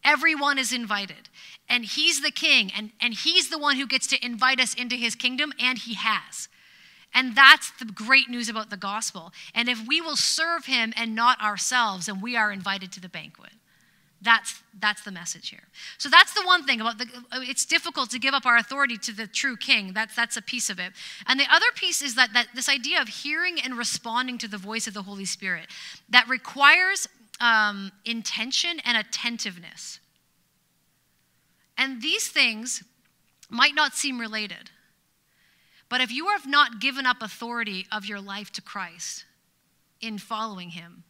Everyone 0.02 0.58
is 0.58 0.72
invited. 0.72 1.28
And 1.68 1.84
He's 1.84 2.22
the 2.22 2.32
King, 2.32 2.72
and, 2.76 2.90
and 3.00 3.14
He's 3.14 3.50
the 3.50 3.58
one 3.58 3.76
who 3.76 3.86
gets 3.86 4.08
to 4.08 4.26
invite 4.26 4.60
us 4.60 4.74
into 4.74 4.96
His 4.96 5.14
kingdom, 5.14 5.52
and 5.60 5.78
He 5.78 5.94
has. 5.94 6.48
And 7.14 7.36
that's 7.36 7.70
the 7.78 7.84
great 7.84 8.28
news 8.28 8.48
about 8.48 8.68
the 8.68 8.76
gospel. 8.76 9.32
And 9.54 9.68
if 9.68 9.86
we 9.86 10.00
will 10.00 10.16
serve 10.16 10.66
him 10.66 10.92
and 10.96 11.14
not 11.14 11.40
ourselves, 11.40 12.06
then 12.06 12.20
we 12.20 12.36
are 12.36 12.52
invited 12.52 12.92
to 12.92 13.00
the 13.00 13.08
banquet. 13.08 13.52
That's, 14.20 14.62
that's 14.80 15.02
the 15.02 15.12
message 15.12 15.50
here. 15.50 15.62
So 15.96 16.08
that's 16.08 16.34
the 16.34 16.42
one 16.44 16.64
thing 16.64 16.80
about 16.80 16.98
the, 16.98 17.06
it's 17.34 17.64
difficult 17.64 18.10
to 18.10 18.18
give 18.18 18.34
up 18.34 18.46
our 18.46 18.56
authority 18.56 18.98
to 18.98 19.12
the 19.12 19.28
true 19.28 19.56
king. 19.56 19.92
That's, 19.92 20.16
that's 20.16 20.36
a 20.36 20.42
piece 20.42 20.70
of 20.70 20.80
it. 20.80 20.92
And 21.26 21.38
the 21.38 21.46
other 21.50 21.66
piece 21.76 22.02
is 22.02 22.16
that, 22.16 22.32
that 22.32 22.48
this 22.54 22.68
idea 22.68 23.00
of 23.00 23.08
hearing 23.08 23.60
and 23.60 23.78
responding 23.78 24.36
to 24.38 24.48
the 24.48 24.58
voice 24.58 24.88
of 24.88 24.94
the 24.94 25.02
Holy 25.02 25.24
Spirit 25.24 25.68
that 26.08 26.28
requires 26.28 27.06
um, 27.40 27.92
intention 28.04 28.80
and 28.84 28.98
attentiveness. 28.98 30.00
And 31.76 32.02
these 32.02 32.26
things 32.28 32.82
might 33.48 33.74
not 33.76 33.94
seem 33.94 34.18
related. 34.18 34.70
But 35.88 36.00
if 36.00 36.10
you 36.10 36.26
have 36.28 36.46
not 36.46 36.80
given 36.80 37.06
up 37.06 37.22
authority 37.22 37.86
of 37.92 38.04
your 38.04 38.20
life 38.20 38.50
to 38.52 38.60
Christ 38.60 39.24
in 40.00 40.18
following 40.18 40.70
him, 40.70 41.04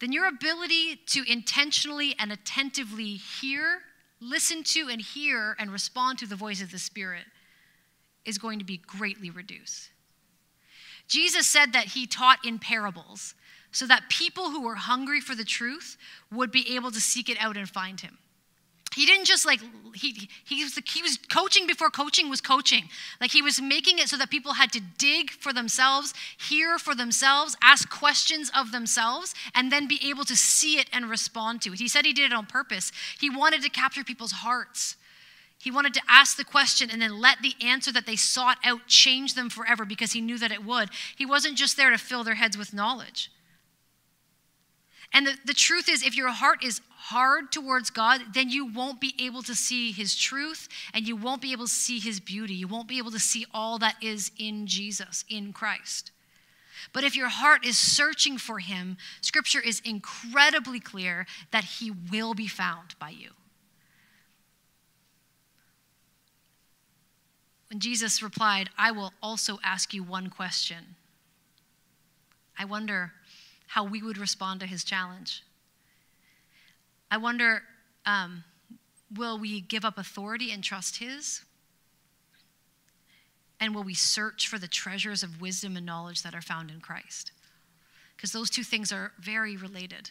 then 0.00 0.12
your 0.12 0.26
ability 0.26 0.96
to 1.06 1.30
intentionally 1.30 2.14
and 2.18 2.30
attentively 2.30 3.14
hear, 3.14 3.80
listen 4.20 4.62
to, 4.62 4.88
and 4.88 5.00
hear 5.00 5.56
and 5.58 5.72
respond 5.72 6.18
to 6.18 6.26
the 6.26 6.36
voice 6.36 6.60
of 6.60 6.70
the 6.70 6.78
Spirit 6.78 7.24
is 8.24 8.38
going 8.38 8.58
to 8.58 8.64
be 8.64 8.76
greatly 8.76 9.30
reduced. 9.30 9.90
Jesus 11.08 11.46
said 11.46 11.72
that 11.72 11.88
he 11.88 12.06
taught 12.06 12.44
in 12.44 12.58
parables 12.58 13.34
so 13.70 13.86
that 13.86 14.08
people 14.08 14.50
who 14.50 14.62
were 14.62 14.74
hungry 14.74 15.20
for 15.20 15.34
the 15.34 15.44
truth 15.44 15.96
would 16.32 16.50
be 16.50 16.74
able 16.74 16.90
to 16.90 17.00
seek 17.00 17.28
it 17.28 17.36
out 17.40 17.56
and 17.56 17.68
find 17.68 18.00
him 18.00 18.18
he 18.96 19.04
didn't 19.04 19.26
just 19.26 19.44
like 19.44 19.60
he 19.94 20.30
he 20.46 20.64
was 20.64 20.74
he 20.86 21.02
was 21.02 21.18
coaching 21.30 21.66
before 21.66 21.90
coaching 21.90 22.30
was 22.30 22.40
coaching. 22.40 22.84
Like 23.20 23.30
he 23.30 23.42
was 23.42 23.60
making 23.60 23.98
it 23.98 24.08
so 24.08 24.16
that 24.16 24.30
people 24.30 24.54
had 24.54 24.72
to 24.72 24.80
dig 24.96 25.30
for 25.30 25.52
themselves 25.52 26.14
hear 26.48 26.78
for 26.78 26.94
themselves 26.94 27.58
ask 27.62 27.90
questions 27.90 28.50
of 28.56 28.72
themselves 28.72 29.34
and 29.54 29.70
then 29.70 29.86
be 29.86 30.00
able 30.08 30.24
to 30.24 30.34
see 30.34 30.78
it 30.78 30.88
and 30.94 31.10
respond 31.10 31.60
to 31.62 31.74
it. 31.74 31.78
He 31.78 31.88
said 31.88 32.06
he 32.06 32.14
did 32.14 32.32
it 32.32 32.34
on 32.34 32.46
purpose. 32.46 32.90
He 33.20 33.28
wanted 33.28 33.62
to 33.64 33.68
capture 33.68 34.02
people's 34.02 34.32
hearts. 34.32 34.96
He 35.58 35.70
wanted 35.70 35.92
to 35.92 36.02
ask 36.08 36.38
the 36.38 36.44
question 36.44 36.88
and 36.90 37.02
then 37.02 37.20
let 37.20 37.42
the 37.42 37.54
answer 37.62 37.92
that 37.92 38.06
they 38.06 38.16
sought 38.16 38.56
out 38.64 38.86
change 38.86 39.34
them 39.34 39.50
forever 39.50 39.84
because 39.84 40.12
he 40.12 40.22
knew 40.22 40.38
that 40.38 40.52
it 40.52 40.64
would. 40.64 40.88
He 41.14 41.26
wasn't 41.26 41.58
just 41.58 41.76
there 41.76 41.90
to 41.90 41.98
fill 41.98 42.24
their 42.24 42.36
heads 42.36 42.56
with 42.56 42.72
knowledge 42.72 43.30
and 45.12 45.26
the, 45.26 45.36
the 45.44 45.54
truth 45.54 45.88
is, 45.88 46.02
if 46.02 46.16
your 46.16 46.30
heart 46.30 46.64
is 46.64 46.80
hard 46.90 47.52
towards 47.52 47.90
God, 47.90 48.20
then 48.34 48.50
you 48.50 48.66
won't 48.66 49.00
be 49.00 49.14
able 49.18 49.42
to 49.42 49.54
see 49.54 49.92
His 49.92 50.16
truth 50.16 50.68
and 50.92 51.06
you 51.06 51.16
won't 51.16 51.40
be 51.40 51.52
able 51.52 51.66
to 51.66 51.70
see 51.72 51.98
His 51.98 52.20
beauty. 52.20 52.54
You 52.54 52.68
won't 52.68 52.88
be 52.88 52.98
able 52.98 53.12
to 53.12 53.18
see 53.18 53.46
all 53.54 53.78
that 53.78 53.96
is 54.02 54.30
in 54.38 54.66
Jesus, 54.66 55.24
in 55.28 55.52
Christ. 55.52 56.10
But 56.92 57.04
if 57.04 57.16
your 57.16 57.28
heart 57.28 57.64
is 57.64 57.78
searching 57.78 58.38
for 58.38 58.58
Him, 58.58 58.96
Scripture 59.20 59.60
is 59.60 59.80
incredibly 59.84 60.80
clear 60.80 61.26
that 61.50 61.64
He 61.64 61.92
will 62.10 62.34
be 62.34 62.48
found 62.48 62.94
by 62.98 63.10
you. 63.10 63.30
When 67.70 67.80
Jesus 67.80 68.22
replied, 68.22 68.70
I 68.78 68.92
will 68.92 69.12
also 69.22 69.58
ask 69.64 69.92
you 69.92 70.02
one 70.02 70.30
question. 70.30 70.96
I 72.58 72.64
wonder 72.64 73.12
how 73.76 73.84
we 73.84 74.00
would 74.00 74.16
respond 74.16 74.58
to 74.58 74.66
his 74.66 74.82
challenge. 74.82 75.42
I 77.10 77.18
wonder 77.18 77.60
um, 78.06 78.42
will 79.14 79.38
we 79.38 79.60
give 79.60 79.84
up 79.84 79.98
authority 79.98 80.50
and 80.50 80.64
trust 80.64 80.96
his? 80.96 81.42
And 83.60 83.74
will 83.74 83.82
we 83.82 83.92
search 83.92 84.48
for 84.48 84.58
the 84.58 84.66
treasures 84.66 85.22
of 85.22 85.42
wisdom 85.42 85.76
and 85.76 85.84
knowledge 85.84 86.22
that 86.22 86.34
are 86.34 86.40
found 86.40 86.70
in 86.70 86.80
Christ? 86.80 87.32
Because 88.16 88.32
those 88.32 88.48
two 88.48 88.62
things 88.62 88.92
are 88.92 89.12
very 89.20 89.58
related. 89.58 90.10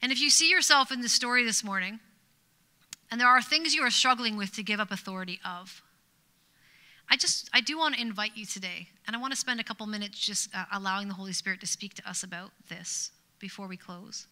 And 0.00 0.12
if 0.12 0.20
you 0.20 0.30
see 0.30 0.48
yourself 0.48 0.92
in 0.92 1.00
this 1.00 1.12
story 1.12 1.42
this 1.42 1.64
morning, 1.64 1.98
and 3.10 3.20
there 3.20 3.26
are 3.26 3.42
things 3.42 3.74
you 3.74 3.82
are 3.82 3.90
struggling 3.90 4.36
with 4.36 4.52
to 4.52 4.62
give 4.62 4.78
up 4.78 4.92
authority 4.92 5.40
of, 5.44 5.82
I 7.10 7.16
just, 7.16 7.48
I 7.52 7.60
do 7.60 7.78
want 7.78 7.94
to 7.94 8.00
invite 8.00 8.32
you 8.34 8.44
today, 8.44 8.88
and 9.06 9.16
I 9.16 9.18
want 9.18 9.32
to 9.32 9.38
spend 9.38 9.60
a 9.60 9.64
couple 9.64 9.86
minutes 9.86 10.18
just 10.18 10.54
uh, 10.54 10.64
allowing 10.72 11.08
the 11.08 11.14
Holy 11.14 11.32
Spirit 11.32 11.60
to 11.60 11.66
speak 11.66 11.94
to 11.94 12.08
us 12.08 12.22
about 12.22 12.50
this 12.68 13.12
before 13.38 13.66
we 13.66 13.76
close. 13.76 14.26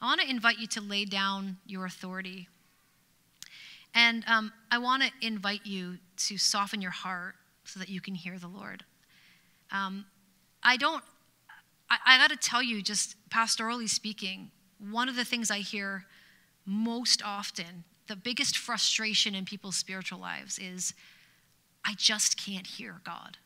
I 0.00 0.06
want 0.06 0.20
to 0.22 0.30
invite 0.30 0.58
you 0.58 0.66
to 0.68 0.80
lay 0.80 1.04
down 1.04 1.58
your 1.66 1.84
authority. 1.84 2.48
And 3.94 4.24
um, 4.26 4.52
I 4.70 4.78
want 4.78 5.02
to 5.02 5.10
invite 5.20 5.64
you 5.64 5.98
to 6.28 6.38
soften 6.38 6.80
your 6.80 6.90
heart 6.90 7.34
so 7.64 7.80
that 7.80 7.88
you 7.88 8.00
can 8.00 8.14
hear 8.14 8.38
the 8.38 8.48
Lord. 8.48 8.84
Um, 9.70 10.06
I 10.62 10.76
don't, 10.76 11.02
I, 11.90 11.98
I 12.06 12.18
got 12.18 12.30
to 12.30 12.36
tell 12.36 12.62
you, 12.62 12.82
just 12.82 13.16
pastorally 13.30 13.88
speaking, 13.88 14.50
one 14.78 15.08
of 15.08 15.16
the 15.16 15.24
things 15.24 15.50
I 15.50 15.58
hear 15.58 16.04
most 16.64 17.22
often, 17.24 17.84
the 18.06 18.16
biggest 18.16 18.58
frustration 18.58 19.34
in 19.34 19.44
people's 19.44 19.76
spiritual 19.76 20.18
lives 20.18 20.58
is 20.58 20.94
I 21.86 21.94
just 21.96 22.36
can't 22.36 22.66
hear 22.66 23.00
God. 23.04 23.36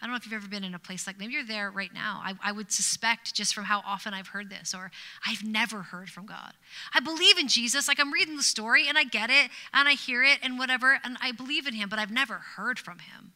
I 0.00 0.06
don't 0.06 0.12
know 0.12 0.16
if 0.16 0.26
you've 0.26 0.34
ever 0.34 0.46
been 0.46 0.62
in 0.62 0.74
a 0.74 0.78
place 0.78 1.08
like 1.08 1.18
maybe 1.18 1.32
you're 1.32 1.44
there 1.44 1.72
right 1.72 1.92
now. 1.92 2.20
I, 2.24 2.34
I, 2.42 2.52
would 2.52 2.70
suspect 2.70 3.34
just 3.34 3.52
from 3.52 3.64
how 3.64 3.82
often 3.84 4.14
I've 4.14 4.28
heard 4.28 4.48
this, 4.48 4.72
or 4.72 4.92
I've 5.26 5.42
never 5.42 5.82
heard 5.82 6.08
from 6.08 6.24
God. 6.24 6.52
I 6.94 7.00
believe 7.00 7.36
in 7.36 7.48
Jesus, 7.48 7.88
like 7.88 7.98
I'm 7.98 8.12
reading 8.12 8.36
the 8.36 8.44
story 8.44 8.86
and 8.88 8.96
I 8.96 9.02
get 9.02 9.28
it 9.28 9.50
and 9.74 9.88
I 9.88 9.94
hear 9.94 10.22
it 10.22 10.38
and 10.40 10.56
whatever, 10.56 11.00
and 11.02 11.16
I 11.20 11.32
believe 11.32 11.66
in 11.66 11.74
him, 11.74 11.88
but 11.88 11.98
I've 11.98 12.12
never 12.12 12.34
heard 12.34 12.78
from 12.78 13.00
him. 13.00 13.32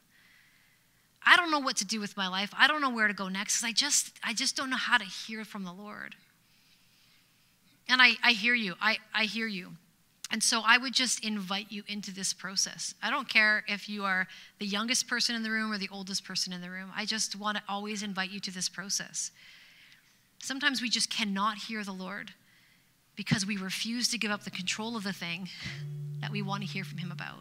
I 1.27 1.37
don't 1.37 1.51
know 1.51 1.59
what 1.59 1.77
to 1.79 1.85
do 1.85 1.99
with 1.99 2.17
my 2.17 2.29
life. 2.29 2.53
I 2.57 2.69
don't 2.69 2.81
know 2.81 2.91
where 2.91 3.09
to 3.09 3.15
go 3.15 3.29
next 3.29 3.57
because 3.57 3.69
I 3.69 3.73
just 3.73 4.13
I 4.23 4.33
just 4.33 4.57
don't 4.57 4.71
know 4.71 4.77
how 4.77 4.99
to 4.99 5.05
hear 5.05 5.45
from 5.45 5.65
the 5.65 5.73
Lord. 5.73 6.15
And 7.89 8.01
I, 8.01 8.13
I 8.23 8.33
hear 8.33 8.55
you. 8.55 8.75
I, 8.81 8.99
I 9.13 9.25
hear 9.25 9.47
you. 9.47 9.73
And 10.33 10.43
so 10.43 10.63
I 10.65 10.79
would 10.79 10.95
just 10.95 11.23
invite 11.23 11.67
you 11.69 11.83
into 11.87 12.13
this 12.13 12.33
process. 12.33 12.95
I 13.03 13.11
don't 13.11 13.29
care 13.29 13.65
if 13.69 13.87
you 13.87 14.05
are 14.05 14.27
the 14.59 14.67
youngest 14.67 15.07
person 15.07 15.37
in 15.37 15.43
the 15.43 15.51
room 15.51 15.71
or 15.71 15.77
the 15.77 15.91
oldest 15.93 16.25
person 16.25 16.55
in 16.55 16.63
the 16.63 16.71
room. 16.71 16.91
I 16.97 17.05
just 17.05 17.37
want 17.37 17.59
to 17.59 17.63
always 17.69 18.03
invite 18.03 18.31
you 18.31 18.41
to 18.41 18.51
this 18.51 18.71
process. 18.71 19.31
Sometimes 20.39 20.81
we 20.81 20.89
just 20.89 21.11
cannot 21.11 21.59
hear 21.59 21.85
the 21.85 21.93
Lord 21.93 22.31
because 23.15 23.45
we 23.45 23.59
refuse 23.59 24.09
to 24.09 24.19
give 24.19 24.31
up 24.31 24.45
the 24.45 24.51
control 24.51 24.97
of 24.97 25.05
the 25.05 25.13
thing 25.13 25.51
that 26.23 26.33
we 26.33 26.41
want 26.41 26.63
to 26.63 26.69
hear 26.69 26.83
from 26.83 26.97
Him 26.97 27.13
about. 27.13 27.41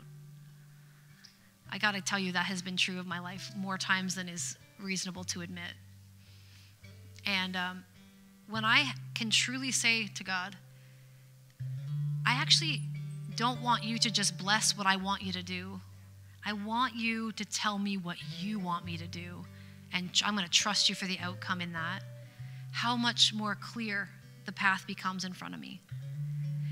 I 1.72 1.78
got 1.78 1.94
to 1.94 2.02
tell 2.02 2.20
you, 2.20 2.34
that 2.34 2.46
has 2.46 2.62
been 2.62 2.76
true 2.76 3.00
of 3.00 3.08
my 3.08 3.20
life 3.20 3.52
more 3.56 3.78
times 3.78 4.16
than 4.16 4.28
is 4.28 4.58
reasonable 4.82 5.24
to 5.26 5.39
admit. 5.39 5.72
And 7.26 7.56
um, 7.56 7.86
when 8.50 8.66
I 8.66 8.92
can 9.16 9.30
truly 9.30 9.72
say 9.72 10.08
to 10.08 10.26
God, 10.26 10.58
I 12.26 12.34
actually 12.34 12.82
don't 13.36 13.61
want 13.61 13.84
you 13.84 13.97
to 13.99 14.11
just 14.11 14.38
bless 14.38 14.78
what 14.78 14.88
I 14.88 14.95
want 14.97 15.22
you 15.22 15.32
to 15.34 15.43
do. 15.43 15.80
I 16.45 16.53
want 16.53 16.95
you 16.95 17.32
to 17.34 17.45
tell 17.45 17.78
me 17.78 17.97
what 17.97 18.17
you 18.39 18.59
want 18.59 18.86
me 18.86 18.97
to 18.97 19.07
do. 19.07 19.45
And 19.93 20.09
I'm 20.26 20.36
going 20.36 20.45
to 20.45 20.51
trust 20.51 20.89
you 20.89 20.95
for 20.95 21.05
the 21.05 21.19
outcome 21.19 21.61
in 21.61 21.74
that. 21.74 22.01
How 22.72 22.95
much 22.95 23.34
more 23.34 23.57
clear 23.59 24.09
the 24.45 24.51
path 24.51 24.88
becomes 24.88 25.24
in 25.24 25.34
front 25.34 25.53
of 25.53 25.59
me. 25.59 25.82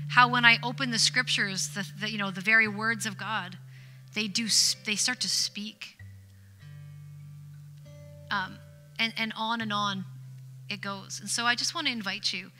How 0.08 0.28
when 0.28 0.44
I 0.44 0.58
open 0.62 0.90
the 0.90 0.98
scriptures, 0.98 1.68
the, 1.68 1.86
the 2.00 2.10
you 2.10 2.18
know 2.18 2.30
the 2.30 2.40
very 2.40 2.66
words 2.66 3.06
of 3.06 3.16
God, 3.16 3.56
they 4.14 4.26
do 4.26 4.48
they 4.84 4.96
start 4.96 5.20
to 5.20 5.28
speak. 5.28 5.96
Um, 8.30 8.58
and, 8.98 9.12
and 9.16 9.32
on 9.36 9.60
and 9.60 9.72
on 9.72 10.04
it 10.68 10.80
goes. 10.80 11.18
And 11.20 11.28
so 11.28 11.46
I 11.46 11.54
just 11.54 11.74
want 11.74 11.86
to 11.86 11.92
invite 11.92 12.32
you 12.32 12.50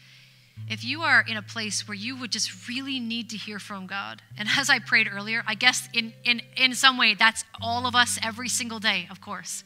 if 0.69 0.85
you 0.85 1.03
are 1.03 1.25
in 1.27 1.37
a 1.37 1.43
place 1.43 1.87
where 1.87 1.95
you 1.95 2.17
would 2.17 2.31
just 2.31 2.69
really 2.69 3.01
need 3.01 3.31
to 3.31 3.37
hear 3.37 3.59
from 3.59 3.87
God, 3.87 4.23
and 4.39 4.49
as 4.59 4.71
I 4.71 4.79
prayed 4.79 5.09
earlier, 5.13 5.43
I 5.47 5.55
guess 5.55 5.89
in, 5.93 6.13
in, 6.25 6.43
in 6.57 6.75
some 6.75 6.99
way 6.99 7.15
that's 7.15 7.45
all 7.61 7.87
of 7.87 7.95
us 7.95 8.19
every 8.23 8.49
single 8.49 8.79
day, 8.79 9.09
of 9.11 9.21
course. 9.21 9.65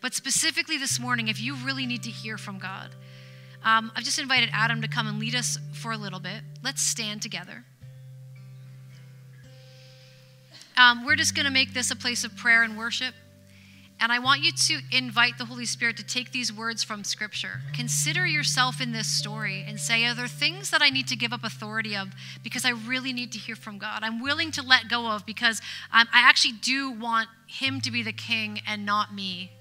But 0.00 0.14
specifically 0.14 0.78
this 0.78 0.98
morning, 0.98 1.28
if 1.28 1.40
you 1.40 1.54
really 1.56 1.86
need 1.86 2.02
to 2.02 2.10
hear 2.10 2.36
from 2.36 2.58
God, 2.58 2.90
um, 3.64 3.92
I've 3.94 4.02
just 4.02 4.18
invited 4.18 4.50
Adam 4.52 4.82
to 4.82 4.88
come 4.88 5.06
and 5.06 5.20
lead 5.20 5.34
us 5.34 5.58
for 5.72 5.92
a 5.92 5.96
little 5.96 6.18
bit. 6.18 6.42
Let's 6.62 6.82
stand 6.82 7.22
together. 7.22 7.64
Um, 10.76 11.04
we're 11.04 11.16
just 11.16 11.36
going 11.36 11.46
to 11.46 11.52
make 11.52 11.72
this 11.72 11.90
a 11.90 11.96
place 11.96 12.24
of 12.24 12.36
prayer 12.36 12.62
and 12.62 12.76
worship. 12.76 13.14
And 14.02 14.10
I 14.10 14.18
want 14.18 14.42
you 14.42 14.50
to 14.50 14.80
invite 14.90 15.38
the 15.38 15.44
Holy 15.44 15.64
Spirit 15.64 15.96
to 15.98 16.02
take 16.02 16.32
these 16.32 16.52
words 16.52 16.82
from 16.82 17.04
Scripture. 17.04 17.60
Consider 17.72 18.26
yourself 18.26 18.80
in 18.80 18.90
this 18.90 19.06
story 19.06 19.64
and 19.64 19.78
say, 19.78 20.04
Are 20.06 20.14
there 20.14 20.26
things 20.26 20.70
that 20.70 20.82
I 20.82 20.90
need 20.90 21.06
to 21.06 21.16
give 21.16 21.32
up 21.32 21.44
authority 21.44 21.96
of 21.96 22.08
because 22.42 22.64
I 22.64 22.70
really 22.70 23.12
need 23.12 23.30
to 23.30 23.38
hear 23.38 23.54
from 23.54 23.78
God? 23.78 24.00
I'm 24.02 24.20
willing 24.20 24.50
to 24.52 24.62
let 24.62 24.88
go 24.88 25.06
of 25.06 25.24
because 25.24 25.60
um, 25.92 26.08
I 26.12 26.28
actually 26.28 26.54
do 26.54 26.90
want 26.90 27.28
Him 27.46 27.80
to 27.82 27.92
be 27.92 28.02
the 28.02 28.12
king 28.12 28.60
and 28.66 28.84
not 28.84 29.14
me. 29.14 29.52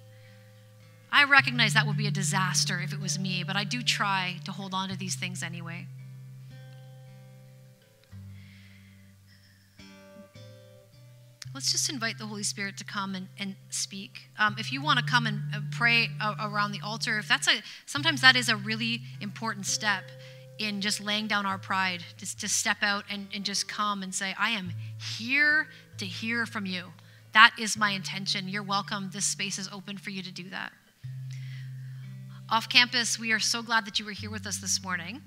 I 1.12 1.26
recognize 1.26 1.76
that 1.76 1.86
would 1.86 1.98
be 1.98 2.08
a 2.08 2.12
disaster 2.12 2.82
if 2.84 2.94
it 2.94 3.00
was 3.00 3.20
me, 3.20 3.44
but 3.46 3.56
I 3.56 3.64
do 3.64 3.84
try 3.84 4.38
to 4.46 4.52
hold 4.52 4.74
on 4.74 4.90
to 4.90 4.98
these 4.98 5.14
things 5.14 5.44
anyway. 5.44 5.86
Let's 11.54 11.72
just 11.72 11.90
invite 11.90 12.18
the 12.18 12.26
Holy 12.26 12.44
Spirit 12.44 12.78
to 12.78 12.84
come 12.84 13.16
and, 13.16 13.28
and 13.38 13.56
speak. 13.70 14.30
Um, 14.40 14.56
if 14.58 14.72
you 14.72 14.82
want 14.82 15.00
to 15.00 15.06
come 15.06 15.28
and 15.28 15.42
uh, 15.54 15.60
pray 15.72 16.10
around 16.42 16.72
the 16.72 16.82
altar, 16.84 17.18
if 17.20 17.28
that's 17.28 17.48
a 17.48 17.62
sometimes 17.86 18.22
that 18.22 18.36
is 18.36 18.50
a 18.50 18.56
really 18.56 19.02
important 19.20 19.66
step 19.66 20.04
in 20.60 20.80
just 20.80 21.02
laying 21.02 21.28
down 21.28 21.46
our 21.46 21.58
pride, 21.58 22.04
just 22.18 22.40
to 22.42 22.48
step 22.48 22.78
out 22.82 23.04
and, 23.10 23.28
and 23.34 23.44
just 23.44 23.68
come 23.68 24.04
and 24.04 24.14
say, 24.14 24.36
I 24.38 24.52
am 24.52 24.72
here 25.18 25.68
to 25.98 26.06
hear 26.06 26.46
from 26.46 26.66
you. 26.66 26.86
That 27.34 27.54
is 27.60 27.78
my 27.78 27.92
intention. 27.92 28.48
You're 28.48 28.64
welcome. 28.64 29.10
This 29.12 29.26
space 29.26 29.58
is 29.58 29.70
open 29.72 29.98
for 29.98 30.10
you 30.10 30.22
to 30.22 30.32
do 30.32 30.50
that. 30.50 30.72
Off 32.50 32.68
campus, 32.70 33.18
we 33.18 33.32
are 33.32 33.40
so 33.40 33.62
glad 33.64 33.86
that 33.86 33.98
you 33.98 34.06
were 34.06 34.12
here 34.12 34.30
with 34.30 34.46
us 34.46 34.58
this 34.58 34.84
morning. 34.84 35.22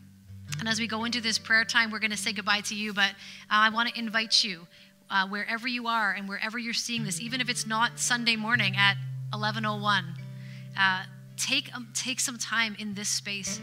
And 0.61 0.69
as 0.69 0.79
we 0.79 0.87
go 0.87 1.05
into 1.05 1.21
this 1.21 1.39
prayer 1.39 1.65
time, 1.65 1.91
we're 1.91 1.99
going 1.99 2.11
to 2.11 2.17
say 2.17 2.33
goodbye 2.33 2.61
to 2.63 2.75
you, 2.75 2.93
but 2.93 3.11
uh, 3.11 3.13
I 3.51 3.71
want 3.71 3.89
to 3.89 3.99
invite 3.99 4.45
you 4.45 4.67
uh, 5.11 5.29
wherever 5.29 5.69
you 5.69 5.87
are 5.87 6.13
and 6.13 6.29
wherever 6.29 6.59
you're 6.59 6.73
seeing 6.73 7.05
this, 7.05 7.21
even 7.21 7.41
if 7.41 7.49
it's 7.49 7.67
not 7.67 7.99
Sunday 7.99 8.37
morning 8.37 8.77
at 8.77 8.97
11:01. 9.33 10.05
Uh, 10.77 11.05
take 11.37 11.75
um, 11.75 11.89
take 11.95 12.21
some 12.21 12.39
time 12.39 12.77
in 12.79 12.95
this 12.95 13.09
space 13.09 13.61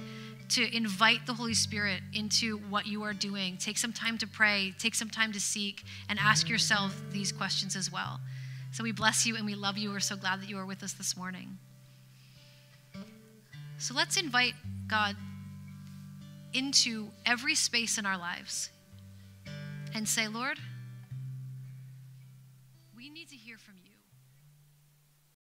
to 0.49 0.75
invite 0.75 1.25
the 1.25 1.33
Holy 1.33 1.53
Spirit 1.53 2.01
into 2.13 2.57
what 2.69 2.85
you 2.85 3.03
are 3.03 3.13
doing. 3.13 3.57
Take 3.57 3.77
some 3.77 3.93
time 3.93 4.17
to 4.17 4.27
pray. 4.27 4.73
Take 4.77 4.95
some 4.95 5.09
time 5.09 5.31
to 5.31 5.39
seek 5.39 5.83
and 6.09 6.19
ask 6.19 6.49
yourself 6.49 7.01
these 7.11 7.31
questions 7.31 7.75
as 7.75 7.91
well. 7.91 8.19
So 8.73 8.83
we 8.83 8.91
bless 8.91 9.25
you 9.25 9.37
and 9.37 9.45
we 9.45 9.55
love 9.55 9.77
you. 9.77 9.91
We're 9.91 9.99
so 10.01 10.17
glad 10.17 10.41
that 10.41 10.49
you 10.49 10.57
are 10.57 10.65
with 10.65 10.83
us 10.83 10.93
this 10.93 11.15
morning. 11.15 11.57
So 13.77 13.93
let's 13.93 14.17
invite 14.17 14.53
God 14.87 15.15
into 16.53 17.07
every 17.25 17.55
space 17.55 17.97
in 17.97 18.05
our 18.05 18.17
lives 18.17 18.69
and 19.93 20.07
say, 20.07 20.27
Lord, 20.27 20.57